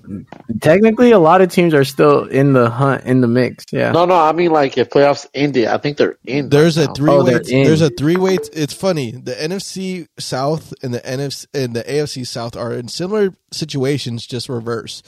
technically, 0.62 1.12
a 1.12 1.20
lot 1.20 1.42
of 1.42 1.52
teams 1.52 1.74
are 1.74 1.84
still 1.84 2.26
in 2.26 2.54
the 2.54 2.70
hunt, 2.70 3.04
in 3.04 3.22
the 3.22 3.28
mix. 3.28 3.66
Yeah. 3.72 3.92
No, 3.92 4.06
no, 4.06 4.16
I 4.16 4.32
mean 4.32 4.52
like 4.52 4.78
if 4.78 4.90
playoffs 4.90 5.28
ended, 5.34 5.68
I 5.68 5.78
think 5.78 5.98
they're 5.98 6.18
in. 6.26 6.50
There's 6.50 6.78
right 6.78 6.90
a 6.90 6.94
three 6.94 7.12
oh, 7.12 7.24
way. 7.24 7.40
There's 7.40 7.82
a 7.82 7.90
three 7.90 8.16
way. 8.16 8.38
It's 8.54 8.74
funny. 8.74 9.12
The 9.12 9.34
NFC 9.34 10.08
South 10.18 10.74
and 10.82 10.94
the 10.94 11.02
NFC 11.02 11.46
and 11.54 11.76
the 11.76 11.84
AFC 11.84 12.26
South 12.26 12.56
are 12.56 12.74
in 12.74 12.88
similar 12.88 13.34
situations, 13.52 14.26
just 14.26 14.50
reverse. 14.50 15.04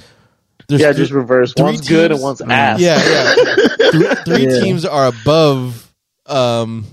There's 0.67 0.81
yeah, 0.81 0.87
th- 0.87 0.97
just 0.97 1.11
reverse. 1.11 1.53
One's 1.57 1.79
teams, 1.79 1.89
good 1.89 2.11
and 2.11 2.21
one's 2.21 2.41
ass. 2.41 2.79
Yeah, 2.79 3.01
yeah. 3.03 3.33
three, 3.91 4.15
three 4.25 4.53
yeah. 4.53 4.59
teams 4.61 4.85
are 4.85 5.07
above 5.07 5.93
um 6.25 6.85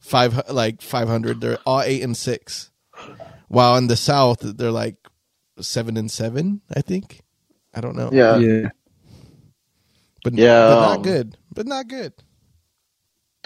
five 0.00 0.50
like 0.50 0.82
five 0.82 1.08
hundred. 1.08 1.40
They're 1.40 1.58
all 1.66 1.82
eight 1.82 2.02
and 2.02 2.16
six. 2.16 2.70
While 3.48 3.76
in 3.76 3.86
the 3.86 3.96
South, 3.96 4.40
they're 4.40 4.72
like 4.72 4.96
seven 5.60 5.96
and 5.96 6.10
seven. 6.10 6.60
I 6.74 6.82
think. 6.82 7.20
I 7.74 7.80
don't 7.80 7.96
know. 7.96 8.10
Yeah, 8.12 8.38
yeah. 8.38 8.68
But 10.24 10.34
yeah, 10.34 10.68
but 10.68 10.80
not 10.80 10.96
um, 10.96 11.02
good. 11.02 11.36
But 11.52 11.66
not 11.66 11.88
good. 11.88 12.12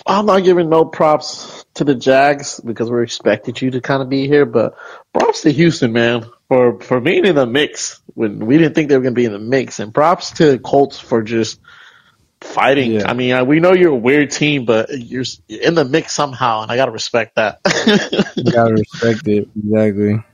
I'm 0.07 0.27
not 0.27 0.45
giving 0.45 0.71
no 0.71 0.87
props 0.87 1.65
to 1.75 1.85
the 1.85 1.95
Jags 1.95 2.59
because 2.59 2.91
we're 2.91 3.03
expected 3.03 3.61
you 3.61 3.73
to 3.73 3.83
kind 3.83 4.03
of 4.03 4.09
be 4.09 4.27
here, 4.27 4.47
but 4.47 4.77
props 5.13 5.43
to 5.43 5.53
Houston, 5.53 5.93
man 5.93 6.25
for 6.51 6.81
for 6.81 7.01
being 7.01 7.25
in 7.25 7.37
the 7.37 7.47
mix 7.47 8.03
when 8.15 8.45
we 8.45 8.59
didn't 8.59 8.75
think 8.75 8.89
they 8.89 8.97
were 8.97 9.03
going 9.03 9.15
to 9.15 9.19
be 9.19 9.25
in 9.25 9.33
the 9.33 9.39
mix. 9.39 9.79
And 9.79 9.95
props 9.95 10.33
to 10.33 10.59
Colts 10.59 10.99
for 10.99 11.23
just 11.23 11.61
fighting. 12.41 12.95
Yeah. 12.95 13.09
I 13.09 13.15
mean, 13.15 13.47
we 13.47 13.61
know 13.61 13.73
you're 13.73 13.93
a 13.93 13.97
weird 13.97 14.33
team, 14.33 14.65
but 14.65 14.89
you're 14.91 15.25
in 15.49 15.77
the 15.77 15.85
mix 15.85 16.13
somehow, 16.13 16.63
and 16.63 16.73
I 16.73 16.77
got 16.77 16.87
to 16.87 16.91
respect 16.91 17.37
that. 17.37 17.61
you 18.37 18.51
got 18.51 18.69
to 18.69 18.75
respect 18.75 19.29
it 19.29 19.49
exactly. 19.57 20.25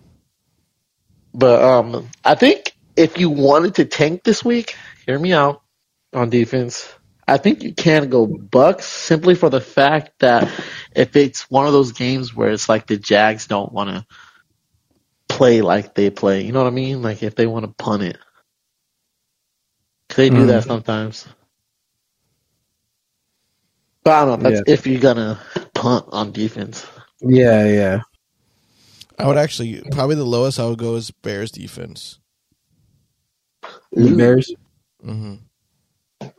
But 1.36 1.62
um, 1.62 2.08
I 2.24 2.34
think 2.34 2.74
if 2.96 3.18
you 3.18 3.28
wanted 3.28 3.74
to 3.74 3.84
tank 3.84 4.24
this 4.24 4.42
week, 4.42 4.74
hear 5.04 5.18
me 5.18 5.34
out 5.34 5.62
on 6.14 6.30
defense. 6.30 6.90
I 7.28 7.36
think 7.36 7.62
you 7.62 7.74
can 7.74 8.08
go 8.08 8.26
Bucs 8.26 8.82
simply 8.82 9.34
for 9.34 9.50
the 9.50 9.60
fact 9.60 10.20
that 10.20 10.50
if 10.94 11.14
it's 11.14 11.50
one 11.50 11.66
of 11.66 11.74
those 11.74 11.92
games 11.92 12.34
where 12.34 12.50
it's 12.50 12.70
like 12.70 12.86
the 12.86 12.96
Jags 12.96 13.48
don't 13.48 13.70
want 13.70 13.90
to 13.90 14.06
play 15.28 15.60
like 15.60 15.94
they 15.94 16.08
play. 16.08 16.42
You 16.42 16.52
know 16.52 16.62
what 16.62 16.68
I 16.68 16.74
mean? 16.74 17.02
Like 17.02 17.22
if 17.22 17.34
they 17.34 17.46
want 17.46 17.66
to 17.66 17.84
punt 17.84 18.02
it, 18.02 18.16
they 20.14 20.30
do 20.30 20.44
mm. 20.44 20.46
that 20.46 20.64
sometimes. 20.64 21.28
But 24.04 24.12
I 24.14 24.24
don't 24.24 24.42
know. 24.42 24.50
That's 24.50 24.62
yeah. 24.66 24.74
if 24.74 24.86
you're 24.86 25.00
gonna 25.00 25.38
punt 25.74 26.06
on 26.12 26.32
defense. 26.32 26.86
Yeah, 27.20 27.66
yeah. 27.66 28.00
I 29.18 29.26
would 29.26 29.38
actually 29.38 29.82
probably 29.92 30.16
the 30.16 30.24
lowest 30.24 30.60
I 30.60 30.66
would 30.66 30.78
go 30.78 30.96
is 30.96 31.10
Bears 31.10 31.50
defense. 31.50 32.18
Bears. 33.92 34.54
Mm-hmm. 35.04 35.34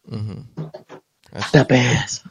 Mm-hmm. 0.09 0.63
That's 1.31 1.51
the 1.51 1.65
Bears. 1.65 2.23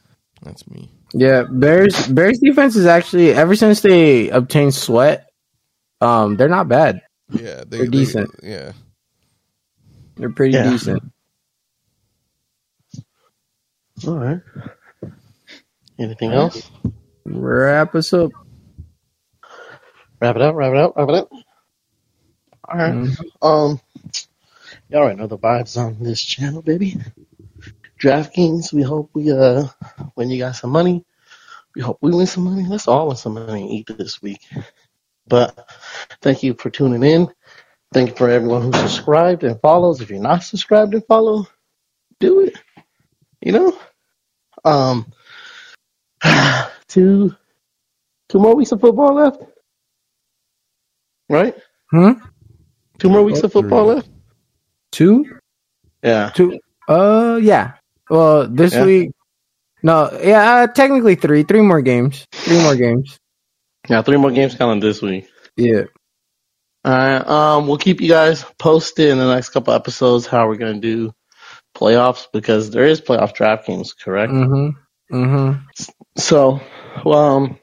That's 0.42 0.68
me. 0.68 0.90
Yeah, 1.12 1.44
Bears. 1.50 2.06
Bears 2.08 2.38
defense 2.38 2.76
is 2.76 2.86
actually 2.86 3.32
ever 3.32 3.56
since 3.56 3.80
they 3.80 4.28
obtained 4.30 4.74
Sweat, 4.74 5.28
um, 6.00 6.36
they're 6.36 6.48
not 6.48 6.68
bad. 6.68 7.02
Yeah, 7.30 7.64
they, 7.66 7.80
are 7.80 7.86
decent. 7.86 8.30
yeah, 8.42 8.72
they're 10.16 10.30
pretty 10.30 10.54
yeah. 10.54 10.70
decent. 10.70 11.02
All 14.06 14.18
right. 14.18 14.40
Anything 15.98 16.32
else? 16.32 16.70
Wrap 17.24 17.94
us 17.94 18.12
up. 18.12 18.30
Wrap 20.20 20.36
it 20.36 20.42
up. 20.42 20.54
Wrap 20.54 20.72
it 20.72 20.78
up. 20.78 20.96
Wrap 20.96 21.08
it 21.08 21.14
up. 21.14 21.28
All 22.68 22.78
right. 22.78 22.94
mm-hmm. 22.94 23.46
Um, 23.46 23.80
y'all 24.88 25.02
already 25.02 25.18
know 25.18 25.26
the 25.26 25.38
vibes 25.38 25.76
on 25.76 26.02
this 26.02 26.22
channel, 26.22 26.62
baby. 26.62 26.96
DraftKings. 28.00 28.72
We 28.72 28.82
hope 28.82 29.10
we 29.14 29.30
uh 29.32 29.64
win 30.16 30.30
you 30.30 30.38
guys 30.38 30.60
some 30.60 30.70
money. 30.70 31.04
We 31.74 31.82
hope 31.82 31.98
we 32.00 32.10
win 32.10 32.26
some 32.26 32.44
money. 32.44 32.64
Let's 32.66 32.88
all 32.88 33.08
win 33.08 33.16
some 33.16 33.34
money 33.34 33.62
and 33.62 33.70
eat 33.70 33.88
this 33.96 34.20
week. 34.20 34.40
But 35.28 35.68
thank 36.22 36.42
you 36.42 36.54
for 36.54 36.70
tuning 36.70 37.02
in. 37.02 37.28
Thank 37.92 38.10
you 38.10 38.16
for 38.16 38.28
everyone 38.28 38.62
who 38.62 38.72
subscribed 38.72 39.44
and 39.44 39.60
follows. 39.60 40.00
If 40.00 40.10
you're 40.10 40.20
not 40.20 40.42
subscribed 40.42 40.94
and 40.94 41.06
follow, 41.06 41.46
do 42.20 42.40
it. 42.40 42.58
You 43.40 43.52
know? 43.52 43.78
Um 44.64 45.12
two 46.88 47.34
two 48.28 48.38
more 48.38 48.56
weeks 48.56 48.72
of 48.72 48.80
football 48.80 49.14
left. 49.14 49.42
Right? 51.28 51.54
Hmm? 51.90 52.12
Two 52.98 53.10
more 53.10 53.22
weeks 53.22 53.42
of 53.42 53.52
football 53.52 53.86
left? 53.86 54.08
Two? 54.92 55.38
Yeah. 56.02 56.30
Two 56.34 56.58
uh 56.88 57.38
yeah. 57.42 57.72
Well, 58.08 58.48
this 58.48 58.72
yeah. 58.72 58.84
week, 58.84 59.10
no, 59.82 60.16
yeah, 60.22 60.54
uh, 60.54 60.66
technically 60.68 61.16
three, 61.16 61.42
three 61.42 61.60
more 61.60 61.82
games, 61.82 62.26
three 62.32 62.62
more 62.62 62.76
games. 62.76 63.18
Yeah, 63.88 64.02
three 64.02 64.16
more 64.16 64.30
games 64.30 64.54
coming 64.54 64.80
this 64.80 65.02
week. 65.02 65.28
Yeah. 65.56 65.84
All 66.84 66.92
right. 66.92 67.26
Um, 67.26 67.66
we'll 67.66 67.78
keep 67.78 68.00
you 68.00 68.08
guys 68.08 68.44
posted 68.58 69.08
in 69.08 69.18
the 69.18 69.32
next 69.34 69.50
couple 69.50 69.74
episodes 69.74 70.26
how 70.26 70.46
we're 70.46 70.56
gonna 70.56 70.80
do 70.80 71.12
playoffs 71.76 72.26
because 72.32 72.70
there 72.70 72.84
is 72.84 73.00
playoff 73.00 73.34
draft 73.34 73.66
games, 73.66 73.92
correct? 73.92 74.32
Mm-hmm. 74.32 75.16
Mm-hmm. 75.16 75.62
So, 76.16 76.60
well, 77.04 77.36
um, 77.36 77.58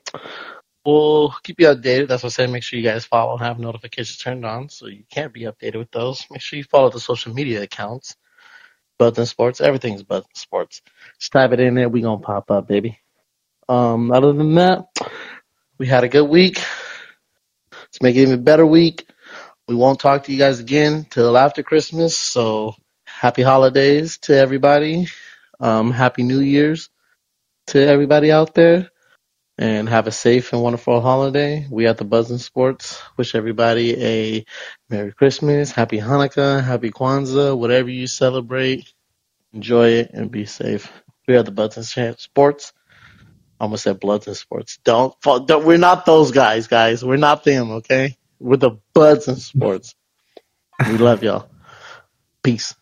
we'll 0.85 1.33
keep 1.43 1.59
you 1.59 1.67
updated. 1.67 2.07
That's 2.07 2.23
what 2.23 2.33
I 2.33 2.35
said. 2.35 2.49
Make 2.49 2.63
sure 2.63 2.79
you 2.79 2.85
guys 2.85 3.05
follow, 3.05 3.33
and 3.33 3.41
have 3.41 3.59
notifications 3.59 4.17
turned 4.17 4.45
on, 4.45 4.69
so 4.69 4.87
you 4.87 5.03
can't 5.09 5.33
be 5.33 5.41
updated 5.41 5.77
with 5.77 5.91
those. 5.91 6.25
Make 6.31 6.41
sure 6.41 6.57
you 6.57 6.63
follow 6.63 6.89
the 6.89 6.99
social 6.99 7.33
media 7.33 7.61
accounts. 7.61 8.15
Button 8.97 9.25
Sports. 9.25 9.61
Everything's 9.61 10.03
Button 10.03 10.29
Sports. 10.35 10.81
Just 11.19 11.31
type 11.31 11.51
it 11.51 11.59
in 11.59 11.75
there. 11.75 11.89
We 11.89 12.01
gonna 12.01 12.19
pop 12.19 12.51
up, 12.51 12.67
baby. 12.67 12.99
Um, 13.67 14.11
other 14.11 14.33
than 14.33 14.55
that, 14.55 14.85
we 15.77 15.87
had 15.87 16.03
a 16.03 16.09
good 16.09 16.29
week. 16.29 16.61
Let's 17.71 18.01
make 18.01 18.15
it 18.15 18.21
even 18.21 18.43
better 18.43 18.65
week. 18.65 19.07
We 19.67 19.75
won't 19.75 19.99
talk 19.99 20.25
to 20.25 20.31
you 20.31 20.37
guys 20.37 20.59
again 20.59 21.05
till 21.09 21.37
after 21.37 21.63
Christmas. 21.63 22.17
So 22.17 22.75
happy 23.05 23.41
holidays 23.41 24.17
to 24.19 24.35
everybody. 24.35 25.07
Um, 25.59 25.91
happy 25.91 26.23
New 26.23 26.41
Year's 26.41 26.89
to 27.67 27.79
everybody 27.85 28.31
out 28.31 28.53
there. 28.53 28.89
And 29.57 29.87
have 29.87 30.07
a 30.07 30.11
safe 30.11 30.51
and 30.51 30.63
wonderful 30.63 30.99
holiday. 30.99 31.67
We 31.69 31.85
at 31.85 31.97
the 31.97 32.05
Buzzin 32.05 32.39
Sports 32.39 32.99
wish 33.17 33.35
everybody 33.35 34.03
a 34.03 34.45
Merry 34.89 35.11
Christmas, 35.11 35.71
Happy 35.71 35.99
Hanukkah, 35.99 36.63
Happy 36.63 36.89
Kwanzaa, 36.89 37.55
whatever 37.55 37.89
you 37.89 38.07
celebrate. 38.07 38.91
Enjoy 39.53 39.89
it 39.89 40.09
and 40.11 40.31
be 40.31 40.45
safe. 40.45 40.91
We 41.27 41.35
are 41.35 41.43
the 41.43 41.51
and 41.51 42.19
Sports. 42.19 42.73
I 43.59 43.65
almost 43.65 43.83
said 43.83 43.99
Bloods 43.99 44.27
and 44.27 44.35
Sports. 44.35 44.79
Don't, 44.83 45.15
don't, 45.21 45.65
we're 45.65 45.77
not 45.77 46.05
those 46.05 46.31
guys, 46.31 46.67
guys. 46.67 47.05
We're 47.05 47.17
not 47.17 47.43
them, 47.43 47.71
okay? 47.71 48.17
We're 48.39 48.57
the 48.57 48.77
Buds 48.93 49.27
and 49.27 49.37
Sports. 49.37 49.95
we 50.87 50.97
love 50.97 51.23
y'all. 51.23 51.47
Peace. 52.41 52.75